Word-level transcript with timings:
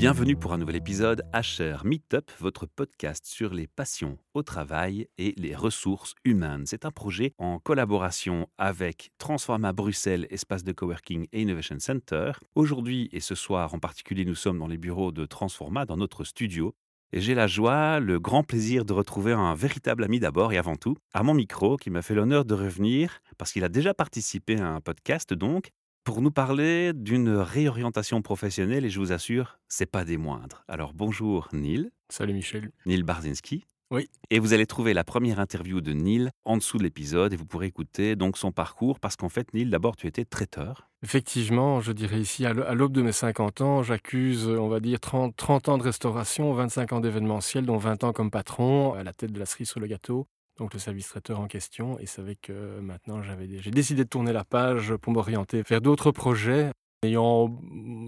Bienvenue 0.00 0.34
pour 0.34 0.54
un 0.54 0.56
nouvel 0.56 0.76
épisode 0.76 1.22
HR 1.34 1.84
Meetup, 1.84 2.30
votre 2.38 2.64
podcast 2.64 3.26
sur 3.26 3.52
les 3.52 3.66
passions 3.66 4.16
au 4.32 4.42
travail 4.42 5.08
et 5.18 5.34
les 5.36 5.54
ressources 5.54 6.14
humaines. 6.24 6.62
C'est 6.64 6.86
un 6.86 6.90
projet 6.90 7.34
en 7.36 7.58
collaboration 7.58 8.48
avec 8.56 9.10
Transforma 9.18 9.74
Bruxelles, 9.74 10.26
espace 10.30 10.64
de 10.64 10.72
coworking 10.72 11.26
et 11.34 11.42
Innovation 11.42 11.78
Center. 11.80 12.32
Aujourd'hui 12.54 13.10
et 13.12 13.20
ce 13.20 13.34
soir 13.34 13.74
en 13.74 13.78
particulier, 13.78 14.24
nous 14.24 14.34
sommes 14.34 14.58
dans 14.58 14.68
les 14.68 14.78
bureaux 14.78 15.12
de 15.12 15.26
Transforma, 15.26 15.84
dans 15.84 15.98
notre 15.98 16.24
studio. 16.24 16.74
Et 17.12 17.20
j'ai 17.20 17.34
la 17.34 17.46
joie, 17.46 18.00
le 18.00 18.18
grand 18.18 18.42
plaisir 18.42 18.86
de 18.86 18.94
retrouver 18.94 19.32
un 19.32 19.54
véritable 19.54 20.04
ami 20.04 20.18
d'abord 20.18 20.54
et 20.54 20.56
avant 20.56 20.76
tout, 20.76 20.96
à 21.12 21.22
mon 21.22 21.34
micro, 21.34 21.76
qui 21.76 21.90
m'a 21.90 22.00
fait 22.00 22.14
l'honneur 22.14 22.46
de 22.46 22.54
revenir, 22.54 23.20
parce 23.36 23.52
qu'il 23.52 23.64
a 23.64 23.68
déjà 23.68 23.92
participé 23.92 24.58
à 24.60 24.68
un 24.68 24.80
podcast 24.80 25.34
donc, 25.34 25.72
pour 26.04 26.22
nous 26.22 26.30
parler 26.30 26.92
d'une 26.94 27.30
réorientation 27.30 28.22
professionnelle 28.22 28.84
et 28.84 28.90
je 28.90 28.98
vous 28.98 29.12
assure, 29.12 29.58
c'est 29.68 29.90
pas 29.90 30.04
des 30.04 30.16
moindres. 30.16 30.64
Alors 30.68 30.94
bonjour 30.94 31.48
Neil. 31.52 31.90
Salut 32.08 32.32
Michel. 32.32 32.70
Neil 32.86 33.02
Barzinski. 33.02 33.66
Oui. 33.90 34.08
Et 34.30 34.38
vous 34.38 34.52
allez 34.52 34.66
trouver 34.66 34.94
la 34.94 35.02
première 35.02 35.40
interview 35.40 35.80
de 35.80 35.92
Neil 35.92 36.30
en 36.44 36.56
dessous 36.56 36.78
de 36.78 36.84
l'épisode 36.84 37.32
et 37.32 37.36
vous 37.36 37.44
pourrez 37.44 37.66
écouter 37.66 38.14
donc 38.14 38.38
son 38.38 38.52
parcours 38.52 39.00
parce 39.00 39.16
qu'en 39.16 39.28
fait 39.28 39.52
Neil, 39.52 39.66
d'abord 39.66 39.96
tu 39.96 40.06
étais 40.06 40.24
traiteur. 40.24 40.88
Effectivement, 41.02 41.80
je 41.80 41.92
dirais 41.92 42.20
ici, 42.20 42.46
à 42.46 42.52
l'aube 42.52 42.92
de 42.92 43.02
mes 43.02 43.12
50 43.12 43.60
ans, 43.62 43.82
j'accuse, 43.82 44.48
on 44.48 44.68
va 44.68 44.80
dire, 44.80 45.00
30, 45.00 45.34
30 45.34 45.68
ans 45.70 45.78
de 45.78 45.82
restauration, 45.82 46.52
25 46.52 46.92
ans 46.92 47.00
d'événementiel, 47.00 47.66
dont 47.66 47.78
20 47.78 48.04
ans 48.04 48.12
comme 48.12 48.30
patron, 48.30 48.92
à 48.94 49.02
la 49.02 49.12
tête 49.12 49.32
de 49.32 49.38
la 49.38 49.46
cerise 49.46 49.68
sur 49.68 49.80
le 49.80 49.86
gâteau 49.86 50.28
donc 50.60 50.74
le 50.74 50.78
service 50.78 51.08
traiteur 51.08 51.40
en 51.40 51.46
question. 51.46 51.98
Et 51.98 52.04
vrai 52.20 52.36
que 52.36 52.80
maintenant, 52.80 53.22
j'ai 53.22 53.70
décidé 53.70 54.04
de 54.04 54.08
tourner 54.08 54.32
la 54.32 54.44
page 54.44 54.94
pour 54.96 55.12
m'orienter 55.12 55.62
vers 55.62 55.80
d'autres 55.80 56.12
projets, 56.12 56.70
ayant, 57.02 57.58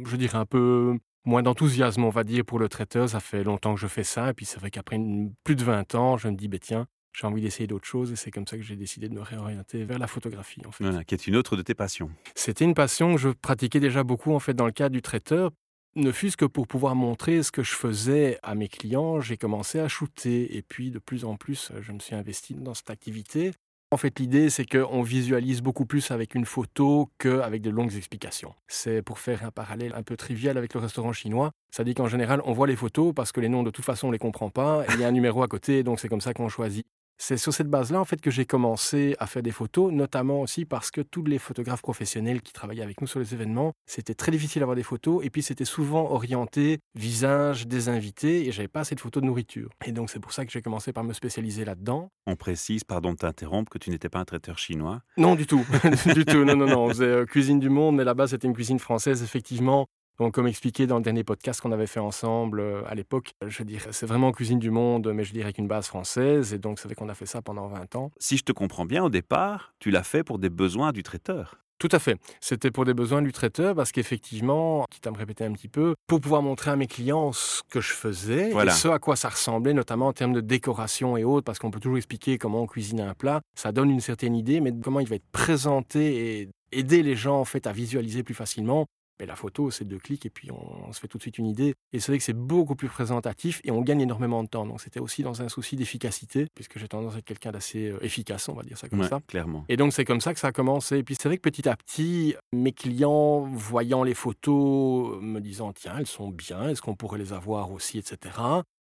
je 0.07 0.17
dirais, 0.17 0.39
un 0.39 0.45
peu 0.45 0.99
moins 1.25 1.43
d'enthousiasme, 1.43 2.05
on 2.05 2.11
va 2.11 2.25
dire, 2.25 2.45
pour 2.45 2.59
le 2.59 2.69
traiteur. 2.69 3.09
Ça 3.09 3.21
fait 3.21 3.43
longtemps 3.43 3.75
que 3.75 3.81
je 3.81 3.87
fais 3.87 4.05
ça. 4.05 4.31
Et 4.31 4.35
puis 4.35 4.45
c'est 4.45 4.61
vrai 4.61 4.71
qu'après 4.71 5.01
plus 5.45 5.57
de 5.57 5.65
20 5.65 5.95
ans, 5.95 6.19
je 6.19 6.29
me 6.29 6.37
dis, 6.37 6.49
ben 6.49 6.61
tiens, 6.61 6.87
j'ai 7.15 7.27
envie 7.27 7.41
d'essayer 7.41 7.67
d'autres 7.67 7.87
choses 7.87 8.13
et 8.13 8.17
c'est 8.17 8.31
comme 8.31 8.47
ça 8.47 8.57
que 8.57 8.63
j'ai 8.63 8.77
décidé 8.77 9.09
de 9.09 9.15
me 9.15 9.23
réorienter 9.23 9.85
vers 9.85 9.99
la 9.99 10.07
photographie 10.07 10.63
en 10.67 10.73
fait. 10.73 10.85
Voilà, 10.85 11.05
qui 11.05 11.15
est 11.15 11.27
une 11.27 11.37
autre 11.37 11.57
de 11.57 11.63
tes 11.63 11.75
passions. 11.75 12.11
C'était 12.35 12.65
une 12.65 12.75
passion 12.75 13.15
que 13.15 13.21
je 13.21 13.29
pratiquais 13.31 13.81
déjà 13.81 14.03
beaucoup 14.03 14.35
en 14.35 14.41
fait 14.41 14.55
dans 14.55 14.67
le 14.67 14.73
cadre 14.73 14.93
du 14.95 15.03
traiteur 15.03 15.51
ne 15.95 16.11
fût-ce 16.13 16.37
que 16.37 16.45
pour 16.45 16.67
pouvoir 16.67 16.95
montrer 16.95 17.43
ce 17.43 17.53
que 17.53 17.63
je 17.63 17.73
faisais 17.73 18.39
à 18.43 18.55
mes 18.55 18.69
clients, 18.69 19.21
j'ai 19.21 19.37
commencé 19.37 19.79
à 19.79 19.89
shooter 19.89 20.57
et 20.57 20.63
puis 20.63 20.91
de 20.91 20.99
plus 20.99 21.25
en 21.25 21.37
plus, 21.37 21.73
je 21.81 21.93
me 21.93 21.99
suis 21.99 22.15
investi 22.15 22.55
dans 22.55 22.75
cette 22.75 22.91
activité. 22.91 23.53
En 23.91 23.99
fait, 23.99 24.19
l'idée, 24.19 24.49
c'est 24.49 24.65
qu'on 24.65 25.03
visualise 25.03 25.61
beaucoup 25.61 25.85
plus 25.85 26.11
avec 26.11 26.35
une 26.35 26.47
photo 26.47 27.11
qu'avec 27.19 27.61
de 27.61 27.69
longues 27.69 27.95
explications. 27.95 28.55
C'est 28.67 29.03
pour 29.03 29.19
faire 29.19 29.45
un 29.45 29.51
parallèle 29.51 29.93
un 29.95 30.03
peu 30.03 30.17
trivial 30.17 30.57
avec 30.57 30.73
le 30.73 30.81
restaurant 30.81 31.13
chinois. 31.13 31.51
Ça 31.71 31.85
dit 31.85 31.93
qu'en 31.93 32.09
général, 32.09 32.41
on 32.47 32.55
voit 32.55 32.67
les 32.67 32.77
photos 32.77 33.13
parce 33.15 33.33
que 33.33 33.41
les 33.41 33.51
noms, 33.51 33.63
de 33.63 33.71
toute 33.71 33.85
façon, 33.85 34.07
on 34.07 34.11
ne 34.11 34.15
les 34.15 34.19
comprend 34.19 34.49
pas. 34.49 34.87
Il 34.95 35.01
y 35.01 35.05
a 35.05 35.09
un 35.09 35.13
numéro 35.13 35.43
à 35.43 35.47
côté, 35.47 35.83
donc 35.83 36.01
c'est 36.01 36.09
comme 36.09 36.23
ça 36.23 36.33
qu'on 36.33 36.49
choisit. 36.49 36.87
C'est 37.19 37.37
sur 37.37 37.53
cette 37.53 37.69
base-là 37.69 38.01
en 38.01 38.05
fait 38.05 38.21
que 38.21 38.31
j'ai 38.31 38.45
commencé 38.45 39.15
à 39.19 39.27
faire 39.27 39.43
des 39.43 39.51
photos, 39.51 39.93
notamment 39.93 40.41
aussi 40.41 40.65
parce 40.65 40.91
que 40.91 41.01
tous 41.01 41.25
les 41.25 41.39
photographes 41.39 41.83
professionnels 41.83 42.43
qui 42.43 42.53
travaillaient 42.53 42.83
avec 42.83 43.01
nous 43.01 43.07
sur 43.07 43.21
les 43.21 43.33
événements, 43.35 43.73
c'était 43.87 44.15
très 44.15 44.33
difficile 44.33 44.61
d'avoir 44.61 44.77
des 44.77 44.83
photos 44.83 45.25
et 45.25 45.31
puis 45.31 45.43
c'était 45.43 45.65
souvent 45.65 46.11
orienté 46.11 46.79
visage 46.95 47.67
des 47.67 47.89
invités 47.89 48.47
et 48.47 48.53
j'avais 48.53 48.69
pas 48.69 48.81
assez 48.81 48.95
de 48.95 49.01
photos 49.01 49.23
de 49.23 49.27
nourriture. 49.27 49.71
Et 49.87 49.93
donc 49.93 50.11
c'est 50.11 50.21
pour 50.21 50.33
ça 50.33 50.45
que 50.45 50.51
j'ai 50.51 50.63
commencé 50.63 50.93
par 50.93 51.05
me 51.05 51.13
spécialiser 51.13 51.65
là-dedans. 51.65 52.11
On 52.27 52.37
précise, 52.37 52.85
pardon 52.85 53.13
de 53.13 53.19
t'interrompre, 53.19 53.71
que 53.71 53.79
tu 53.79 53.91
n'étais 53.91 54.09
pas 54.09 54.19
un 54.19 54.25
traiteur 54.25 54.59
chinois. 54.59 55.03
Non 55.17 55.35
du 55.35 55.47
tout, 55.47 55.65
du 56.15 56.25
tout. 56.25 56.45
Non 56.45 56.57
non 56.57 56.67
non, 56.67 56.85
on 56.85 56.89
faisait 56.89 57.05
euh, 57.05 57.25
cuisine 57.25 57.61
du 57.61 57.69
monde, 57.69 57.97
mais 57.97 58.05
là-bas 58.05 58.29
c'était 58.29 58.49
une 58.49 58.55
cuisine 58.55 58.79
française 58.79 59.23
effectivement. 59.23 59.87
Donc, 60.19 60.35
comme 60.35 60.47
expliqué 60.47 60.87
dans 60.87 60.97
le 60.97 61.03
dernier 61.03 61.25
podcast 61.25 61.61
qu'on 61.61 61.73
avait 61.73 61.87
fait 61.87 62.01
ensemble 62.01 62.61
euh, 62.61 62.83
à 62.87 62.95
l'époque, 62.95 63.35
je 63.47 63.63
dirais, 63.63 63.91
c'est 63.93 64.07
vraiment 64.07 64.31
cuisine 64.33 64.59
du 64.59 64.71
monde, 64.71 65.11
mais 65.13 65.25
je 65.25 65.33
dirais 65.33 65.53
qu'une 65.53 65.69
base 65.69 65.87
française. 65.87 66.53
Et 66.53 66.59
donc, 66.59 66.79
c'est 66.79 66.89
vrai 66.89 66.95
qu'on 66.95 67.09
a 67.09 67.15
fait 67.15 67.27
ça 67.27 67.43
pendant 67.43 67.67
20 67.69 67.97
ans. 67.97 68.13
Si 68.19 68.37
je 68.37 68.45
te 68.45 68.53
comprends 68.53 68.85
bien, 68.85 69.05
au 69.05 69.11
départ, 69.11 69.75
tu 69.79 69.91
l'as 69.91 70.03
fait 70.03 70.23
pour 70.23 70.39
des 70.39 70.51
besoins 70.51 70.93
du 70.93 71.03
traiteur. 71.03 71.57
Tout 71.83 71.89
à 71.91 71.99
fait. 71.99 72.17
C'était 72.41 72.71
pour 72.71 72.85
des 72.85 72.95
besoins 72.95 73.23
du 73.23 73.33
traiteur 73.33 73.75
parce 73.75 73.91
qu'effectivement, 73.91 74.87
quitte 74.89 75.05
à 75.09 75.11
me 75.11 75.17
répéter 75.17 75.45
un 75.45 75.53
petit 75.53 75.67
peu, 75.67 75.97
pour 76.07 76.21
pouvoir 76.21 76.41
montrer 76.41 76.71
à 76.71 76.77
mes 76.77 76.87
clients 76.87 77.33
ce 77.33 77.61
que 77.69 77.81
je 77.81 77.93
faisais 77.93 78.51
et 78.51 78.71
ce 78.71 78.87
à 78.87 79.01
quoi 79.01 79.17
ça 79.17 79.31
ressemblait, 79.31 79.75
notamment 79.75 80.07
en 80.07 80.13
termes 80.13 80.33
de 80.33 80.41
décoration 80.41 81.17
et 81.17 81.25
autres, 81.25 81.45
parce 81.45 81.59
qu'on 81.59 81.73
peut 81.73 81.81
toujours 81.81 81.97
expliquer 81.97 82.39
comment 82.39 82.63
on 82.63 82.67
cuisine 82.69 83.01
un 83.01 83.15
plat, 83.15 83.41
ça 83.57 83.73
donne 83.73 83.91
une 83.91 83.99
certaine 83.99 84.37
idée, 84.37 84.61
mais 84.61 84.73
comment 84.81 85.01
il 85.01 85.09
va 85.09 85.17
être 85.17 85.27
présenté 85.33 86.41
et 86.43 86.49
aider 86.71 87.03
les 87.03 87.17
gens 87.17 87.41
en 87.41 87.45
fait 87.45 87.67
à 87.67 87.73
visualiser 87.73 88.23
plus 88.23 88.35
facilement. 88.35 88.87
Mais 89.21 89.27
la 89.27 89.37
photo, 89.37 89.71
c'est 89.71 89.85
deux 89.85 89.99
clics 89.99 90.27
et 90.27 90.31
puis 90.31 90.51
on, 90.51 90.93
se 90.93 91.01
fait 91.01 91.09
tout 91.09 91.19
de 91.19 91.23
suite 91.23 91.39
une 91.39 91.47
idée. 91.47 91.75
Et 91.93 92.01
c'est 92.01 92.13
vrai 92.13 92.19
que 92.19 92.25
c'est 92.25 92.33
beaucoup 92.33 92.75
plus 92.75 92.89
présentatif 92.89 93.61
et 93.65 93.71
on 93.71 93.81
gagne 93.83 94.01
énormément 94.01 94.43
de 94.43 94.49
temps. 94.49 94.67
Donc 94.67 94.81
c'était 94.81 95.01
aussi 95.01 95.23
dans 95.23 95.43
un 95.43 95.49
souci 95.49 95.77
d'efficacité, 95.77 96.47
puisque 96.55 96.79
j'ai 96.79 96.89
tendance 96.89 97.15
à 97.15 97.19
être 97.19 97.25
quelqu'un 97.25 97.53
d'assez 97.53 97.89
euh, 97.89 98.05
efficace, 98.05 98.49
on 98.49 98.55
va 98.55 98.63
dire 98.63 98.79
ça 98.79 98.89
comme 98.89 99.05
ça. 99.05 99.21
Clairement. 99.27 99.65
Et 99.69 99.77
donc 99.77 99.93
c'est 99.93 100.05
comme 100.05 100.21
ça 100.21 100.35
que 100.35 100.41
ça 100.41 100.49
a 100.49 100.53
commencé. 100.53 100.99
Et 100.99 101.03
puis 101.03 101.15
c'est 101.15 101.29
vrai 101.29 101.37
que 101.37 101.43
petit 101.43 101.69
à 101.69 101.77
petit, 101.77 102.35
mes 102.53 102.73
clients, 102.73 103.41
voyant 103.41 104.03
les 104.03 104.15
photos, 104.15 105.21
me 105.21 105.41
disant 105.41 105.73
tiens, 105.73 105.95
elles 105.99 106.07
sont 106.07 106.29
bien, 106.29 106.69
est-ce 106.69 106.83
qu'on 106.83 106.95
pourrait 106.95 107.19
les 107.19 107.33
avoir 107.33 107.73
aussi, 107.73 107.99
etc. 107.99 108.35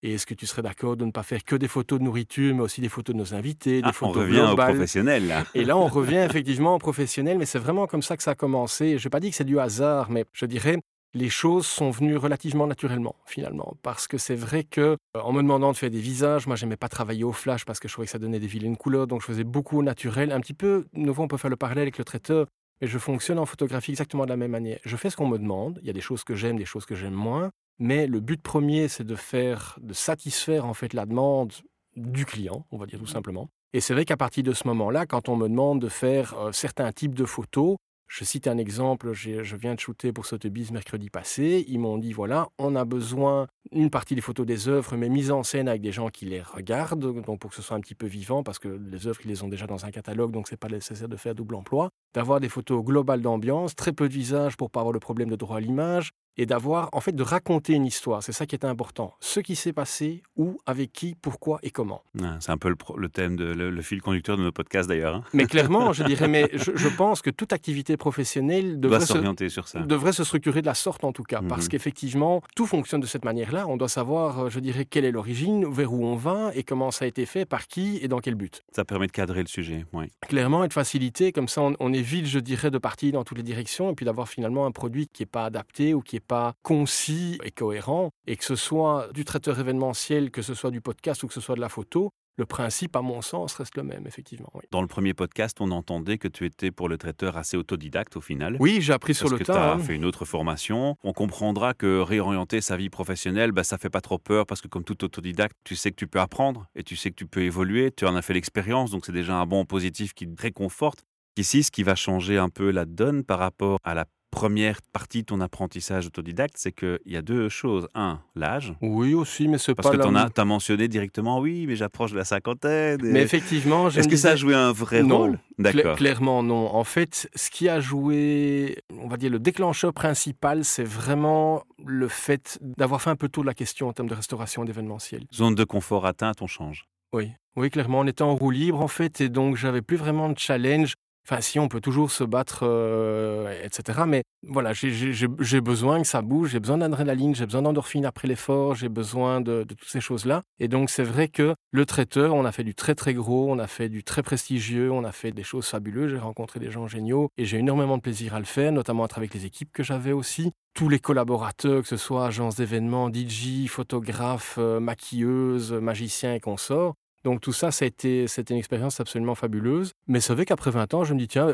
Et 0.02 0.14
est-ce 0.14 0.26
que 0.26 0.34
tu 0.34 0.48
serais 0.48 0.62
d'accord 0.62 0.98
de 0.98 1.06
ne 1.06 1.12
pas 1.12 1.24
faire 1.24 1.44
que 1.44 1.56
des 1.56 1.68
photos 1.68 2.00
de 2.00 2.04
nourriture, 2.04 2.56
mais 2.56 2.62
aussi 2.62 2.82
des 2.82 2.90
photos 2.90 3.14
de 3.14 3.20
nos 3.20 3.34
invités, 3.34 3.82
des 3.82 3.90
ah, 3.90 3.94
photos 3.94 4.18
On 4.18 4.20
revient 4.22 4.48
au 4.52 4.56
professionnel, 4.56 5.28
là. 5.28 5.44
Et 5.54 5.66
là, 5.66 5.78
on 5.78 5.88
revient 5.88 6.26
effectivement 6.30 6.76
au 6.76 6.80
professionnel, 6.80 7.38
mais 7.38 7.46
c'est 7.46 7.60
vraiment 7.60 7.86
comme 7.86 8.02
ça 8.02 8.18
que 8.18 8.24
ça 8.24 8.32
a 8.32 8.36
commencé. 8.36 8.98
Je 8.98 9.08
n'ai 9.08 9.10
pas 9.10 9.20
dit 9.20 9.30
que 9.30 9.36
c'est 9.36 9.44
du 9.44 9.60
hasard, 9.60 10.10
mais 10.10 10.26
je 10.34 10.46
dirais, 10.46 10.80
les 11.14 11.30
choses 11.30 11.66
sont 11.66 11.90
venues 11.90 12.18
relativement 12.18 12.68
naturellement, 12.68 13.16
finalement. 13.26 13.76
Parce 13.82 14.08
que 14.08 14.18
c'est 14.18 14.36
vrai 14.36 14.64
que, 14.64 14.82
euh, 14.82 15.22
en 15.22 15.32
me 15.32 15.42
demandant 15.42 15.72
de 15.72 15.78
faire 15.78 15.90
des 15.90 16.00
visages, 16.00 16.48
moi, 16.48 16.56
j'aimais 16.56 16.78
pas 16.78 16.90
travailler 16.90 17.24
au 17.24 17.34
flash 17.34 17.66
parce 17.66 17.80
que 17.80 17.88
je 17.88 17.94
trouvais 17.94 18.06
que 18.06 18.12
ça 18.12 18.20
donnait 18.20 18.40
des 18.40 18.48
vilaines 18.48 18.78
couleurs, 18.78 19.08
donc 19.08 19.22
je 19.22 19.28
faisais 19.28 19.44
beaucoup 19.44 19.80
au 19.80 19.84
naturel. 19.84 20.32
Un 20.32 20.40
petit 20.40 20.54
peu, 20.54 20.86
nouveau, 20.94 21.24
on 21.24 21.28
peut 21.28 21.38
faire 21.38 21.50
le 21.50 21.56
parallèle 21.56 21.84
avec 21.84 21.98
le 21.98 22.04
traiteur, 22.04 22.48
mais 22.82 22.88
je 22.88 22.98
fonctionne 22.98 23.40
en 23.40 23.46
photographie 23.46 23.92
exactement 23.92 24.26
de 24.26 24.30
la 24.30 24.38
même 24.38 24.52
manière. 24.52 24.80
Je 24.86 24.96
fais 24.96 25.10
ce 25.10 25.18
qu'on 25.18 25.28
me 25.28 25.38
demande. 25.38 25.80
Il 25.82 25.88
y 25.88 25.90
a 25.90 25.94
des 25.94 26.02
choses 26.02 26.24
que 26.24 26.36
j'aime, 26.36 26.58
des 26.58 26.66
choses 26.66 26.86
que 26.86 26.96
j'aime 26.96 27.14
moins. 27.14 27.52
Mais 27.80 28.08
le 28.08 28.20
but 28.20 28.42
premier, 28.42 28.88
c'est 28.88 29.06
de 29.06 29.16
faire, 29.16 29.78
de 29.82 29.94
satisfaire 29.94 30.66
en 30.66 30.74
fait 30.74 30.94
la 30.94 31.06
demande 31.06 31.54
du 31.96 32.26
client, 32.26 32.66
on 32.72 32.78
va 32.78 32.86
dire 32.86 33.00
tout 33.00 33.08
simplement. 33.08 33.50
Et 33.74 33.82
c'est 33.82 33.94
vrai 33.94 34.06
qu'à 34.06 34.18
partir 34.18 34.44
de 34.44 34.54
ce 34.54 34.68
moment-là, 34.68 35.06
quand 35.06 35.30
on 35.30 35.36
me 35.36 35.48
demande 35.48 35.80
de 35.80 35.90
faire 35.90 36.34
euh, 36.38 36.52
certains 36.52 36.92
types 36.92 37.14
de 37.14 37.26
photos, 37.26 37.78
je 38.10 38.24
cite 38.24 38.48
un 38.48 38.58
exemple, 38.58 39.14
je 39.14 39.56
viens 39.56 39.76
de 39.76 39.80
shooter 39.80 40.12
pour 40.12 40.26
Sotheby's 40.26 40.72
mercredi 40.72 41.12
passé. 41.12 41.64
Ils 41.68 41.80
m'ont 41.80 42.00
dit 42.00 42.12
voilà, 42.12 42.50
on 42.58 42.76
a 42.76 42.84
besoin 42.84 43.48
une 43.72 43.92
partie 43.92 44.16
des 44.16 44.22
photos 44.22 44.48
des 44.48 44.68
œuvres, 44.68 44.98
mais 44.98 45.10
mise 45.10 45.30
en 45.32 45.44
scène 45.44 45.68
avec 45.68 45.84
des 45.84 45.92
gens 45.92 46.10
qui 46.10 46.26
les 46.26 46.42
regardent, 46.42 47.22
donc 47.24 47.40
pour 47.40 47.52
que 47.52 47.56
ce 47.56 47.62
soit 47.62 47.78
un 47.78 47.82
petit 47.82 47.94
peu 47.94 48.08
vivant, 48.08 48.42
parce 48.42 48.58
que 48.58 48.68
les 48.68 49.06
œuvres, 49.06 49.20
ils 49.24 49.28
les 49.28 49.44
ont 49.44 49.48
déjà 49.48 49.68
dans 49.68 49.86
un 49.86 49.92
catalogue, 49.92 50.32
donc 50.32 50.48
c'est 50.48 50.58
pas 50.58 50.70
nécessaire 50.70 51.08
de 51.08 51.18
faire 51.18 51.36
double 51.36 51.54
emploi. 51.54 51.90
D'avoir 52.16 52.40
des 52.40 52.50
photos 52.50 52.84
globales 52.84 53.22
d'ambiance, 53.22 53.76
très 53.76 53.94
peu 53.94 54.10
de 54.10 54.14
visage 54.14 54.58
pour 54.58 54.72
pas 54.72 54.80
avoir 54.80 54.94
le 54.94 55.00
problème 55.00 55.30
de 55.30 55.36
droit 55.36 55.58
à 55.58 55.60
l'image, 55.60 56.12
et 56.38 56.46
d'avoir, 56.46 56.90
en 56.94 57.02
fait, 57.02 57.12
de 57.12 57.24
raconter 57.24 57.74
une 57.74 57.86
histoire. 57.86 58.24
C'est 58.24 58.32
ça 58.32 58.46
qui 58.46 58.56
est 58.56 58.66
important. 58.66 59.14
Ce 59.20 59.40
qui 59.40 59.56
s'est 59.56 59.74
passé, 59.74 60.24
où, 60.38 60.60
avec 60.66 60.94
qui, 60.94 61.16
pourquoi 61.22 61.60
et 61.64 61.72
comment. 61.72 62.04
c'est 62.40 62.52
un 62.52 62.58
peu 62.58 62.74
le, 62.98 63.10
thème, 63.10 63.36
de, 63.36 63.46
le, 63.46 63.82
fil 63.82 64.02
conducteur 64.02 64.38
de 64.38 64.44
nos 64.44 64.52
podcasts 64.52 64.88
d'ailleurs. 64.88 65.16
Hein. 65.16 65.24
Mais 65.34 65.46
clairement, 65.46 65.94
je 65.94 66.04
dirais, 66.04 66.28
mais 66.28 66.50
je, 66.54 66.88
pense 66.88 67.22
que 67.22 67.30
toute 67.30 67.54
activité 67.54 67.98
professionnelle 67.98 68.80
devrait 68.80 69.02
s'orienter 69.02 69.50
sur 69.50 69.68
ça. 69.68 69.80
Devrait 69.80 70.14
se 70.14 70.24
structurer 70.24 70.62
de 70.62 70.66
la 70.66 70.74
sorte 70.74 71.04
en 71.04 71.12
tout 71.12 71.24
cas, 71.24 71.42
parce 71.48 71.66
mhm. 71.66 71.70
qu'effectivement, 71.70 72.42
tout 72.56 72.66
fonctionne 72.66 73.02
de 73.02 73.06
cette 73.06 73.26
manière-là. 73.26 73.68
On 73.68 73.78
doit 73.78 73.90
savoir, 73.90 74.46
euh, 74.46 74.50
je 74.50 74.60
dirais, 74.60 74.86
quelle 74.86 75.06
est 75.06 75.12
l'origine, 75.12 75.70
vers 75.72 75.94
où 75.94 76.06
on 76.06 76.16
va 76.16 76.52
et 76.56 76.64
comment 76.64 76.92
ça 76.92 77.06
a 77.06 77.08
été 77.08 77.26
fait, 77.26 77.46
par 77.46 77.68
qui 77.68 78.00
et 78.02 78.08
dans 78.08 78.20
quel 78.20 78.36
but. 78.36 78.64
Ça 78.72 78.86
permet 78.86 79.08
de 79.08 79.12
cadrer 79.12 79.42
le 79.42 79.48
sujet, 79.48 79.86
oui. 79.94 80.06
Clairement, 80.28 80.64
et 80.64 80.68
de 80.68 80.74
faciliter, 80.74 81.32
comme 81.32 81.48
ça, 81.48 81.62
on, 81.62 81.76
on 81.80 81.94
évite, 81.94 82.28
je 82.28 82.40
dirais, 82.40 82.72
de 82.72 82.78
partir 82.78 83.14
dans 83.14 83.24
toutes 83.24 83.38
les 83.38 83.44
directions 83.44 83.92
et 83.92 83.96
puis 83.96 84.06
d'avoir 84.06 84.28
finalement 84.28 84.66
un 84.66 84.72
produit 84.72 85.08
qui 85.08 85.24
n'est 85.24 85.28
pas 85.28 85.46
adapté 85.46 85.94
ou 85.94 86.02
qui 86.02 86.19
n'est 86.20 86.26
pas 86.26 86.54
concis 86.64 87.38
et 87.44 87.52
cohérent, 87.52 88.12
et 88.28 88.36
que 88.36 88.44
ce 88.44 88.56
soit 88.56 89.10
du 89.14 89.26
traiteur 89.26 89.60
événementiel, 89.60 90.32
que 90.32 90.42
ce 90.42 90.54
soit 90.54 90.72
du 90.72 90.82
podcast 90.82 91.24
ou 91.24 91.28
que 91.28 91.34
ce 91.34 91.42
soit 91.42 91.56
de 91.56 91.62
la 91.62 91.70
photo, 91.70 92.12
le 92.40 92.46
principe, 92.46 92.96
à 92.96 93.02
mon 93.02 93.22
sens, 93.22 93.54
reste 93.56 93.76
le 93.76 93.84
même, 93.84 94.08
effectivement. 94.08 94.50
Dans 94.72 94.82
le 94.82 94.88
premier 94.88 95.14
podcast, 95.14 95.58
on 95.60 95.72
entendait 95.72 96.18
que 96.18 96.30
tu 96.30 96.46
étais 96.46 96.72
pour 96.72 96.88
le 96.88 96.98
traiteur 96.98 97.36
assez 97.36 97.58
autodidacte 97.58 98.16
au 98.16 98.22
final. 98.22 98.56
Oui, 98.62 98.80
j'ai 98.80 98.94
appris 98.94 99.14
sur 99.14 99.28
le 99.28 99.40
tas. 99.40 99.44
Parce 99.44 99.48
que 99.48 99.54
tu 99.54 99.60
as 99.60 99.74
hein. 99.74 99.80
fait 99.80 99.96
une 99.96 100.06
autre 100.06 100.24
formation. 100.24 100.96
On 101.04 101.12
comprendra 101.12 101.74
que 101.74 102.00
réorienter 102.00 102.62
sa 102.62 102.78
vie 102.78 102.90
professionnelle, 102.90 103.52
bah, 103.52 103.66
ça 103.66 103.78
fait 103.78 103.90
pas 103.90 104.00
trop 104.00 104.20
peur 104.20 104.46
parce 104.46 104.62
que 104.62 104.70
comme 104.70 104.86
tout 104.86 105.04
autodidacte, 105.04 105.58
tu 105.66 105.76
sais 105.76 105.92
que 105.92 105.98
tu 105.98 106.08
peux 106.08 106.22
apprendre 106.22 106.68
et 106.76 106.84
tu 106.84 106.96
sais 106.96 107.10
que 107.10 107.16
tu 107.16 107.28
peux 107.28 107.42
évoluer. 107.42 107.92
Tu 107.92 108.06
en 108.06 108.16
as 108.16 108.22
fait 108.22 108.34
l'expérience, 108.34 108.90
donc 108.92 109.06
c'est 109.06 109.12
déjà 109.12 109.36
un 109.36 109.46
bon 109.46 109.66
positif 109.66 110.14
qui 110.14 110.26
te 110.26 110.42
réconforte. 110.42 111.04
Ici, 111.36 111.64
ce 111.64 111.72
qui 111.72 111.84
va 111.84 111.96
changer 111.96 112.38
un 112.38 112.50
peu 112.50 112.72
la 112.72 112.86
donne 112.86 113.26
par 113.26 113.40
rapport 113.40 113.80
à 113.84 113.96
la 113.96 114.06
première 114.32 114.82
partie 114.94 115.22
de 115.22 115.26
ton 115.26 115.42
apprentissage 115.42 116.08
autodidacte, 116.08 116.56
c'est 116.58 116.72
qu'il 116.72 117.00
y 117.06 117.18
a 117.18 117.22
deux 117.22 117.50
choses. 117.50 117.88
Un, 117.96 118.20
l'âge. 118.36 118.74
Oui, 118.82 119.14
aussi, 119.14 119.48
mais 119.48 119.58
c'est 119.58 119.74
pas 119.76 119.84
Parce 119.84 119.98
que 119.98 120.02
tu 120.34 120.42
as, 120.42 120.46
mentionné 120.46 120.88
directement, 120.88 121.40
oui, 121.40 121.66
mais 121.68 121.76
j'approche 121.76 122.12
de 122.12 122.18
la 122.18 122.26
cinquantaine. 122.26 123.04
et- 123.06 123.12
Mais 123.12 123.22
effectivement, 123.22 123.90
Est-ce 123.90 124.08
que 124.08 124.16
ça 124.16 124.32
a 124.32 124.36
joué 124.36 124.54
un 124.56 124.72
vrai 124.72 125.04
Non. 125.04 125.18
rôle? 125.18 125.40
D'accord. 125.58 125.98
clairement, 125.98 126.42
non. 126.44 126.74
En 126.74 126.84
fait, 126.84 127.30
ce 127.36 127.50
qui 127.50 127.68
a 127.68 127.80
joué, 127.80 128.78
on 128.98 129.08
va 129.08 129.18
dire, 129.18 129.30
le 129.30 129.40
déclencheur 129.40 129.94
principal, 129.94 130.64
c'est 130.64 130.84
vraiment 130.86 131.64
le 131.86 132.08
fait 132.08 132.58
d'avoir 132.62 133.02
fait 133.02 133.10
un 133.10 133.16
peu 133.16 133.28
tôt 133.30 133.42
de 133.42 133.48
la 133.48 133.54
question 133.54 133.88
en 133.90 133.94
termes 133.94 134.10
de 134.10 134.14
restauration 134.16 134.64
d'événementiel. 134.64 135.26
Zone 135.34 135.56
de 135.56 135.64
confort 135.64 136.06
atteinte, 136.06 136.42
on 136.42 136.48
change. 136.48 136.86
Oui, 137.12 137.32
oui, 137.56 137.70
clairement, 137.72 138.00
on 138.02 138.08
était 138.08 138.22
en 138.22 138.36
roue 138.36 138.52
libre 138.52 138.80
en 138.82 138.88
fait, 138.88 139.20
et 139.22 139.30
donc 139.30 139.56
j'avais 139.58 139.82
plus 139.82 139.98
vraiment 139.98 140.30
de 140.30 140.38
challenge. 140.38 140.94
Enfin, 141.32 141.42
si 141.42 141.60
on 141.60 141.68
peut 141.68 141.80
toujours 141.80 142.10
se 142.10 142.24
battre, 142.24 142.62
euh, 142.64 143.54
etc. 143.64 144.00
Mais 144.08 144.24
voilà, 144.48 144.74
j'ai- 144.74 145.62
besoin 145.62 146.02
que 146.02 146.08
ça 146.08 146.24
bouge, 146.24 146.50
j'ai 146.50 146.60
besoin 146.60 146.80
d'adrénaline, 146.80 147.36
j'ai 147.36 147.46
besoin 147.46 147.62
d'endorphine 147.62 148.04
après 148.06 148.28
l'effort, 148.28 148.74
j'ai 148.74 148.90
besoin 148.90 149.40
de, 149.40 149.64
de 149.64 149.74
toutes 149.76 149.90
ces 149.90 150.02
choses-là. 150.02 150.42
Et 150.60 150.68
donc, 150.68 150.90
c'est 150.90 151.04
vrai 151.04 151.28
que 151.28 151.54
le 151.72 151.86
traiteur, 151.86 152.34
on 152.34 152.46
a 152.46 152.52
fait 152.52 152.64
du 152.64 152.74
très 152.74 152.96
très 152.96 153.14
gros, 153.14 153.48
on 153.52 153.60
a 153.60 153.68
fait 153.68 153.90
du 153.90 154.04
très 154.04 154.24
prestigieux, 154.24 154.92
on 154.92 155.04
a 155.04 155.12
fait 155.12 155.32
des 155.32 155.44
choses 155.44 155.68
fabuleuses. 155.68 156.10
J'ai 156.10 156.18
rencontré 156.18 156.60
des 156.60 156.72
gens 156.72 156.88
géniaux 156.88 157.30
et 157.38 157.46
j'ai 157.46 157.58
énormément 157.60 157.98
de 157.98 158.02
plaisir 158.02 158.34
à 158.34 158.40
le 158.40 158.46
faire, 158.46 158.72
notamment 158.72 159.04
à 159.04 159.08
travers 159.08 159.30
les 159.32 159.46
équipes 159.46 159.72
que 159.72 159.84
j'avais 159.84 160.14
aussi. 160.14 160.52
Tous 160.74 160.90
les 160.90 161.00
collaborateurs, 161.00 161.84
que 161.84 161.88
ce 161.88 161.98
soit 161.98 162.26
agence 162.26 162.56
d'événements, 162.56 163.12
DJ, 163.14 163.68
photographes, 163.68 164.56
euh, 164.58 164.80
maquilleuses, 164.80 165.74
magiciens 165.74 166.34
et 166.34 166.40
consorts. 166.40 166.96
Donc 167.24 167.42
tout 167.42 167.52
ça, 167.54 167.72
ça 167.72 167.86
a 167.86 167.88
été, 167.88 168.28
c'était 168.28 168.54
une 168.54 168.60
expérience 168.60 169.00
absolument 169.00 169.36
fabuleuse. 169.36 169.94
Mais 170.08 170.20
c'est 170.22 170.34
vrai 170.34 170.46
qu'après 170.46 170.72
20 170.72 170.94
ans, 170.94 171.04
je 171.04 171.14
me 171.14 171.20
dis, 171.20 171.28
tiens, 171.28 171.54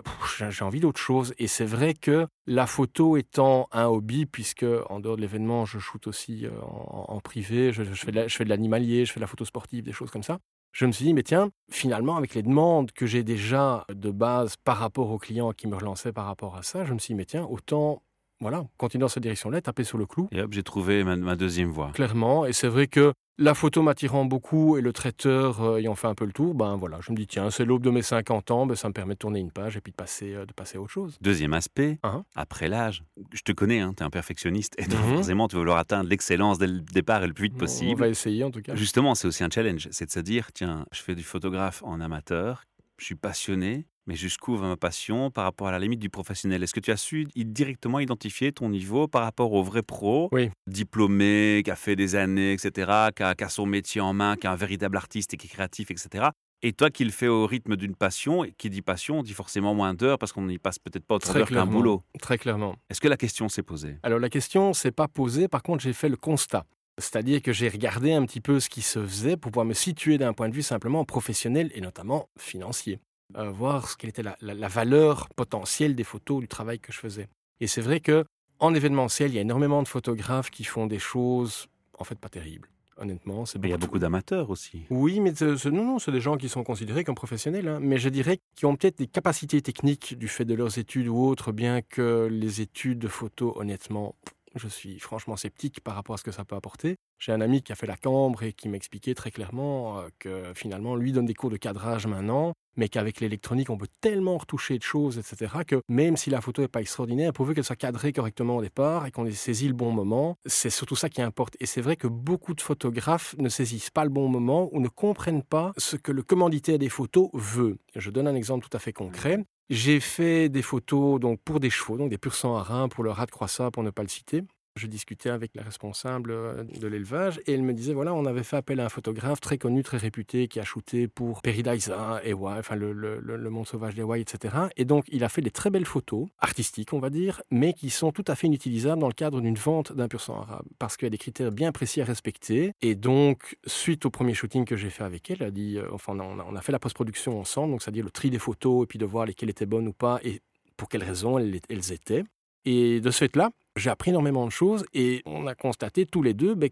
j'ai- 0.49 0.63
envie 0.63 0.79
d'autre 0.79 0.99
chose. 0.99 1.33
Et 1.37 1.47
c'est 1.47 1.65
vrai 1.65 1.93
que 1.93 2.27
la 2.45 2.67
photo 2.67 3.17
étant 3.17 3.67
un 3.71 3.85
hobby, 3.85 4.25
puisque 4.25 4.65
en 4.89 4.99
dehors 4.99 5.15
de 5.15 5.21
l'événement, 5.21 5.65
je 5.65 5.79
shoote 5.79 6.07
aussi 6.07 6.45
euh, 6.45 6.51
en, 6.61 7.05
en 7.09 7.19
privé, 7.19 7.71
je, 7.73 7.83
je 7.83 7.93
fais 7.93 8.11
de 8.11 8.15
la- 8.17 8.27
je 8.27 8.35
fais 8.35 8.43
de 8.45 8.49
l'animalier, 8.49 9.05
je 9.05 9.11
fais 9.11 9.19
de 9.19 9.23
la 9.23 9.27
photo 9.27 9.43
sportive, 9.45 9.83
des 9.83 9.91
choses 9.91 10.11
comme 10.11 10.23
ça. 10.23 10.37
Je 10.71 10.85
me 10.85 10.91
suis 10.91 11.05
dit, 11.05 11.13
mais 11.13 11.23
tiens, 11.23 11.49
finalement, 11.71 12.17
avec 12.17 12.35
les 12.35 12.43
demandes 12.43 12.91
que 12.91 13.05
j'ai 13.05 13.23
déjà 13.23 13.85
de 13.93 14.11
base 14.11 14.57
par 14.57 14.77
rapport 14.77 15.09
aux 15.09 15.17
clients 15.17 15.51
qui 15.53 15.67
me 15.67 15.75
relançaient 15.75 16.11
par 16.11 16.25
rapport 16.25 16.55
à 16.57 16.63
ça, 16.63 16.83
je 16.85 16.93
me 16.93 16.99
suis 16.99 17.13
dit, 17.13 17.17
mais 17.17 17.25
tiens, 17.25 17.45
autant, 17.49 18.01
voilà, 18.41 18.65
continuer 18.77 19.01
dans 19.01 19.07
cette 19.07 19.23
direction-là, 19.23 19.61
taper 19.61 19.85
sur 19.85 19.97
le 19.97 20.05
clou 20.05 20.27
Et 20.33 20.41
hop, 20.41 20.51
j'ai 20.51 20.63
trouvé 20.63 21.03
ma, 21.05 21.15
ma 21.15 21.35
deuxième 21.37 21.69
voie. 21.69 21.91
clairement. 21.93 22.45
Et 22.45 22.51
c'est 22.51 22.67
vrai 22.67 22.87
que 22.87 23.13
la 23.37 23.53
photo 23.53 23.81
m'attirant 23.81 24.23
beaucoup 24.25 24.77
et 24.77 24.81
le 24.81 24.93
traiteur 24.93 25.61
euh, 25.61 25.77
ayant 25.77 25.95
fait 25.95 26.07
un 26.07 26.15
peu 26.15 26.25
le 26.25 26.31
tour, 26.31 26.53
ben 26.55 26.75
voilà, 26.77 26.99
je 27.01 27.11
me 27.11 27.17
dis 27.17 27.27
tiens, 27.27 27.49
c'est 27.51 27.65
l'aube 27.65 27.83
de 27.83 27.89
mes 27.89 28.01
50 28.01 28.51
ans, 28.51 28.65
ben 28.65 28.75
ça 28.75 28.87
me 28.87 28.93
permet 28.93 29.15
de 29.15 29.19
tourner 29.19 29.39
une 29.39 29.51
page 29.51 29.75
et 29.75 29.81
puis 29.81 29.91
de 29.91 29.95
passer, 29.97 30.33
euh, 30.33 30.45
de 30.45 30.53
passer 30.53 30.77
à 30.77 30.81
autre 30.81 30.91
chose. 30.91 31.17
Deuxième 31.21 31.53
aspect, 31.53 31.99
Hein 32.03 32.23
après 32.35 32.67
l'âge. 32.69 33.03
Je 33.33 33.41
te 33.41 33.51
connais, 33.51 33.79
hein, 33.81 33.93
tu 33.95 34.03
es 34.03 34.05
un 34.05 34.09
perfectionniste. 34.09 34.75
Et 34.77 34.85
donc, 34.85 34.99
Mhm. 35.01 35.15
forcément, 35.15 35.47
tu 35.47 35.55
veux 35.55 35.61
vouloir 35.61 35.77
atteindre 35.77 36.09
l'excellence 36.09 36.57
dès 36.59 36.67
le 36.67 36.79
départ 36.79 37.23
et 37.23 37.27
le 37.27 37.33
plus 37.33 37.43
vite 37.45 37.53
On 37.55 37.59
possible. 37.59 37.99
va 37.99 38.07
essayer 38.07 38.43
en 38.43 38.51
tout 38.51 38.61
cas. 38.61 38.73
Justement, 38.75 39.15
c'est 39.15 39.27
aussi 39.27 39.43
un 39.43 39.49
challenge. 39.49 39.87
C'est 39.91 40.05
de 40.05 40.11
se 40.11 40.19
dire, 40.21 40.51
tiens, 40.53 40.85
je 40.93 41.01
fais 41.01 41.15
du 41.15 41.23
photographe 41.23 41.83
en 41.83 41.99
amateur, 41.99 42.63
je 42.97 43.05
suis 43.05 43.15
passionné, 43.15 43.85
mais 44.07 44.15
jusqu'où 44.15 44.55
va 44.55 44.67
ma 44.67 44.77
passion 44.77 45.31
par 45.31 45.43
rapport 45.45 45.67
à 45.67 45.71
la 45.71 45.79
limite 45.79 45.99
du 45.99 46.09
professionnel? 46.09 46.61
Est-ce 46.63 46.73
que 46.73 46.79
tu 46.79 46.91
as 46.91 46.97
su 46.97 47.27
directement 47.35 47.99
identifier 47.99 48.51
ton 48.51 48.69
niveau 48.69 49.07
par 49.07 49.23
rapport 49.23 49.51
au 49.53 49.63
vrai 49.63 49.81
pro, 49.81 50.29
Oui. 50.31 50.49
diplômé, 50.67 51.61
qui 51.65 51.71
a 51.71 51.75
fait 51.75 51.95
des 51.95 52.15
années, 52.15 52.53
etc., 52.53 52.91
qui 53.15 53.23
a, 53.23 53.35
qui 53.35 53.43
a 53.43 53.49
son 53.49 53.65
métier 53.65 54.01
en 54.01 54.13
main, 54.13 54.35
qui 54.35 54.47
est 54.47 54.49
un 54.49 54.55
véritable 54.55 54.97
artiste 54.97 55.33
et 55.33 55.37
qui 55.37 55.47
est 55.47 55.49
créatif, 55.49 55.91
etc. 55.91 56.27
Et 56.61 56.73
toi 56.73 56.89
qui 56.89 57.03
le 57.03 57.11
fais 57.11 57.27
au 57.27 57.45
rythme 57.45 57.75
d'une 57.75 57.95
passion, 57.95 58.43
et 58.43 58.53
qui 58.57 58.69
dit 58.69 58.81
passion, 58.81 59.21
dit 59.23 59.33
forcément 59.33 59.73
moins 59.75 59.93
d'heures 59.93 60.17
parce 60.17 60.31
qu'on 60.31 60.45
n'y 60.45 60.57
passe 60.57 60.79
peut-être 60.79 61.05
pas 61.05 61.15
autant 61.15 61.33
d'heures 61.33 61.47
qu'un 61.49 61.65
boulot. 61.65 62.03
Très 62.21 62.37
clairement. 62.37 62.75
Est-ce 62.89 63.01
que 63.01 63.07
la 63.07 63.17
question 63.17 63.49
s'est 63.49 63.63
posée? 63.63 63.97
Alors 64.03 64.19
la 64.19 64.29
question 64.29 64.73
s'est 64.73 64.91
pas 64.91 65.07
posée, 65.07 65.47
par 65.47 65.61
contre 65.63 65.83
j'ai 65.83 65.93
fait 65.93 66.09
le 66.09 66.17
constat. 66.17 66.65
C'est-à-dire 66.97 67.41
que 67.41 67.51
j'ai 67.51 67.67
regardé 67.67 68.13
un 68.13 68.25
petit 68.25 68.39
peu 68.39 68.59
ce 68.61 68.69
qui 68.69 68.81
se 68.81 69.05
faisait 69.05 69.35
pour 69.35 69.51
pouvoir 69.51 69.65
me 69.65 69.73
situer 69.73 70.17
d'un 70.17 70.31
point 70.33 70.47
de 70.47 70.53
vue 70.55 70.61
simplement 70.63 71.03
professionnel 71.03 71.69
et 71.75 71.81
notamment 71.81 72.29
financier. 72.39 72.99
Euh, 73.37 73.49
voir 73.49 73.89
ce 73.89 73.97
quelle 73.97 74.11
était 74.11 74.23
la, 74.23 74.37
la- 74.41 74.53
la 74.53 74.67
valeur 74.67 75.29
potentielle 75.35 75.95
des 75.95 76.03
photos, 76.03 76.39
du 76.41 76.47
travail 76.47 76.79
que 76.79 76.91
je 76.93 76.99
faisais. 76.99 77.27
Et 77.59 77.67
c'est 77.67 77.81
vrai 77.81 77.99
que 77.99 78.23
en 78.59 78.73
événementiel, 78.73 79.31
il 79.31 79.35
y 79.35 79.37
a 79.39 79.41
énormément 79.41 79.81
de 79.83 79.87
photographes 79.87 80.49
qui 80.51 80.63
font 80.63 80.85
des 80.87 80.99
choses 80.99 81.67
en 81.97 82.03
fait 82.03 82.17
pas 82.19 82.29
terribles. 82.29 82.69
Honnêtement, 82.97 83.45
c'est 83.45 83.59
Mais 83.59 83.67
Il 83.67 83.71
y 83.71 83.73
a 83.73 83.77
beaucoup 83.77 83.99
d'amateurs 83.99 84.49
aussi. 84.49 84.83
oui, 84.89 85.19
mais 85.19 85.35
ce- 85.35 85.57
ce- 85.57 85.67
non, 85.67 85.83
non, 85.83 85.99
c'est 85.99 86.13
des 86.13 86.21
gens 86.21 86.37
qui 86.37 86.47
sont 86.47 86.63
considérés 86.63 87.03
comme 87.03 87.15
professionnels, 87.15 87.67
hein, 87.67 87.79
mais 87.81 87.97
je 87.97 88.07
dirais 88.07 88.39
qui 88.55 88.65
ont 88.65 88.75
peut-être 88.77 88.99
des 88.99 89.07
capacités 89.07 89.61
techniques 89.61 90.17
du 90.17 90.29
fait 90.29 90.45
de 90.45 90.53
leurs 90.53 90.77
études 90.77 91.07
ou 91.09 91.17
autres, 91.25 91.51
bien 91.51 91.81
que 91.81 92.29
les 92.31 92.61
études 92.61 92.99
de 92.99 93.09
photo, 93.09 93.53
honnêtement, 93.57 94.15
je 94.55 94.67
suis 94.67 94.99
franchement 94.99 95.35
sceptique 95.35 95.81
par 95.81 95.95
rapport 95.95 96.15
à 96.15 96.17
ce 96.17 96.23
que 96.23 96.31
ça 96.31 96.45
peut 96.45 96.55
apporter. 96.55 96.97
J'ai 97.19 97.31
un 97.31 97.41
ami 97.41 97.61
qui 97.61 97.71
a 97.71 97.75
fait 97.75 97.87
la 97.87 97.97
cambre 97.97 98.43
et 98.43 98.53
qui 98.53 98.69
m'expliquait 98.69 99.13
très 99.13 99.31
clairement 99.31 99.99
euh, 99.99 100.07
que 100.19 100.53
finalement, 100.55 100.95
lui 100.95 101.11
donne 101.11 101.25
des 101.25 101.33
cours 101.33 101.49
de 101.49 101.57
cadrage 101.57 102.07
maintenant, 102.07 102.53
mais 102.75 102.89
qu'avec 102.89 103.19
l'électronique, 103.19 103.69
on 103.69 103.77
peut 103.77 103.87
tellement 104.01 104.37
retoucher 104.37 104.77
de 104.77 104.83
choses, 104.83 105.17
etc., 105.17 105.53
que 105.65 105.81
même 105.87 106.17
si 106.17 106.29
la 106.29 106.41
photo 106.41 106.61
n'est 106.61 106.67
pas 106.67 106.81
extraordinaire, 106.81 107.33
pourvu 107.33 107.53
qu'elle 107.53 107.63
soit 107.63 107.75
cadrée 107.75 108.11
correctement 108.11 108.57
au 108.57 108.61
départ 108.61 109.05
et 109.05 109.11
qu'on 109.11 109.25
ait 109.25 109.31
saisi 109.31 109.67
le 109.67 109.73
bon 109.73 109.91
moment, 109.91 110.37
c'est 110.45 110.69
surtout 110.69 110.95
ça 110.95 111.09
qui 111.09 111.21
importe. 111.21 111.55
Et 111.59 111.65
c'est 111.65 111.81
vrai 111.81 111.95
que 111.95 112.07
beaucoup 112.07 112.53
de 112.53 112.61
photographes 112.61 113.35
ne 113.37 113.49
saisissent 113.49 113.91
pas 113.91 114.03
le 114.03 114.09
bon 114.09 114.27
moment 114.27 114.69
ou 114.73 114.79
ne 114.79 114.89
comprennent 114.89 115.43
pas 115.43 115.73
ce 115.77 115.95
que 115.95 116.11
le 116.11 116.23
commanditaire 116.23 116.79
des 116.79 116.89
photos 116.89 117.29
veut. 117.33 117.77
Je 117.95 118.09
donne 118.09 118.27
un 118.27 118.35
exemple 118.35 118.67
tout 118.67 118.75
à 118.75 118.79
fait 118.79 118.93
concret. 118.93 119.45
J'ai 119.69 119.99
fait 119.99 120.49
des 120.49 120.61
photos 120.63 121.19
donc 121.19 121.39
pour 121.43 121.59
des 121.59 121.69
chevaux, 121.69 121.97
donc 121.97 122.09
des 122.09 122.17
pur 122.17 122.33
sang 122.35 122.55
harin 122.57 122.89
pour 122.89 123.03
le 123.03 123.11
rat 123.11 123.25
de 123.27 123.31
croissant, 123.31 123.71
pour 123.71 123.83
ne 123.83 123.89
pas 123.91 124.01
le 124.03 124.07
citer. 124.09 124.43
Je 124.77 124.87
discutais 124.87 125.29
avec 125.29 125.55
la 125.55 125.63
responsable 125.63 126.31
euh, 126.31 126.65
de 126.65 126.87
l'élevage 126.87 127.39
et 127.47 127.53
elle 127.53 127.63
me 127.63 127.73
disait 127.73 127.93
voilà, 127.93 128.13
on 128.13 128.25
avait 128.25 128.43
fait 128.43 128.57
appel 128.57 128.81
à 128.81 128.85
un 128.85 128.89
photographe 128.89 129.39
très 129.39 129.57
connu, 129.57 129.83
très 129.83 129.95
réputé, 129.95 130.49
qui 130.49 130.59
a 130.59 130.65
shooté 130.65 131.07
pour 131.07 131.41
Paradisa, 131.41 132.19
Ewa, 132.25 132.57
enfin 132.59 132.75
le, 132.75 132.91
le, 132.91 133.19
le, 133.21 133.37
le 133.37 133.49
monde 133.49 133.65
sauvage 133.65 133.95
d'Ewa, 133.95 134.17
etc. 134.19 134.53
Et 134.75 134.83
donc, 134.83 135.05
il 135.07 135.23
a 135.23 135.29
fait 135.29 135.41
des 135.41 135.49
très 135.49 135.69
belles 135.69 135.85
photos, 135.85 136.27
artistiques, 136.39 136.91
on 136.91 136.99
va 136.99 137.09
dire, 137.09 137.41
mais 137.51 137.71
qui 137.71 137.89
sont 137.89 138.11
tout 138.11 138.25
à 138.27 138.35
fait 138.35 138.47
inutilisables 138.47 138.99
dans 138.99 139.07
le 139.07 139.13
cadre 139.13 139.39
d'une 139.39 139.55
vente 139.55 139.93
d'un 139.93 140.09
pur 140.09 140.19
sang 140.19 140.41
arabe, 140.41 140.65
parce 140.77 140.97
qu'il 140.97 141.05
y 141.05 141.07
a 141.07 141.11
des 141.11 141.17
critères 141.17 141.53
bien 141.53 141.71
précis 141.71 142.01
à 142.01 142.05
respecter. 142.05 142.73
Et 142.81 142.95
donc, 142.95 143.57
suite 143.65 144.05
au 144.05 144.09
premier 144.09 144.33
shooting 144.33 144.65
que 144.65 144.75
j'ai 144.75 144.89
fait 144.89 145.05
avec 145.05 145.31
elle, 145.31 145.37
elle 145.39 145.47
a 145.47 145.51
dit, 145.51 145.77
euh, 145.77 145.87
enfin, 145.93 146.19
on 146.19 146.39
a, 146.39 146.45
on 146.45 146.53
a 146.53 146.61
fait 146.61 146.73
la 146.73 146.79
post-production 146.79 147.39
ensemble, 147.39 147.71
donc 147.71 147.81
c'est-à-dire 147.81 148.03
le 148.03 148.11
tri 148.11 148.29
des 148.29 148.39
photos 148.39 148.83
et 148.83 148.87
puis 148.87 148.99
de 148.99 149.05
voir 149.05 149.25
lesquelles 149.25 149.49
étaient 149.49 149.65
bonnes 149.65 149.87
ou 149.87 149.93
pas 149.93 150.19
et 150.23 150.41
pour 150.75 150.89
quelles 150.89 151.03
raisons 151.05 151.39
elles, 151.39 151.61
elles 151.69 151.93
étaient. 151.93 152.25
Et 152.65 152.99
de 152.99 153.11
ce 153.11 153.19
fait-là, 153.19 153.51
j'ai 153.75 153.89
appris 153.89 154.11
énormément 154.11 154.45
de 154.45 154.51
choses 154.51 154.85
et 154.93 155.21
on 155.25 155.47
a 155.47 155.55
constaté 155.55 156.05
tous 156.05 156.21
les 156.21 156.33
deux 156.33 156.55
ben, 156.55 156.69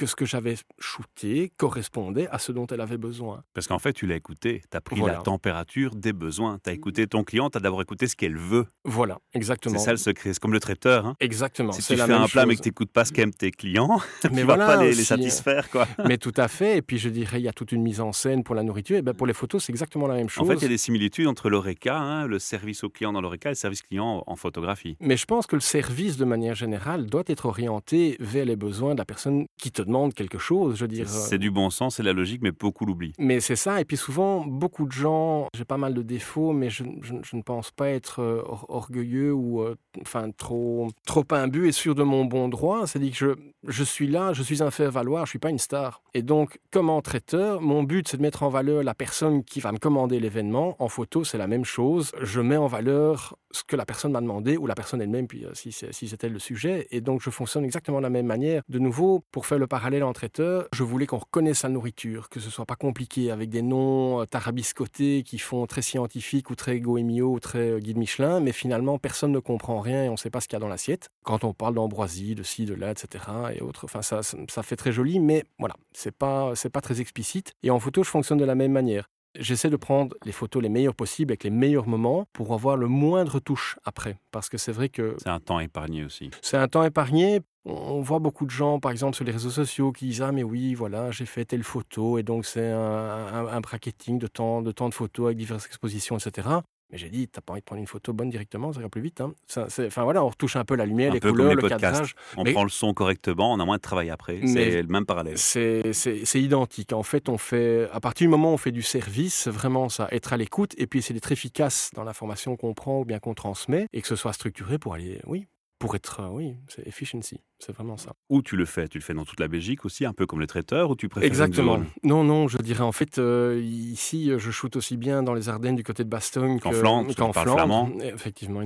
que 0.00 0.06
ce 0.06 0.16
que 0.16 0.24
j'avais 0.24 0.56
shooté 0.78 1.52
correspondait 1.58 2.26
à 2.28 2.38
ce 2.38 2.52
dont 2.52 2.66
elle 2.68 2.80
avait 2.80 2.96
besoin. 2.96 3.42
Parce 3.52 3.66
qu'en 3.66 3.78
fait, 3.78 3.92
tu 3.92 4.06
l'as 4.06 4.16
écouté, 4.16 4.62
tu 4.70 4.76
as 4.76 4.80
pris 4.80 4.96
Voilà. 4.98 5.16
la 5.18 5.22
température 5.22 5.94
des 5.94 6.14
besoins, 6.14 6.58
tu 6.64 6.70
as 6.70 6.72
écouté 6.72 7.06
ton 7.06 7.22
client, 7.22 7.50
tu 7.50 7.58
as 7.58 7.60
d'abord 7.60 7.82
écouté 7.82 8.06
ce 8.08 8.16
qu'elle 8.16 8.38
veut. 8.38 8.66
Voilà, 8.84 9.18
exactement. 9.34 9.78
C'est 9.78 9.84
ça 9.84 9.90
le 9.90 9.98
secret, 9.98 10.32
c'est 10.32 10.40
comme 10.40 10.54
le 10.54 10.60
traiteur. 10.60 11.04
hein. 11.06 11.16
Exactement. 11.20 11.72
Si 11.72 11.82
tu 11.82 11.94
la 11.96 12.06
fais 12.06 12.12
même 12.12 12.22
un 12.22 12.28
plat 12.28 12.46
mais 12.46 12.52
chose. 12.54 12.58
que 12.60 12.62
tu 12.64 12.68
n'écoutes 12.70 12.90
pas 12.92 13.04
ce 13.04 13.12
qu'aiment 13.12 13.34
tes 13.34 13.50
clients, 13.50 14.00
Mais 14.32 14.38
tu 14.40 14.42
voilà, 14.44 14.66
vas 14.66 14.76
pas 14.76 14.82
les, 14.82 14.88
les 14.88 14.92
aussi, 14.94 15.04
satisfaire. 15.04 15.68
Quoi. 15.70 15.86
Mais 16.06 16.16
tout 16.16 16.32
à 16.36 16.48
fait. 16.48 16.78
Et 16.78 16.82
puis 16.82 16.96
je 16.98 17.10
dirais, 17.10 17.40
il 17.40 17.44
y 17.44 17.48
a 17.48 17.52
toute 17.52 17.72
une 17.72 17.82
mise 17.82 18.00
en 18.00 18.12
scène 18.12 18.42
pour 18.42 18.54
la 18.54 18.62
nourriture. 18.62 18.96
Et 18.96 19.02
ben 19.02 19.12
pour 19.14 19.26
les 19.26 19.34
photos, 19.34 19.62
c'est 19.64 19.72
exactement 19.72 20.06
la 20.06 20.14
même 20.14 20.24
En 20.26 20.28
chose. 20.28 20.48
fait, 20.48 20.54
il 20.54 20.62
y 20.62 20.64
a 20.64 20.68
des 20.68 20.78
similitudes 20.78 21.26
entre 21.26 21.50
l'ORECA, 21.50 21.98
hein, 21.98 22.26
le 22.26 22.38
service 22.38 22.84
au 22.84 22.88
client 22.88 23.12
dans 23.12 23.20
l'ORECA 23.20 23.50
et 23.50 23.52
le 23.52 23.56
service 23.56 23.82
client 23.82 24.24
en 24.26 24.36
photographie. 24.36 24.96
Mais 25.00 25.16
je 25.18 25.26
pense 25.26 25.46
que 25.46 25.56
le 25.56 25.60
service, 25.60 26.16
de 26.16 26.24
manière 26.24 26.54
générale, 26.54 27.06
doit 27.06 27.24
être 27.26 27.46
orienté 27.46 28.16
vers 28.20 28.44
les 28.46 28.56
besoins 28.56 28.94
de 28.94 28.98
la 28.98 29.04
personne 29.04 29.46
qui 29.60 29.70
te 29.72 29.82
demande 29.90 30.14
quelque 30.14 30.38
chose. 30.38 30.76
Je 30.76 30.84
veux 30.84 30.88
dire. 30.88 31.08
C'est 31.08 31.38
du 31.38 31.50
bon 31.50 31.70
sens, 31.70 31.96
c'est 31.96 32.02
la 32.02 32.12
logique, 32.12 32.40
mais 32.42 32.52
beaucoup 32.52 32.86
l'oublient. 32.86 33.12
Mais 33.18 33.40
c'est 33.40 33.56
ça, 33.56 33.80
et 33.80 33.84
puis 33.84 33.96
souvent, 33.96 34.44
beaucoup 34.46 34.86
de 34.86 34.92
gens, 34.92 35.46
j'ai 35.54 35.64
pas 35.64 35.76
mal 35.76 35.94
de 35.94 36.02
défauts, 36.02 36.52
mais 36.52 36.70
je, 36.70 36.84
je- 37.02 37.14
je 37.22 37.36
ne 37.36 37.42
pense 37.42 37.70
pas 37.70 37.88
être 37.88 38.20
euh, 38.22 38.42
or- 38.46 38.66
orgueilleux 38.68 39.32
ou 39.32 39.60
euh, 39.62 39.74
enfin 40.00 40.30
trop, 40.30 40.88
trop 41.06 41.24
imbu 41.32 41.68
et 41.68 41.72
sûr 41.72 41.94
de 41.94 42.02
mon 42.02 42.24
bon 42.24 42.48
droit. 42.48 42.86
C'est-à-dire 42.86 43.10
que 43.12 43.16
je, 43.16 43.30
je 43.68 43.84
suis 43.84 44.06
là, 44.08 44.32
je 44.32 44.42
suis 44.42 44.62
un 44.62 44.70
faire-valoir, 44.70 45.26
je 45.26 45.30
suis 45.30 45.38
pas 45.38 45.50
une 45.50 45.58
star. 45.58 46.02
Et 46.14 46.22
donc, 46.22 46.58
comme 46.70 46.88
en 46.90 47.00
traiteur, 47.02 47.60
mon 47.60 47.82
but, 47.82 48.08
c'est 48.08 48.16
de 48.16 48.22
mettre 48.22 48.42
en 48.42 48.48
valeur 48.48 48.82
la 48.82 48.94
personne 48.94 49.44
qui 49.44 49.60
va 49.60 49.72
me 49.72 49.78
commander 49.78 50.18
l'événement. 50.20 50.76
En 50.78 50.88
photo, 50.88 51.24
c'est 51.24 51.38
la 51.38 51.46
même 51.46 51.64
chose. 51.64 52.12
Je 52.22 52.40
mets 52.40 52.56
en 52.56 52.66
valeur 52.66 53.36
ce 53.52 53.64
que 53.64 53.74
la 53.74 53.84
personne 53.84 54.12
m'a 54.12 54.20
demandé, 54.20 54.56
ou 54.56 54.66
la 54.66 54.76
personne 54.76 55.02
elle-même, 55.02 55.26
puis 55.26 55.44
euh, 55.44 55.50
si, 55.54 55.72
c'est- 55.72 55.92
si 55.92 56.06
c'était 56.08 56.28
le 56.28 56.38
sujet. 56.38 56.86
Et 56.92 57.00
donc, 57.00 57.20
je 57.20 57.30
fonctionne 57.30 57.64
exactement 57.64 57.98
de 57.98 58.04
la 58.04 58.10
même 58.10 58.26
manière. 58.26 58.62
De 58.68 58.78
nouveau, 58.78 59.24
pour 59.32 59.44
faire 59.46 59.58
le 59.58 59.66
parallèle 59.70 60.02
en 60.02 60.12
traiteur, 60.12 60.66
je 60.74 60.82
voulais 60.82 61.06
qu'on 61.06 61.18
reconnaisse 61.18 61.60
sa 61.60 61.68
nourriture, 61.70 62.28
que 62.28 62.40
ce 62.40 62.50
soit 62.50 62.66
pas 62.66 62.74
compliqué 62.74 63.30
avec 63.30 63.48
des 63.48 63.62
noms 63.62 64.20
euh, 64.20 64.24
tarabiscotés 64.26 65.22
qui 65.22 65.38
font 65.38 65.64
très 65.66 65.80
scientifique 65.80 66.50
ou 66.50 66.56
très 66.56 66.80
goémio 66.80 67.32
ou 67.32 67.40
très 67.40 67.70
euh, 67.70 67.78
guide 67.78 67.96
Michelin, 67.96 68.40
mais 68.40 68.52
finalement, 68.52 68.98
personne 68.98 69.30
ne 69.30 69.38
comprend 69.38 69.80
rien 69.80 70.04
et 70.04 70.08
on 70.08 70.12
ne 70.12 70.16
sait 70.18 70.28
pas 70.28 70.40
ce 70.40 70.48
qu'il 70.48 70.56
y 70.56 70.58
a 70.58 70.60
dans 70.60 70.68
l'assiette. 70.68 71.08
Quand 71.22 71.44
on 71.44 71.54
parle 71.54 71.74
d'ambroisie, 71.74 72.34
de 72.34 72.42
ci, 72.42 72.64
de 72.66 72.74
là, 72.74 72.90
etc. 72.90 73.24
et 73.54 73.62
autres, 73.62 73.84
enfin, 73.84 74.02
ça, 74.02 74.22
ça, 74.24 74.36
ça 74.48 74.62
fait 74.64 74.76
très 74.76 74.90
joli, 74.92 75.20
mais 75.20 75.44
voilà, 75.60 75.76
c'est 75.92 76.14
pas, 76.14 76.52
c'est 76.56 76.70
pas 76.70 76.80
très 76.80 77.00
explicite. 77.00 77.52
Et 77.62 77.70
en 77.70 77.78
photo, 77.78 78.02
je 78.02 78.10
fonctionne 78.10 78.38
de 78.38 78.44
la 78.44 78.56
même 78.56 78.72
manière. 78.72 79.08
j'essaie 79.38 79.70
de 79.70 79.76
prendre 79.76 80.16
les 80.24 80.32
photos 80.32 80.60
les 80.60 80.68
meilleures 80.68 80.96
possibles 80.96 81.30
avec 81.30 81.44
les 81.44 81.50
meilleurs 81.50 81.86
moments 81.86 82.26
pour 82.32 82.52
avoir 82.52 82.76
le 82.76 82.88
moindre 82.88 83.38
touche 83.38 83.78
après. 83.84 84.18
Parce 84.32 84.48
que 84.48 84.58
c'est 84.58 84.72
vrai 84.72 84.88
que. 84.88 85.14
C'est 85.22 85.28
un 85.30 85.38
temps 85.38 85.60
épargné 85.60 86.04
aussi. 86.04 86.30
C'est 86.42 86.56
un 86.56 86.66
temps 86.66 86.82
épargné. 86.82 87.40
On 87.66 88.00
voit 88.00 88.20
beaucoup 88.20 88.46
de 88.46 88.50
gens, 88.50 88.80
par 88.80 88.90
exemple, 88.90 89.14
sur 89.14 89.24
les 89.24 89.32
réseaux 89.32 89.50
sociaux 89.50 89.92
qui 89.92 90.06
disent 90.06 90.22
Ah, 90.22 90.32
mais 90.32 90.42
oui, 90.42 90.74
voilà, 90.74 91.10
j'ai 91.10 91.26
fait 91.26 91.44
telle 91.44 91.62
photo, 91.62 92.18
et 92.18 92.22
donc 92.22 92.46
c'est 92.46 92.70
un, 92.70 93.46
un, 93.48 93.60
bracketing 93.60 94.18
de 94.18 94.26
temps, 94.26 94.62
de 94.62 94.72
temps 94.72 94.88
de 94.88 94.94
photos 94.94 95.26
avec 95.26 95.36
diverses 95.36 95.66
expositions, 95.66 96.16
etc. 96.16 96.48
Mais 96.90 96.98
j'ai 96.98 97.08
dit, 97.08 97.28
t'as 97.28 97.40
pas 97.40 97.52
envie 97.52 97.60
de 97.60 97.64
prendre 97.64 97.80
une 97.80 97.86
photo 97.86 98.12
bonne 98.12 98.30
directement, 98.30 98.72
ça 98.72 98.80
ira 98.80 98.88
plus 98.88 99.00
vite. 99.00 99.20
Hein. 99.20 99.34
enfin 99.56 100.02
voilà, 100.02 100.24
on 100.24 100.28
retouche 100.28 100.56
un 100.56 100.64
peu 100.64 100.74
la 100.74 100.86
lumière, 100.86 101.12
les 101.12 101.20
couleurs, 101.20 101.54
le 101.54 101.68
cadrage. 101.68 102.14
On 102.36 102.44
prend 102.44 102.64
le 102.64 102.70
son 102.70 102.94
correctement, 102.94 103.52
on 103.52 103.60
a 103.60 103.64
moins 103.64 103.76
de 103.76 103.82
travail 103.82 104.10
après. 104.10 104.40
C'est 104.46 104.82
le 104.82 104.88
même 104.88 105.06
parallèle. 105.06 105.38
C'est 105.38 106.42
identique. 106.42 106.92
En 106.92 107.02
fait, 107.02 107.28
on 107.28 107.38
fait, 107.38 107.88
à 107.92 108.00
partir 108.00 108.24
du 108.24 108.30
moment 108.30 108.50
où 108.50 108.54
on 108.54 108.58
fait 108.58 108.72
du 108.72 108.82
service, 108.82 109.46
vraiment 109.46 109.88
ça, 109.88 110.08
être 110.10 110.32
à 110.32 110.36
l'écoute 110.36 110.74
et 110.78 110.86
puis 110.86 110.98
essayer 111.00 111.14
d'être 111.14 111.30
efficace 111.30 111.90
dans 111.94 112.04
l'information 112.04 112.56
qu'on 112.56 112.74
prend 112.74 113.00
ou 113.00 113.04
bien 113.04 113.18
qu'on 113.18 113.34
transmet 113.34 113.86
et 113.92 114.02
que 114.02 114.08
ce 114.08 114.16
soit 114.16 114.32
structuré 114.32 114.78
pour 114.78 114.94
aller, 114.94 115.20
oui, 115.26 115.46
pour 115.78 115.94
être, 115.94 116.28
oui, 116.32 116.56
c'est 116.68 116.86
efficiency. 116.86 117.40
C'est 117.60 117.72
vraiment 117.72 117.96
ça. 117.96 118.12
Où 118.30 118.42
tu 118.42 118.56
le 118.56 118.64
fais 118.64 118.88
Tu 118.88 118.98
le 118.98 119.04
fais 119.04 119.14
dans 119.14 119.24
toute 119.24 119.38
la 119.38 119.48
Belgique 119.48 119.84
aussi, 119.84 120.06
un 120.06 120.12
peu 120.12 120.26
comme 120.26 120.40
les 120.40 120.46
traiteurs, 120.46 120.90
ou 120.90 120.96
tu 120.96 121.08
préfères 121.08 121.26
Exactement. 121.26 121.80
non, 122.02 122.24
non, 122.24 122.48
je 122.48 122.58
dirais 122.58 122.82
en 122.82 122.92
fait, 122.92 123.18
euh, 123.18 123.60
ici, 123.62 124.32
je 124.36 124.50
shoote 124.50 124.76
aussi 124.76 124.96
bien 124.96 125.22
dans 125.22 125.34
les 125.34 125.48
Ardennes 125.48 125.76
du 125.76 125.82
côté 125.82 126.04
de 126.04 126.08
Bastogne 126.08 126.58
qu'en 126.58 126.72
Flandre. 126.72 127.14
Qu'en 127.14 127.32
Flandre. 127.32 127.90
Effectivement, 128.02 128.62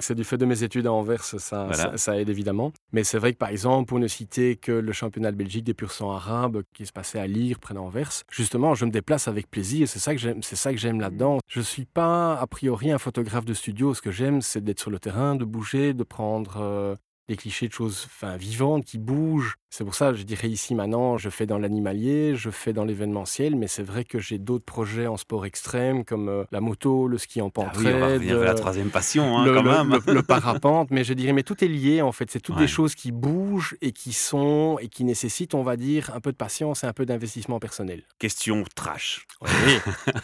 C'est 0.00 0.14
du 0.14 0.24
fait 0.24 0.36
de 0.36 0.44
mes 0.44 0.62
études 0.62 0.86
à 0.86 0.92
Anvers, 0.92 1.24
ça, 1.24 1.68
ça, 1.96 2.20
aide 2.20 2.28
évidemment. 2.28 2.72
Mais 2.92 3.04
c'est 3.04 3.18
vrai 3.18 3.32
que 3.32 3.38
par 3.38 3.48
exemple, 3.48 3.88
pour 3.88 3.98
ne 3.98 4.06
citer 4.06 4.56
que 4.56 4.72
le 4.72 4.92
championnat 4.92 5.32
de 5.32 5.36
Belgique 5.36 5.64
des 5.64 5.74
pur 5.74 5.90
sang 5.90 6.12
arabes 6.12 6.62
qui 6.74 6.86
se 6.86 6.92
passait 6.92 7.18
à 7.18 7.26
Lire, 7.26 7.58
près 7.58 7.74
d'Anvers, 7.74 8.10
justement, 8.30 8.74
je 8.74 8.84
me 8.84 8.90
déplace 8.90 9.28
avec 9.28 9.50
plaisir. 9.50 9.88
C'est 9.88 9.98
ça 9.98 10.14
que 10.14 10.20
j'aime, 10.20 10.42
c'est 10.42 10.56
ça 10.56 10.72
que 10.72 10.78
j'aime 10.78 11.00
là-dedans. 11.00 11.38
Je 11.48 11.60
suis 11.60 11.86
pas 11.86 12.34
a 12.34 12.46
priori 12.46 12.90
un 12.90 12.98
photographe 12.98 13.44
de 13.44 13.54
studio. 13.54 13.94
Ce 13.94 14.02
que 14.02 14.10
j'aime, 14.10 14.42
c'est 14.42 14.62
d'être 14.62 14.80
sur 14.80 14.90
le 14.90 14.98
terrain, 14.98 15.34
de 15.34 15.44
bouger, 15.44 15.94
de 15.94 16.04
prendre 16.04 16.58
euh, 16.60 16.96
des 17.28 17.36
clichés 17.36 17.68
de 17.68 17.72
choses 17.72 18.04
enfin, 18.06 18.36
vivantes 18.36 18.84
qui 18.84 18.98
bougent, 18.98 19.56
c'est 19.76 19.82
pour 19.82 19.96
ça, 19.96 20.14
je 20.14 20.22
dirais 20.22 20.48
ici 20.48 20.72
maintenant, 20.76 21.18
je 21.18 21.28
fais 21.30 21.46
dans 21.46 21.58
l'animalier, 21.58 22.36
je 22.36 22.50
fais 22.50 22.72
dans 22.72 22.84
l'événementiel, 22.84 23.56
mais 23.56 23.66
c'est 23.66 23.82
vrai 23.82 24.04
que 24.04 24.20
j'ai 24.20 24.38
d'autres 24.38 24.64
projets 24.64 25.08
en 25.08 25.16
sport 25.16 25.46
extrême 25.46 26.04
comme 26.04 26.28
euh, 26.28 26.44
la 26.52 26.60
moto, 26.60 27.08
le 27.08 27.18
ski 27.18 27.42
en 27.42 27.50
pente 27.50 27.70
ah 27.70 27.78
oui, 27.78 27.88
on 27.88 27.98
va 27.98 28.18
la 28.18 28.50
euh, 28.52 28.54
troisième 28.54 28.90
passion, 28.90 29.36
hein, 29.36 29.44
quand 29.46 29.64
même. 29.64 29.98
Le, 30.06 30.22
parapente, 30.22 30.92
mais 30.92 31.02
je 31.02 31.12
dirais, 31.12 31.32
mais 31.32 31.42
tout 31.42 31.64
est 31.64 31.68
lié 31.68 32.02
en 32.02 32.12
fait. 32.12 32.30
C'est 32.30 32.38
toutes 32.38 32.56
des 32.56 32.68
choses 32.68 32.94
qui 32.94 33.10
bougent 33.10 33.76
et 33.82 33.90
qui 33.90 34.12
sont 34.12 34.78
et 34.80 34.86
qui 34.86 35.02
nécessitent, 35.02 35.54
on 35.54 35.64
va 35.64 35.76
dire, 35.76 36.12
un 36.14 36.20
peu 36.20 36.30
de 36.30 36.36
patience 36.36 36.84
et 36.84 36.86
un 36.86 36.92
peu 36.92 37.04
d'investissement 37.04 37.58
personnel. 37.58 38.04
Question 38.20 38.62
trash. 38.76 39.26
Oui. 39.42 39.48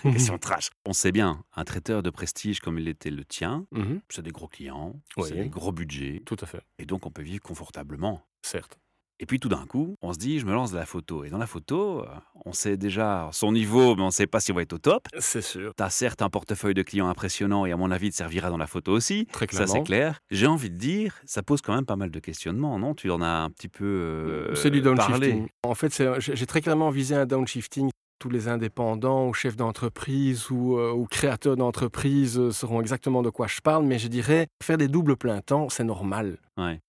Question 0.12 0.38
trash. 0.38 0.71
On 0.87 0.92
sait 0.92 1.11
bien, 1.11 1.42
un 1.57 1.64
traiteur 1.64 2.04
de 2.04 2.11
prestige 2.11 2.61
comme 2.61 2.78
il 2.78 2.87
était 2.87 3.11
le 3.11 3.25
tien, 3.25 3.66
mmh 3.73 3.97
c'est 4.11 4.23
des 4.23 4.30
gros 4.30 4.49
clients, 4.49 4.95
c'est 5.25 5.35
des 5.35 5.49
gros 5.49 5.73
budgets. 5.73 6.23
Tout 6.25 6.37
à 6.40 6.47
fait. 6.47 6.61
Et 6.78 6.85
donc 6.90 7.06
on 7.06 7.11
peut 7.11 7.23
vivre 7.23 7.40
confortablement. 7.42 8.23
Certes. 8.42 8.78
Et 9.23 9.26
puis 9.26 9.38
tout 9.38 9.50
d'un 9.50 9.66
coup, 9.66 9.97
on 10.00 10.14
se 10.14 10.18
dit, 10.18 10.38
je 10.38 10.47
me 10.47 10.52
lance 10.52 10.73
de 10.73 10.78
la 10.78 10.87
photo. 10.87 11.25
Et 11.25 11.30
dans 11.30 11.37
la 11.37 11.47
photo, 11.47 12.00
euh, 12.00 12.06
on 12.47 12.54
sait 12.54 12.78
déjà 12.78 13.28
son 13.32 13.52
niveau, 13.52 13.94
mais 13.94 14.02
on 14.02 14.06
ne 14.06 14.11
sait 14.11 14.26
pas 14.26 14.40
si 14.40 14.50
on 14.50 14.54
va 14.54 14.62
être 14.62 14.73
au 14.73 14.78
top. 14.78 15.09
C'est 15.18 15.42
sûr. 15.42 15.75
Tu 15.76 15.82
as 15.82 15.90
certes 15.90 16.23
un 16.23 16.30
portefeuille 16.30 16.73
de 16.73 16.82
clients 16.82 17.06
impressionnant 17.06 17.66
et 17.66 17.73
à 17.73 17.76
mon 17.76 17.90
avis, 17.90 18.11
te 18.11 18.16
servira 18.16 18.49
dans 18.49 18.56
la 18.56 18.66
photo 18.66 18.92
aussi. 18.92 19.26
Très 19.30 19.47
clairement. 19.47 19.66
Ça, 19.66 19.73
c'est 19.75 19.85
clair. 19.85 20.20
J'ai 20.30 20.47
envie 20.47 20.70
de 20.70 20.76
dire, 20.76 21.20
ça 21.26 21.42
pose 21.42 21.61
quand 21.61 21.75
même 21.75 21.85
pas 21.85 21.97
mal 21.97 22.11
de 22.11 22.18
questionnements, 22.18 22.78
non? 22.78 22.94
Tu 22.94 23.11
en 23.11 23.20
as 23.20 23.28
un 23.28 23.50
petit 23.50 23.68
peu 23.68 23.85
euh, 23.85 24.54
C'est 24.54 24.70
du 24.70 24.80
downshifting. 24.80 25.49
En 25.64 25.75
fait, 25.75 26.02
j'ai 26.18 26.47
très 26.47 26.62
clairement 26.62 26.88
visé 26.88 27.14
un 27.14 27.26
downshifting 27.26 27.90
tous 28.21 28.29
les 28.29 28.47
indépendants 28.47 29.27
ou 29.27 29.33
chefs 29.33 29.57
d'entreprise 29.57 30.50
ou, 30.50 30.79
euh, 30.79 30.93
ou, 30.93 31.07
créateurs 31.07 31.57
d'entreprise 31.57 32.39
euh, 32.39 32.53
sauront 32.53 32.81
exactement 32.81 33.23
de 33.23 33.31
quoi 33.31 33.49
je 33.49 33.61
parle, 33.61 33.85
mais 33.85 33.99
je 33.99 34.07
dirais 34.07 34.47
faire 34.62 34.77
des 34.79 34.87
doubles 34.87 35.17
plein 35.17 35.41
temps, 35.41 35.69
c'est 35.69 35.83
normal. 35.83 36.39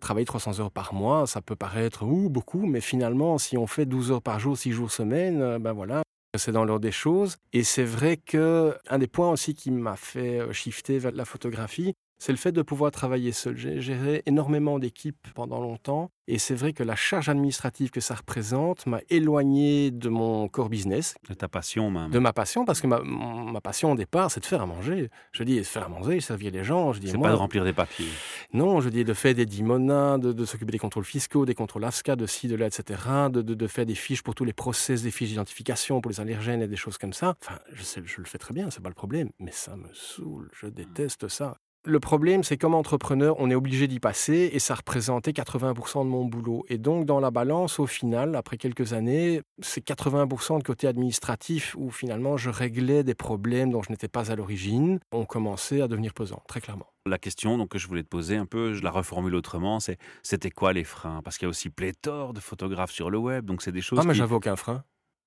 Travailler 0.01 0.25
300 0.25 0.59
heures 0.59 0.71
par 0.71 0.93
mois, 0.93 1.25
ça 1.25 1.41
peut 1.41 1.55
paraître 1.55 2.03
ou 2.03 2.29
beaucoup, 2.29 2.65
mais 2.65 2.81
finalement, 2.81 3.37
si 3.37 3.57
on 3.57 3.67
fait 3.67 3.85
12 3.85 4.11
heures 4.11 4.21
par 4.21 4.37
jour, 4.37 4.57
6 4.57 4.73
jours 4.73 4.91
semaine, 4.91 5.41
euh, 5.41 5.59
ben 5.59 5.71
voilà, 5.71 6.03
c'est 6.37 6.51
dans 6.51 6.65
l'ordre 6.65 6.81
des 6.81 6.91
choses. 6.91 7.37
Et 7.53 7.63
c'est 7.63 7.85
vrai 7.85 8.17
que 8.17 8.75
un 8.89 8.99
des 8.99 9.07
points 9.07 9.31
aussi 9.31 9.55
qui 9.55 9.71
m'a 9.71 9.95
fait 9.95 10.41
shifter 10.51 10.99
vers 10.99 11.13
la 11.13 11.23
photographie, 11.23 11.93
c'est 12.21 12.31
le 12.31 12.37
fait 12.37 12.51
de 12.51 12.61
pouvoir 12.61 12.91
travailler 12.91 13.31
seul. 13.31 13.57
J'ai 13.57 13.81
géré 13.81 14.21
énormément 14.27 14.77
d'équipes 14.77 15.27
pendant 15.33 15.59
longtemps 15.59 16.11
et 16.27 16.37
c'est 16.37 16.53
vrai 16.53 16.71
que 16.71 16.83
la 16.83 16.95
charge 16.95 17.29
administrative 17.29 17.89
que 17.89 17.99
ça 17.99 18.13
représente 18.13 18.85
m'a 18.85 18.99
éloigné 19.09 19.89
de 19.89 20.07
mon 20.07 20.47
core 20.47 20.69
business. 20.69 21.15
De 21.27 21.33
ta 21.33 21.47
passion 21.47 21.89
même. 21.89 22.11
De 22.11 22.19
ma 22.19 22.31
passion, 22.31 22.63
parce 22.63 22.79
que 22.79 22.85
ma, 22.85 23.01
ma 23.01 23.59
passion 23.59 23.93
au 23.93 23.95
départ, 23.95 24.29
c'est 24.29 24.39
de 24.39 24.45
faire 24.45 24.61
à 24.61 24.67
manger. 24.67 25.09
Je 25.31 25.43
dis, 25.43 25.63
faire 25.63 25.85
à 25.85 25.89
manger, 25.89 26.21
servir 26.21 26.51
les 26.51 26.63
gens. 26.63 26.93
Je 26.93 26.99
dis, 26.99 27.09
c'est 27.09 27.17
pas 27.17 27.31
de 27.31 27.35
remplir 27.35 27.63
des 27.63 27.73
papiers. 27.73 28.05
Non, 28.53 28.81
je 28.81 28.89
dis 28.89 29.03
de 29.03 29.13
faire 29.15 29.33
des 29.33 29.47
dimonas, 29.47 30.19
de, 30.19 30.31
de 30.31 30.45
s'occuper 30.45 30.73
des 30.73 30.77
contrôles 30.77 31.05
fiscaux, 31.05 31.47
des 31.47 31.55
contrôles 31.55 31.85
ASCA, 31.85 32.15
de 32.15 32.27
ci, 32.27 32.47
de 32.47 32.55
là, 32.55 32.67
etc. 32.67 33.01
De, 33.31 33.41
de, 33.41 33.55
de, 33.55 33.67
faire 33.67 33.87
des 33.87 33.95
fiches 33.95 34.21
pour 34.21 34.35
tous 34.35 34.45
les 34.45 34.53
process, 34.53 35.01
des 35.01 35.09
fiches 35.09 35.29
d'identification 35.29 36.01
pour 36.01 36.11
les 36.11 36.19
allergènes 36.19 36.61
et 36.61 36.67
des 36.67 36.75
choses 36.75 36.99
comme 36.99 37.13
ça. 37.13 37.35
Enfin, 37.41 37.57
je, 37.73 37.81
sais, 37.81 38.03
je 38.05 38.21
le 38.21 38.25
fais 38.25 38.37
très 38.37 38.53
bien, 38.53 38.69
c'est 38.69 38.83
pas 38.83 38.89
le 38.89 38.95
problème, 38.95 39.31
mais 39.39 39.51
ça 39.51 39.75
me 39.75 39.89
saoule. 39.91 40.51
Je 40.53 40.67
déteste 40.67 41.27
ça. 41.27 41.57
Le 41.83 41.99
problème, 41.99 42.43
c'est 42.43 42.57
comme 42.57 42.75
entrepreneur, 42.75 43.35
on 43.39 43.49
est 43.49 43.55
obligé 43.55 43.87
d'y 43.87 43.99
passer 43.99 44.51
et 44.53 44.59
ça 44.59 44.75
représentait 44.75 45.31
80% 45.31 46.03
de 46.03 46.09
mon 46.09 46.25
boulot. 46.25 46.63
Et 46.69 46.77
donc, 46.77 47.05
dans 47.05 47.19
la 47.19 47.31
balance, 47.31 47.79
au 47.79 47.87
final, 47.87 48.35
après 48.35 48.57
quelques 48.57 48.93
années, 48.93 49.41
c'est 49.61 49.83
80% 49.83 50.59
de 50.59 50.63
côté 50.63 50.87
administratif 50.87 51.75
où 51.79 51.89
finalement 51.89 52.37
je 52.37 52.51
réglais 52.51 53.03
des 53.03 53.15
problèmes 53.15 53.71
dont 53.71 53.81
je 53.81 53.89
n'étais 53.89 54.07
pas 54.07 54.31
à 54.31 54.35
l'origine, 54.35 54.99
ont 55.11 55.25
commencé 55.25 55.81
à 55.81 55.87
devenir 55.87 56.13
pesants, 56.13 56.43
très 56.47 56.61
clairement. 56.61 56.85
La 57.07 57.17
question 57.17 57.57
donc, 57.57 57.69
que 57.69 57.79
je 57.79 57.87
voulais 57.87 58.03
te 58.03 58.09
poser 58.09 58.37
un 58.37 58.45
peu, 58.45 58.73
je 58.75 58.83
la 58.83 58.91
reformule 58.91 59.33
autrement, 59.33 59.79
c'est 59.79 59.97
c'était 60.21 60.51
quoi 60.51 60.73
les 60.73 60.83
freins? 60.83 61.21
Parce 61.23 61.39
qu'il 61.39 61.47
y 61.47 61.47
a 61.47 61.49
aussi 61.49 61.71
pléthore 61.71 62.33
de 62.33 62.39
photographes 62.39 62.91
sur 62.91 63.09
le 63.09 63.17
web, 63.17 63.45
donc 63.45 63.63
c'est 63.63 63.71
des 63.71 63.81
choses. 63.81 63.97
Ah, 63.99 64.05
mais 64.05 64.13
j'avais 64.13 64.35
aucun 64.35 64.55
frein. 64.55 64.83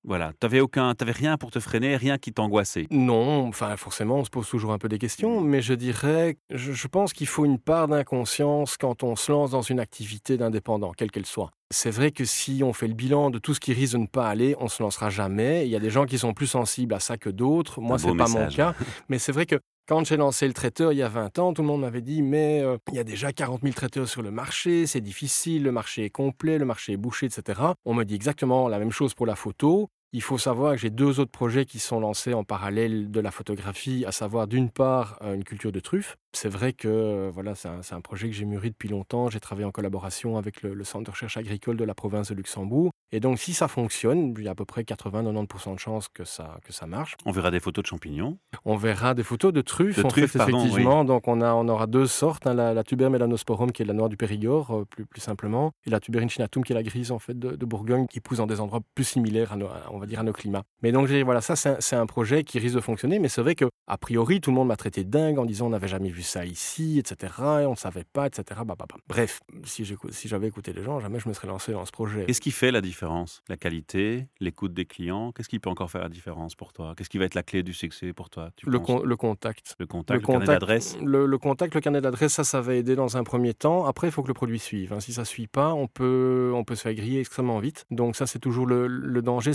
Voilà, 0.07 0.33
t'avais 0.39 0.59
aucun, 0.59 0.93
t'avais 0.93 1.11
rien 1.11 1.35
pour 1.37 1.49
te 1.49 1.59
freiner, 1.59 1.97
rien 1.97 2.19
qui 2.19 2.31
t'angoissait. 2.31 2.85
Non, 2.91 3.47
enfin 3.47 3.75
forcément, 3.75 4.17
on 4.17 4.23
se 4.23 4.29
pose 4.29 4.47
toujours 4.47 4.71
un 4.71 4.77
peu 4.77 4.87
des 4.87 4.99
questions, 4.99 5.41
mais 5.41 5.61
je 5.61 5.73
dirais, 5.73 6.37
je, 6.51 6.73
je 6.73 6.87
pense 6.87 7.11
qu'il 7.11 7.25
faut 7.25 7.43
une 7.43 7.57
part 7.57 7.87
d'inconscience 7.87 8.77
quand 8.77 9.01
on 9.03 9.15
se 9.15 9.31
lance 9.31 9.51
dans 9.51 9.63
une 9.63 9.79
activité 9.79 10.37
d'indépendant, 10.37 10.91
quelle 10.91 11.09
qu'elle 11.09 11.25
soit. 11.25 11.51
C'est 11.71 11.89
vrai 11.89 12.11
que 12.11 12.23
si 12.23 12.61
on 12.63 12.73
fait 12.73 12.87
le 12.87 12.93
bilan 12.93 13.31
de 13.31 13.39
tout 13.39 13.55
ce 13.55 13.59
qui 13.59 13.73
risque 13.73 13.93
de 13.93 13.99
ne 13.99 14.05
pas 14.05 14.27
aller, 14.27 14.55
on 14.59 14.67
se 14.67 14.83
lancera 14.83 15.09
jamais. 15.09 15.65
Il 15.65 15.71
y 15.71 15.75
a 15.75 15.79
des 15.79 15.89
gens 15.89 16.05
qui 16.05 16.19
sont 16.19 16.33
plus 16.33 16.47
sensibles 16.47 16.93
à 16.93 16.99
ça 16.99 17.17
que 17.17 17.29
d'autres. 17.29 17.81
Moi, 17.81 17.97
c'est 17.97 18.15
pas 18.15 18.27
mon 18.27 18.47
cas, 18.47 18.75
mais 19.09 19.17
c'est 19.17 19.31
vrai 19.31 19.47
que 19.47 19.59
quand 19.87 20.03
j'ai 20.05 20.17
lancé 20.17 20.47
le 20.47 20.53
traiteur 20.53 20.93
il 20.93 20.97
y 20.97 21.03
a 21.03 21.09
20 21.09 21.37
ans, 21.39 21.53
tout 21.53 21.61
le 21.61 21.67
monde 21.67 21.81
m'avait 21.81 22.01
dit 22.01 22.21
Mais 22.21 22.61
euh, 22.61 22.77
il 22.89 22.95
y 22.95 22.99
a 22.99 23.03
déjà 23.03 23.31
40 23.31 23.61
000 23.61 23.73
traiteurs 23.73 24.07
sur 24.07 24.21
le 24.21 24.31
marché, 24.31 24.87
c'est 24.87 25.01
difficile, 25.01 25.63
le 25.63 25.71
marché 25.71 26.05
est 26.05 26.09
complet, 26.09 26.57
le 26.57 26.65
marché 26.65 26.93
est 26.93 26.97
bouché, 26.97 27.27
etc. 27.27 27.61
On 27.85 27.93
me 27.93 28.03
dit 28.03 28.15
exactement 28.15 28.67
la 28.67 28.79
même 28.79 28.91
chose 28.91 29.13
pour 29.13 29.25
la 29.25 29.35
photo. 29.35 29.89
Il 30.13 30.21
faut 30.21 30.37
savoir 30.37 30.73
que 30.73 30.79
j'ai 30.79 30.89
deux 30.89 31.19
autres 31.19 31.31
projets 31.31 31.65
qui 31.65 31.79
sont 31.79 31.99
lancés 31.99 32.33
en 32.33 32.43
parallèle 32.43 33.11
de 33.11 33.19
la 33.19 33.31
photographie, 33.31 34.05
à 34.05 34.11
savoir 34.11 34.47
d'une 34.47 34.69
part 34.69 35.17
euh, 35.21 35.33
une 35.33 35.43
culture 35.43 35.71
de 35.71 35.79
truffe. 35.79 36.17
C'est 36.35 36.49
vrai 36.49 36.73
que 36.73 36.87
euh, 36.87 37.31
voilà, 37.33 37.55
c'est 37.55 37.69
un, 37.69 38.01
projet 38.01 38.27
que 38.27 38.35
j'ai 38.35 38.45
mûri 38.45 38.69
depuis 38.69 38.89
longtemps. 38.89 39.29
J'ai 39.29 39.39
travaillé 39.39 39.65
en 39.65 39.71
collaboration 39.71 40.37
avec 40.37 40.61
le, 40.61 40.83
Centre 40.83 41.05
de 41.05 41.11
recherche 41.11 41.37
agricole 41.37 41.77
de 41.77 41.83
la 41.83 41.95
province 41.95 42.29
de 42.29 42.35
Luxembourg. 42.35 42.91
Et 43.11 43.19
donc, 43.19 43.39
si 43.39 43.53
ça 43.53 43.67
fonctionne, 43.67 44.33
il 44.37 44.43
y 44.43 44.47
a 44.47 44.51
à 44.51 44.55
peu 44.55 44.65
près 44.65 44.83
80-90% 44.83 45.75
de 45.75 45.79
chances 45.79 46.07
que 46.09 46.25
ça, 46.25 46.57
que 46.65 46.73
ça 46.73 46.85
marche. 46.85 47.15
On 47.25 47.31
verra 47.31 47.51
des 47.51 47.59
photos 47.59 47.83
de 47.83 47.87
champignons 47.87 48.37
On 48.65 48.75
verra 48.75 49.13
des 49.13 49.23
photos 49.23 49.53
de 49.53 49.61
truffes, 49.61 50.03
en 50.03 50.09
fait, 50.09 50.23
effectivement. 50.23 51.05
Donc, 51.05 51.27
on, 51.27 51.41
a, 51.41 51.53
on 51.53 51.67
aura 51.69 51.87
deux 51.87 52.07
sortes, 52.07 52.45
hein, 52.47 52.53
la, 52.53 52.73
la 52.73 52.83
tuber 52.83 53.09
melanosporum, 53.09 53.71
qui 53.71 53.81
est 53.83 53.85
la 53.85 53.93
noire 53.93 54.09
du 54.09 54.17
Périgord, 54.17 54.75
euh, 54.75 54.85
plus, 54.85 55.05
plus 55.05 55.21
simplement, 55.21 55.71
et 55.85 55.89
la 55.89 55.99
tuber 55.99 56.21
incinatum, 56.21 56.63
qui 56.63 56.73
est 56.73 56.75
la 56.75 56.83
grise 56.83 57.11
en 57.11 57.19
fait, 57.19 57.37
de, 57.37 57.65
Bourgogne, 57.65 58.07
qui 58.07 58.19
pousse 58.19 58.37
dans 58.37 58.47
des 58.47 58.59
endroits 58.59 58.81
plus 58.93 59.05
similaires 59.05 59.53
à, 59.53 59.57
on 59.91 59.97
va 59.97 60.04
dire, 60.05 60.19
à 60.19 60.23
nos 60.23 60.33
climats. 60.33 60.63
Mais 60.81 60.91
donc, 60.91 61.09
voilà, 61.09 61.41
ça, 61.41 61.55
c'est 61.55 61.95
un, 61.95 62.05
projet 62.05 62.43
qui 62.43 62.59
risque 62.59 62.75
de 62.75 62.81
fonctionner, 62.81 63.17
mais 63.17 63.29
c'est 63.29 63.41
vrai 63.41 63.55
que 63.55 63.65
a 63.87 63.97
priori, 63.97 64.39
tout 64.39 64.51
le 64.51 64.55
monde 64.55 64.67
m'a 64.67 64.75
traité 64.75 65.03
dingue 65.03 65.39
en 65.39 65.45
disant 65.45 65.67
on 65.67 65.69
n'avait 65.69 65.87
jamais 65.87 66.09
vu 66.09 66.21
ça 66.21 66.45
ici, 66.45 66.99
etc., 66.99 67.33
et 67.61 67.65
on 67.65 67.71
ne 67.71 67.75
savait 67.75 68.03
pas, 68.03 68.27
etc. 68.27 68.61
Bah, 68.65 68.75
bah, 68.77 68.85
bah. 68.87 68.95
Bref, 69.07 69.39
si 69.63 69.85
j'avais 70.25 70.47
écouté 70.47 70.73
les 70.73 70.83
gens, 70.83 70.99
jamais 70.99 71.19
je 71.19 71.27
me 71.27 71.33
serais 71.33 71.47
lancé 71.47 71.71
dans 71.71 71.85
ce 71.85 71.91
projet. 71.91 72.25
Qu'est-ce 72.25 72.41
qui 72.41 72.51
fait 72.51 72.71
la 72.71 72.81
différence? 72.81 73.41
La 73.49 73.57
qualité, 73.57 74.27
l'écoute 74.39 74.73
des 74.73 74.85
clients? 74.85 75.31
Qu'est-ce 75.31 75.49
qui 75.49 75.59
peut 75.59 75.69
encore 75.69 75.89
faire 75.89 76.01
la 76.01 76.09
différence 76.09 76.55
pour 76.55 76.73
toi? 76.73 76.93
Qu'est-ce 76.95 77.09
qui 77.09 77.17
va 77.17 77.25
être 77.25 77.35
la 77.35 77.43
clé 77.43 77.63
du 77.63 77.73
succès 77.73 78.13
pour 78.13 78.29
toi? 78.29 78.49
Le, 78.63 78.71
le, 78.71 79.15
contact. 79.15 79.75
Le 79.79 79.85
contact, 79.85 80.21
le, 80.21 80.25
carnet 80.25 80.45
d'adresse 80.45 80.97
le, 81.01 81.37
contact, 81.37 81.75
le 81.75 81.81
carnet 81.81 82.01
d'adresse, 82.01 82.33
ça, 82.33 82.43
ça 82.43 82.61
va 82.61 82.75
aider 82.75 82.95
dans 82.95 83.17
un 83.17 83.23
premier 83.23 83.53
temps. 83.53 83.85
Après, 83.85 84.07
il 84.07 84.11
faut 84.11 84.23
que 84.23 84.27
le 84.27 84.33
produit 84.33 84.59
suive. 84.59 84.93
Hein. 84.93 84.99
Si 84.99 85.13
ça 85.13 85.21
ne 85.21 85.25
suit 85.25 85.47
pas, 85.47 85.73
on 85.73 85.87
peut, 85.87 86.51
on 86.53 86.63
peut 86.63 86.75
se 86.75 86.81
faire 86.81 86.93
griller 86.93 87.19
extrêmement 87.19 87.59
vite. 87.59 87.85
Donc 87.91 88.15
ça, 88.15 88.27
c'est 88.27 88.39
toujours 88.39 88.65
le, 88.65 89.21
danger. 89.21 89.51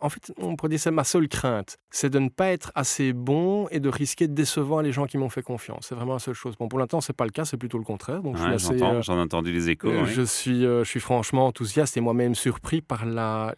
En 0.00 0.08
fait, 0.08 0.32
on 0.38 0.56
pourrait 0.56 0.70
dire 0.70 0.80
c'est 0.80 0.90
ma 0.90 1.04
seule 1.04 1.28
crainte, 1.28 1.76
c'est 1.90 2.10
de 2.10 2.18
ne 2.18 2.28
pas 2.28 2.48
être 2.48 2.72
assez 2.74 3.12
bon 3.12 3.68
et 3.70 3.80
de 3.80 3.88
risquer 3.88 4.28
de 4.28 4.34
décevoir 4.34 4.82
les 4.82 4.92
gens 4.92 5.06
qui 5.06 5.18
m'ont 5.18 5.28
fait 5.28 5.42
confiance. 5.42 5.86
C'est 5.88 5.94
vraiment 5.94 6.14
la 6.14 6.18
seule 6.18 6.34
chose. 6.34 6.56
Bon, 6.56 6.68
pour 6.68 6.78
l'instant, 6.78 7.00
c'est 7.00 7.12
pas 7.12 7.24
le 7.24 7.30
cas, 7.30 7.44
c'est 7.44 7.56
plutôt 7.56 7.78
le 7.78 7.84
contraire. 7.84 8.22
Donc, 8.22 8.36
euh, 8.38 9.02
j'en 9.02 9.16
ai 9.16 9.20
entendu 9.20 9.52
les 9.52 9.70
échos. 9.70 9.88
Euh, 9.88 10.04
je 10.06 10.22
suis, 10.22 10.62
je 10.62 10.84
suis 10.84 11.00
franchement 11.00 11.46
enthousiaste 11.46 11.96
et 11.96 12.00
moi-même 12.00 12.34
surpris 12.34 12.80
par 12.80 13.04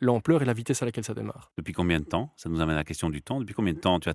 l'ampleur 0.01 0.43
et 0.43 0.45
la 0.45 0.53
vitesse 0.53 0.83
à 0.83 0.87
laquelle 0.87 1.05
ça 1.05 1.15
démarre. 1.15 1.51
Depuis 1.57 1.73
combien 1.73 2.01
de 2.01 2.05
temps? 2.05 2.33
Ça 2.37 2.49
nous 2.49 2.61
amène 2.61 2.75
à 2.75 2.81
la 2.81 2.85
question 2.85 3.11
du 3.11 3.23
temps. 3.23 3.41
Depuis 3.41 3.55
combien 3.55 3.73
de 3.73 3.79
temps 3.79 4.01
tu 4.01 4.09
as 4.09 4.15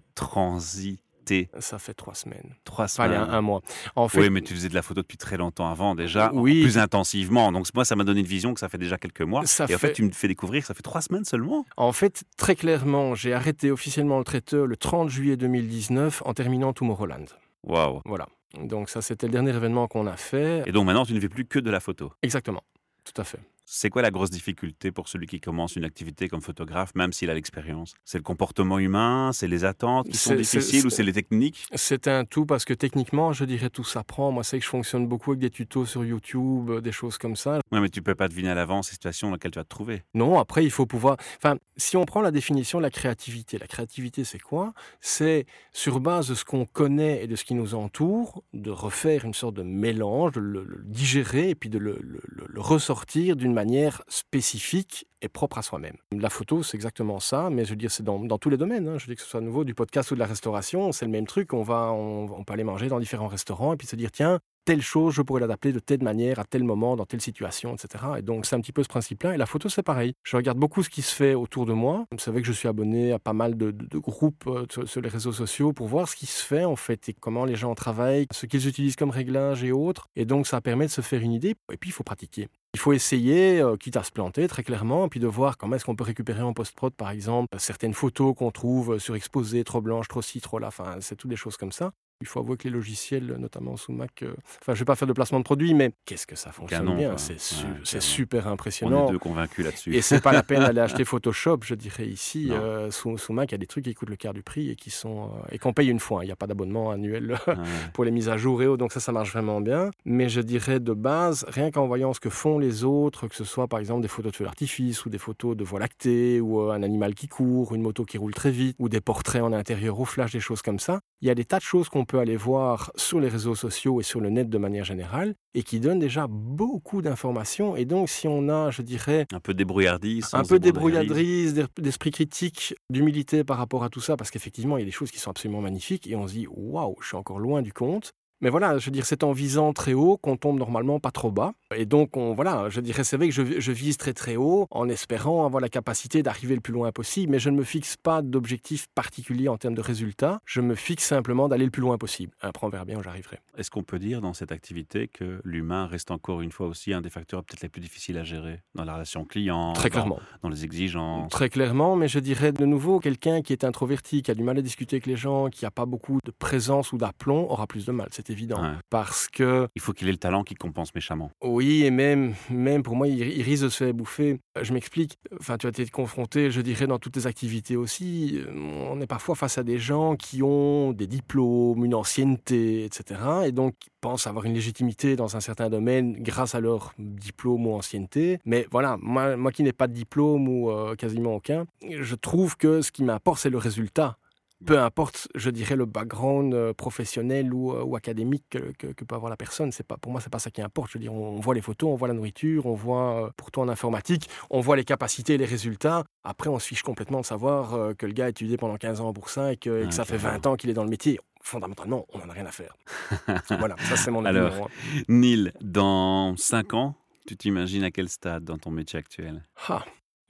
ça 1.60 1.80
fait 1.80 1.94
trois 1.94 2.16
semaines. 2.16 2.56
Trois 2.64 2.88
semaines. 2.88 3.12
Allez, 3.12 3.32
un, 3.32 3.42
mois. 3.42 3.62
En 3.96 4.08
fait, 4.08 4.20
oui, 4.20 4.30
mais 4.30 4.42
tu 4.42 4.54
faisais 4.54 4.70
de 4.70 4.74
la 4.74 4.82
photo 4.82 5.02
depuis 5.02 5.18
très 5.18 5.38
longtemps 5.38 5.70
avant 5.70 5.96
déjà, 5.96 6.32
oui. 6.34 6.62
plus 6.62 6.78
intensivement. 6.78 7.52
Donc 7.52 7.68
moi, 7.74 7.86
ça 7.86 7.96
m'a 7.96 8.04
donné 8.04 8.22
une 8.22 8.26
vision 8.26 8.54
que 8.54 8.60
ça 8.60 8.70
fait 8.70 8.78
déjà 8.78 8.98
quelques 8.98 9.22
mois. 9.22 9.46
Ça 9.46 9.66
et 9.70 9.76
en 9.76 9.78
fait, 9.78 9.94
tu 9.94 10.04
me 10.04 10.12
fais 10.12 10.28
découvrir 10.28 10.62
que 10.62 10.68
ça 10.68 10.74
fait 10.74 10.82
trois 10.82 11.02
semaines 11.02 11.26
seulement. 11.26 11.66
En 11.78 11.92
fait, 11.92 12.24
très 12.38 12.56
clairement, 12.56 13.16
j'ai 13.16 13.34
arrêté 13.34 13.72
officiellement 13.72 14.18
le 14.18 14.24
traiteur 14.24 14.68
le 14.68 14.78
30 14.78 15.10
juillet 15.10 15.38
2019 15.38 16.24
en 16.26 16.34
terminant 16.34 16.74
Tomorrowland. 16.74 17.26
Waouh. 17.64 18.02
Voilà. 18.06 18.28
Donc 18.60 18.90
ça, 18.90 19.02
c'était 19.02 19.28
le 19.28 19.32
dernier 19.32 19.56
événement 19.56 19.88
qu'on 19.88 20.08
a 20.08 20.18
fait. 20.18 20.64
Et 20.66 20.72
donc 20.72 20.86
maintenant, 20.86 21.06
tu 21.06 21.14
ne 21.14 21.20
fais 21.20 21.30
plus 21.30 21.46
que 21.46 21.60
de 21.60 21.70
la 21.70 21.80
photo. 21.80 22.12
Exactement. 22.22 22.64
Tout 23.04 23.20
à 23.20 23.24
fait. 23.24 23.40
C'est 23.74 23.90
quoi 23.90 24.02
la 24.02 24.12
grosse 24.12 24.30
difficulté 24.30 24.92
pour 24.92 25.08
celui 25.08 25.28
qui 25.28 25.40
commence 25.40 25.78
une 25.78 25.86
activité 25.86 26.28
comme 26.28 26.42
photographe, 26.42 26.94
même 26.94 27.14
s'il 27.14 27.30
a 27.30 27.34
l'expérience? 27.34 27.94
C'est 28.04 28.18
le 28.18 28.24
comportement 28.24 28.80
humain, 28.80 29.32
c'est 29.32 29.48
les 29.48 29.64
attentes 29.64 30.10
qui 30.10 30.18
sont 30.18 30.36
difficiles 30.36 30.86
ou 30.86 30.90
c'est 30.90 31.04
les 31.04 31.14
techniques? 31.14 31.68
C'est 31.74 32.10
un 32.10 32.26
tout 32.26 32.46
parce 32.46 32.66
que 32.66 32.74
techniquement, 32.74 33.32
je 33.32 33.46
dirais 33.46 33.70
tout 33.70 33.86
s'apprend. 33.86 34.34
Moi, 34.34 34.44
c'est 34.44 34.60
que 34.60 34.66
je 34.66 34.70
fonctionne 34.70 35.08
beaucoup 35.08 35.32
avec 35.32 35.40
des 35.40 35.50
tutos 35.50 35.86
sur 35.86 36.04
YouTube, 36.04 36.70
euh, 36.70 36.82
des 36.82 36.92
choses 36.92 37.18
comme 37.18 37.38
ça. 37.38 37.62
Oui, 37.72 37.80
mais 37.80 37.88
tu 37.88 38.02
peux 38.02 38.14
pas 38.14 38.28
deviner 38.28 38.50
à 38.50 38.56
l'avance 38.56 38.90
les 38.90 38.96
situations 38.96 39.30
dans 39.30 39.36
lesquelles 39.36 39.52
tu 39.52 39.60
vas 39.60 39.64
te 39.64 39.70
trouver. 39.70 40.04
Non, 40.16 40.38
après, 40.38 40.66
il 40.66 40.72
faut 40.72 40.86
pouvoir. 40.86 41.16
Enfin, 41.38 41.56
si 41.78 41.96
on 41.96 42.04
prend 42.04 42.20
la 42.20 42.32
définition 42.32 42.80
de 42.80 42.84
la 42.84 42.92
créativité, 42.92 43.58
la 43.58 43.68
créativité, 43.68 44.26
c'est 44.26 44.42
quoi? 44.42 44.74
C'est 45.00 45.46
sur 45.72 46.02
base 46.02 46.28
de 46.28 46.36
ce 46.36 46.44
qu'on 46.44 46.66
connaît 46.66 47.24
et 47.24 47.28
de 47.28 47.38
ce 47.38 47.46
qui 47.46 47.54
nous 47.54 47.74
entoure, 47.74 48.44
de 48.54 48.70
refaire 48.70 49.24
une 49.24 49.34
sorte 49.34 49.56
de 49.56 49.64
mélange, 49.64 50.34
de 50.34 50.42
le, 50.42 50.84
digérer 50.84 51.52
et 51.52 51.56
puis 51.56 51.70
de 51.70 51.78
le, 51.78 52.02
le 52.02 52.60
ressortir 52.60 53.38
d'une 53.38 53.54
manière 53.54 53.61
spécifique 54.08 55.08
et 55.22 55.30
propre 55.30 55.58
à 55.58 55.62
soi-même. 55.62 55.96
La 56.12 56.30
photo, 56.30 56.64
c'est 56.64 56.76
exactement 56.76 57.20
ça, 57.20 57.50
mais 57.50 57.66
je 57.66 57.72
veux 57.72 57.76
dire, 57.76 57.92
c'est 57.92 58.04
dans, 58.04 58.38
tous 58.38 58.50
les 58.50 58.58
domaines. 58.58 58.88
Hein. 58.88 58.98
Je 58.98 59.06
dis 59.06 59.16
que 59.16 59.22
ce 59.22 59.28
soit 59.28 59.42
nouveau 59.42 59.64
du 59.64 59.74
podcast 59.74 60.12
ou 60.12 60.16
de 60.16 60.20
la 60.20 60.26
restauration, 60.26 60.92
c'est 60.92 61.06
le 61.06 61.12
même 61.12 61.28
truc. 61.28 61.54
On 61.54 61.64
va, 61.64 61.92
on, 61.92 62.44
peut 62.44 62.54
aller 62.54 62.64
manger 62.64 62.88
dans 62.88 63.00
différents 63.00 63.28
restaurants 63.28 63.74
et 63.74 63.78
puis 63.78 63.88
se 63.88 63.96
dire, 63.96 64.12
tiens, 64.12 64.40
telle 64.66 64.82
chose, 64.82 65.14
je 65.14 65.22
pourrais 65.22 65.42
l'adapter 65.42 65.74
de 65.74 65.80
telle 65.80 66.04
manière, 66.04 66.40
à 66.40 66.44
tel 66.44 66.64
moment, 66.64 66.96
dans 66.96 67.06
telle 67.06 67.22
situation, 67.22 67.76
etc. 67.76 68.04
Et 68.18 68.22
donc, 68.22 68.46
c'est 68.46 68.56
un 68.56 68.62
petit 68.62 68.72
peu 68.72 68.84
ce 68.84 68.88
principe-là. 68.88 69.36
Et 69.36 69.38
la 69.38 69.46
photo, 69.46 69.70
c'est 69.70 69.84
pareil. 69.84 70.14
Je 70.24 70.38
regarde 70.38 70.58
beaucoup 70.58 70.84
ce 70.84 70.90
qui 70.90 71.02
se 71.02 71.14
fait 71.14 71.34
autour 71.34 71.66
de 71.66 71.74
moi. 71.74 72.06
Vous 72.12 72.20
savez 72.20 72.42
que 72.42 72.48
je 72.48 72.54
suis 72.54 72.68
abonné 72.68 73.12
à 73.12 73.20
pas 73.20 73.34
mal 73.34 73.58
de, 73.58 73.72
groupes 73.98 74.46
euh, 74.48 74.66
sur, 74.86 75.02
les 75.02 75.10
réseaux 75.10 75.34
sociaux 75.34 75.74
pour 75.74 75.88
voir 75.88 76.08
ce 76.08 76.16
qui 76.16 76.26
se 76.26 76.44
fait, 76.44 76.66
en 76.66 76.76
fait, 76.76 77.10
et 77.10 77.14
comment 77.14 77.46
les 77.46 77.56
gens 77.56 77.76
travaillent, 77.76 78.28
ce 78.32 78.46
qu'ils 78.46 78.68
utilisent 78.68 78.96
comme 78.96 79.12
réglage 79.12 79.64
et 79.64 79.72
autres. 79.72 80.08
Et 80.16 80.26
donc, 80.26 80.48
ça 80.48 80.62
permet 80.62 80.86
de 80.86 80.92
se 80.92 81.02
faire 81.02 81.22
une 81.22 81.34
idée. 81.34 81.56
Et 81.72 81.78
puis, 81.78 81.90
il 81.90 81.94
faut 81.94 82.04
pratiquer. 82.04 82.48
Il 82.74 82.80
faut 82.80 82.94
essayer, 82.94 83.62
euh, 83.62 83.76
quitte 83.78 83.98
à 83.98 84.04
se 84.04 84.12
planter 84.12 84.48
très 84.48 84.64
clairement, 84.64 85.08
puis 85.10 85.20
de 85.20 85.28
voir 85.28 85.58
comment 85.58 85.76
est-ce 85.76 85.86
qu'on 85.86 85.96
peut 85.96 86.04
récupérer 86.06 86.42
en 86.42 86.54
post-prod, 86.54 86.94
par 86.94 87.10
exemple, 87.10 87.58
certaines 87.60 87.94
photos 87.94 88.34
qu'on 88.36 88.52
trouve 88.52 88.98
surexposées, 89.00 89.64
trop 89.64 89.82
blanches, 89.82 90.08
trop 90.08 90.22
ci, 90.22 90.40
trop 90.42 90.60
là, 90.60 90.68
enfin, 90.68 90.98
c'est 91.02 91.16
toutes 91.16 91.30
des 91.30 91.36
choses 91.36 91.58
comme 91.58 91.72
ça. 91.74 91.92
Il 92.22 92.28
faut 92.28 92.40
avouer 92.40 92.56
que 92.58 92.64
les 92.66 92.70
logiciels, 92.70 93.36
notamment 93.40 93.76
sous 93.78 93.92
Mac, 93.92 94.24
euh, 94.24 94.34
enfin, 94.62 94.68
je 94.68 94.72
ne 94.72 94.76
vais 94.80 94.86
pas 94.86 94.96
faire 94.96 95.08
de 95.08 95.14
placement 95.14 95.40
de 95.40 95.44
produit, 95.44 95.74
mais 95.74 95.92
qu'est-ce 96.06 96.28
que 96.28 96.36
ça 96.36 96.52
fonctionne 96.52 96.96
bien 96.96 97.16
C'est 97.18 98.02
super 98.02 98.48
impressionnant. 98.48 99.06
On 99.06 99.10
est 99.10 99.12
deux 99.12 99.20
convaincus 99.20 99.66
là-dessus. 99.66 99.96
Et 99.96 100.02
c'est 100.02 100.22
pas 100.22 100.32
la 100.32 100.44
peine 100.44 100.62
d'aller 100.62 100.82
acheter 100.82 101.04
Photoshop, 101.12 101.60
je 101.64 101.76
dirais 101.76 102.08
ici. 102.08 102.52
Euh, 102.52 102.92
sous, 102.92 103.18
sous, 103.18 103.34
Mac, 103.34 103.52
il 103.52 103.54
y 103.54 103.56
a 103.56 103.58
des 103.58 103.68
trucs 103.68 103.86
qui 103.86 103.94
coûtent 103.94 104.10
le 104.10 104.16
quart 104.16 104.34
du 104.34 104.44
prix 104.44 104.70
et 104.70 104.76
qui 104.76 104.90
sont 104.90 105.24
euh, 105.24 105.48
et 105.52 105.58
qu'on 105.58 105.74
paye 105.74 105.90
une 105.90 106.00
fois. 106.00 106.24
Il 106.24 106.28
n'y 106.28 106.32
a 106.32 106.36
pas 106.36 106.48
d'abonnement 106.48 106.92
annuel 106.92 107.38
pour 107.94 108.06
les 108.06 108.12
mises 108.12 108.30
à 108.30 108.38
jour 108.38 108.62
et 108.62 108.68
autres, 108.68 108.78
donc 108.78 108.92
ça, 108.92 109.00
ça 109.00 109.12
marche 109.12 109.32
vraiment 109.32 109.62
bien. 109.62 109.90
Mais 110.06 110.30
je 110.30 110.42
dirais 110.42 110.80
de 110.80 110.94
base, 110.94 111.46
rien 111.48 111.72
qu'en 111.72 111.88
voyant 111.88 112.14
ce 112.14 112.20
que 112.20 112.30
font 112.30 112.60
les 112.60 112.84
autres, 112.84 113.28
que 113.28 113.36
ce 113.36 113.44
soit 113.44 113.68
par 113.68 113.80
exemple 113.80 114.02
des 114.02 114.08
photos 114.08 114.32
de 114.32 114.38
feu 114.38 114.46
d'artifice 114.46 115.06
ou 115.06 115.10
des 115.10 115.18
photos 115.18 115.58
de 115.58 115.64
voie 115.64 115.80
lactée 115.80 116.40
ou 116.40 116.60
un 116.72 116.84
animal 116.84 117.16
qui 117.16 117.28
court, 117.28 117.74
une 117.74 117.82
moto 117.82 118.06
qui 118.06 118.18
roule 118.18 118.34
très 118.34 118.52
vite 118.52 118.76
ou 118.80 118.90
des 118.90 119.02
portraits 119.02 119.42
en 119.42 119.54
intérieur 119.54 120.00
au 120.00 120.06
flash, 120.06 120.32
des 120.32 120.40
choses 120.40 120.62
comme 120.62 120.80
ça, 120.80 121.02
il 121.22 121.28
y 121.28 121.32
a 121.32 121.36
des 121.36 121.46
tas 121.46 121.58
de 121.58 121.64
choses 121.64 121.90
qu'on 121.90 122.06
peut 122.12 122.20
aller 122.20 122.36
voir 122.36 122.92
sur 122.98 123.22
les 123.22 123.30
réseaux 123.30 123.56
sociaux 123.56 124.02
et 124.02 124.04
sur 124.04 124.20
le 124.20 124.30
net 124.30 124.50
de 124.50 124.58
manière 124.58 124.84
générale 124.84 125.34
et 125.54 125.64
qui 125.64 125.80
donnent 125.80 126.00
déjà 126.00 126.28
beaucoup 126.28 127.02
d'informations. 127.02 127.78
Et 127.78 127.86
donc, 127.86 128.10
si 128.10 128.28
on 128.28 128.50
a, 128.50 128.70
je 128.70 128.82
dirais... 128.82 129.28
Un 129.32 129.40
peu 129.40 129.54
débrouillardise. 129.54 130.28
Un 130.34 130.44
peu 130.44 130.60
débrouillardise, 130.60 131.66
d'esprit 131.78 132.12
critique, 132.12 132.76
d'humilité 132.90 133.46
par 133.46 133.58
rapport 133.58 133.86
à 133.86 133.90
tout 133.90 134.02
ça, 134.02 134.18
parce 134.18 134.30
qu'effectivement, 134.30 134.76
il 134.76 134.82
y 134.82 134.84
a 134.84 134.86
des 134.86 134.92
choses 134.92 135.10
qui 135.10 135.20
sont 135.20 135.30
absolument 135.30 135.62
magnifiques 135.62 136.06
et 136.06 136.18
on 136.18 136.28
se 136.28 136.34
dit, 136.34 136.48
waouh, 136.50 136.98
je 137.00 137.08
suis 137.08 137.16
encore 137.16 137.40
loin 137.40 137.62
du 137.62 137.72
compte. 137.72 138.12
Mais 138.42 138.50
voilà, 138.50 138.80
je 138.80 138.86
veux 138.86 138.92
dire, 138.92 139.06
c'est 139.06 139.24
en 139.24 139.34
visant 139.34 139.72
très 139.72 139.94
haut 139.94 140.18
qu'on 140.18 140.36
tombe 140.36 140.58
normalement 140.58 141.00
pas 141.00 141.12
trop 141.12 141.30
bas. 141.30 141.54
Et 141.76 141.86
donc, 141.86 142.18
on, 142.18 142.34
voilà, 142.34 142.70
je 142.70 142.82
dirais, 142.82 143.04
c'est 143.04 143.16
vrai 143.16 143.30
que 143.30 143.34
je, 143.34 143.72
vise 143.72 143.98
très 143.98 144.14
très 144.14 144.36
haut 144.36 144.68
en 144.72 144.90
espérant 144.90 145.46
avoir 145.46 145.62
la 145.62 145.70
capacité 145.70 146.24
d'arriver 146.24 146.56
le 146.56 146.62
plus 146.62 146.74
loin 146.74 146.92
possible, 146.92 147.32
mais 147.32 147.40
je 147.40 147.52
ne 147.52 147.58
me 147.58 147.64
fixe 147.64 147.98
pas 147.98 148.24
d'objectif 148.24 148.88
particulier 148.96 149.48
en 149.48 149.58
termes 149.58 149.76
de 149.76 149.82
résultats. 149.82 150.42
Je 150.46 150.60
me 150.60 150.74
fixe 150.74 151.06
simplement 151.06 151.48
d'aller 151.48 151.66
le 151.66 151.72
plus 151.72 151.84
loin 151.84 152.00
possible. 152.00 152.34
Après, 152.42 152.66
on 152.66 152.70
verra 152.70 152.84
bien 152.84 152.98
où 152.98 153.04
j'arriverai. 153.04 153.38
Est-ce 153.58 153.70
qu'on 153.70 153.84
peut 153.84 154.00
dire 154.00 154.22
dans 154.22 154.34
cette 154.34 154.52
activité 154.52 155.08
que 155.08 155.40
l'humain 155.44 155.86
reste 155.86 156.10
encore 156.10 156.42
une 156.42 156.52
fois 156.52 156.66
aussi 156.66 156.94
un 156.94 157.02
des 157.02 157.12
facteurs 157.12 157.44
peut-être 157.44 157.62
les 157.62 157.70
plus 157.70 157.82
difficiles 157.82 158.18
à 158.18 158.24
gérer 158.24 158.62
dans 158.74 158.86
la 158.86 158.96
relation 158.96 159.24
client 159.24 159.74
Très 159.74 159.92
clairement. 159.92 160.20
Dans, 160.42 160.50
les 160.50 160.66
exigences? 160.66 161.32
Très 161.32 161.50
clairement, 161.50 161.96
mais 161.96 162.08
je 162.08 162.20
dirais 162.20 162.52
de 162.52 162.66
nouveau, 162.66 163.00
quelqu'un 163.00 163.44
qui 163.44 163.54
est 163.54 163.64
introverti, 163.64 164.24
qui 164.24 164.32
a 164.32 164.34
du 164.34 164.44
mal 164.44 164.58
à 164.58 164.62
discuter 164.64 164.96
avec 164.96 165.06
les 165.06 165.16
gens, 165.16 165.50
qui 165.50 165.64
n'a 165.64 165.72
pas 165.72 165.86
beaucoup 165.86 166.20
de 166.26 166.32
présence 166.32 166.92
ou 166.92 166.98
d'aplomb, 166.98 167.50
aura 167.50 167.68
plus 167.68 167.86
de 167.86 167.92
mal 167.92 168.08
évident. 168.32 168.62
Parce 168.90 169.28
que. 169.28 169.68
Il 169.76 169.82
faut 169.82 169.94
qu'il 169.94 170.08
ait 170.08 170.12
le 170.12 170.18
talent 170.18 170.44
qui 170.44 170.56
compense 170.56 170.94
méchamment. 170.96 171.32
Oui, 171.44 171.84
et 171.84 171.92
même, 171.92 172.34
même 172.50 172.84
pour 172.84 172.96
moi, 172.96 173.08
il, 173.08 173.42
risque 173.42 173.64
de 173.64 173.70
se 173.70 173.84
faire 173.84 173.94
bouffer. 173.94 174.40
Euh, 174.58 174.64
je 174.64 174.74
m'explique. 174.74 175.18
Enfin, 175.40 175.58
tu 175.58 175.68
as 175.68 175.70
été 175.70 175.86
confronté, 175.88 176.52
je 176.52 176.62
dirais, 176.62 176.88
dans 176.88 177.00
toutes 177.00 177.14
tes 177.14 177.26
activités 177.28 177.76
aussi. 177.76 178.40
Euh, 178.40 178.52
on 178.90 179.00
est 179.02 179.08
parfois 179.08 179.36
face 179.36 179.58
à 179.58 179.64
des 179.64 179.78
gens 179.78 180.16
qui 180.16 180.44
ont 180.44 180.92
des 180.94 181.08
diplômes, 181.08 181.86
une 181.86 181.96
ancienneté, 181.96 182.86
etc. 182.86 183.20
Et 183.46 183.52
donc, 183.52 183.76
qui 183.80 183.90
pensent 184.02 184.28
avoir 184.28 184.46
une 184.46 184.54
légitimité 184.54 185.16
dans 185.16 185.36
un 185.36 185.40
certain 185.40 185.70
domaine 185.70 186.14
grâce 186.22 186.56
à 186.56 186.60
leur 186.60 186.94
diplôme 186.98 187.68
ou 187.68 187.74
ancienneté. 187.74 188.40
Mais 188.46 188.68
voilà, 188.72 188.98
moi, 189.02 189.38
moi 189.38 189.52
qui 189.52 189.64
n'ai 189.64 189.74
pas 189.74 189.88
de 189.88 189.94
diplôme 189.94 190.48
ou 190.48 190.72
euh, 190.72 190.96
quasiment 190.96 191.36
aucun, 191.36 191.66
je 191.88 192.16
trouve 192.16 192.58
que 192.58 192.82
ce 192.82 192.92
qui 192.92 193.04
m'importe, 193.04 193.40
c'est 193.40 193.50
le 193.50 193.58
résultat 193.58 194.18
peu 194.66 194.80
importe, 194.80 195.28
je 195.36 195.50
dirais, 195.50 195.76
le 195.76 195.86
background 195.86 196.54
euh, 196.54 196.74
professionnel 196.74 197.54
ou, 197.54 197.72
euh, 197.72 197.84
ou 197.84 197.96
académique 197.96 198.44
que, 198.50 199.04
peut 199.04 199.16
avoir 199.16 199.30
la 199.30 199.38
personne. 199.38 199.72
C'est 199.72 199.86
pas, 199.86 199.98
pour 199.98 200.12
moi, 200.12 200.22
c'est 200.22 200.30
pas 200.30 200.40
ça 200.40 200.52
qui 200.52 200.62
importe. 200.62 200.92
Je 200.92 200.98
veux 200.98 201.02
dire, 201.02 201.14
on, 201.14 201.40
voit 201.40 201.56
les 201.56 201.62
photos, 201.62 201.90
on 201.90 201.96
voit 201.96 202.08
la 202.08 202.14
nourriture, 202.14 202.66
on 202.66 202.76
voit, 202.76 203.26
euh, 203.26 203.30
pour 203.38 203.52
toi 203.52 203.64
en 203.64 203.70
informatique, 203.70 204.30
on 204.50 204.60
voit 204.60 204.76
les 204.76 204.84
capacités 204.84 205.34
et 205.34 205.38
les 205.38 205.46
résultats. 205.46 206.04
Après, 206.24 206.50
on 206.50 206.60
se 206.60 206.68
fiche 206.68 206.84
complètement 206.84 207.22
de 207.22 207.26
savoir 207.26 207.96
que 207.96 208.06
le 208.06 208.14
gars 208.14 208.26
a 208.26 208.30
étudié 208.30 208.58
pendant 208.58 208.78
15 208.78 209.02
ans 209.02 209.14
pour 209.14 209.30
ça 209.30 209.54
et 209.54 209.58
que, 209.58 209.90
ça 209.92 210.06
fait 210.06 210.18
20 210.18 210.46
ans 210.46 210.56
qu'il 210.56 210.70
est 210.70 210.74
dans 210.74 210.84
le 210.84 210.90
métier 210.90 211.20
fondamentalement, 211.44 212.06
on 212.14 212.20
n'en 212.20 212.30
a 212.30 212.34
rien 212.34 212.46
à 212.46 212.52
faire. 212.52 212.78
voilà, 213.58 213.76
ça 213.80 213.98
c'est 213.98 214.12
mon 214.12 214.24
avis. 214.26 214.38
Alors, 214.38 214.70
Neil, 215.08 215.52
dans 215.60 216.38
5 216.38 216.76
ans, 216.76 216.96
tu 217.26 217.36
t'imagines 217.36 217.84
à 217.84 217.90
quel 217.90 218.10
stade 218.10 218.44
dans 218.44 218.60
ton 218.60 218.70
métier 218.70 219.00
actuel? 219.00 219.42
Ah, 219.68 219.84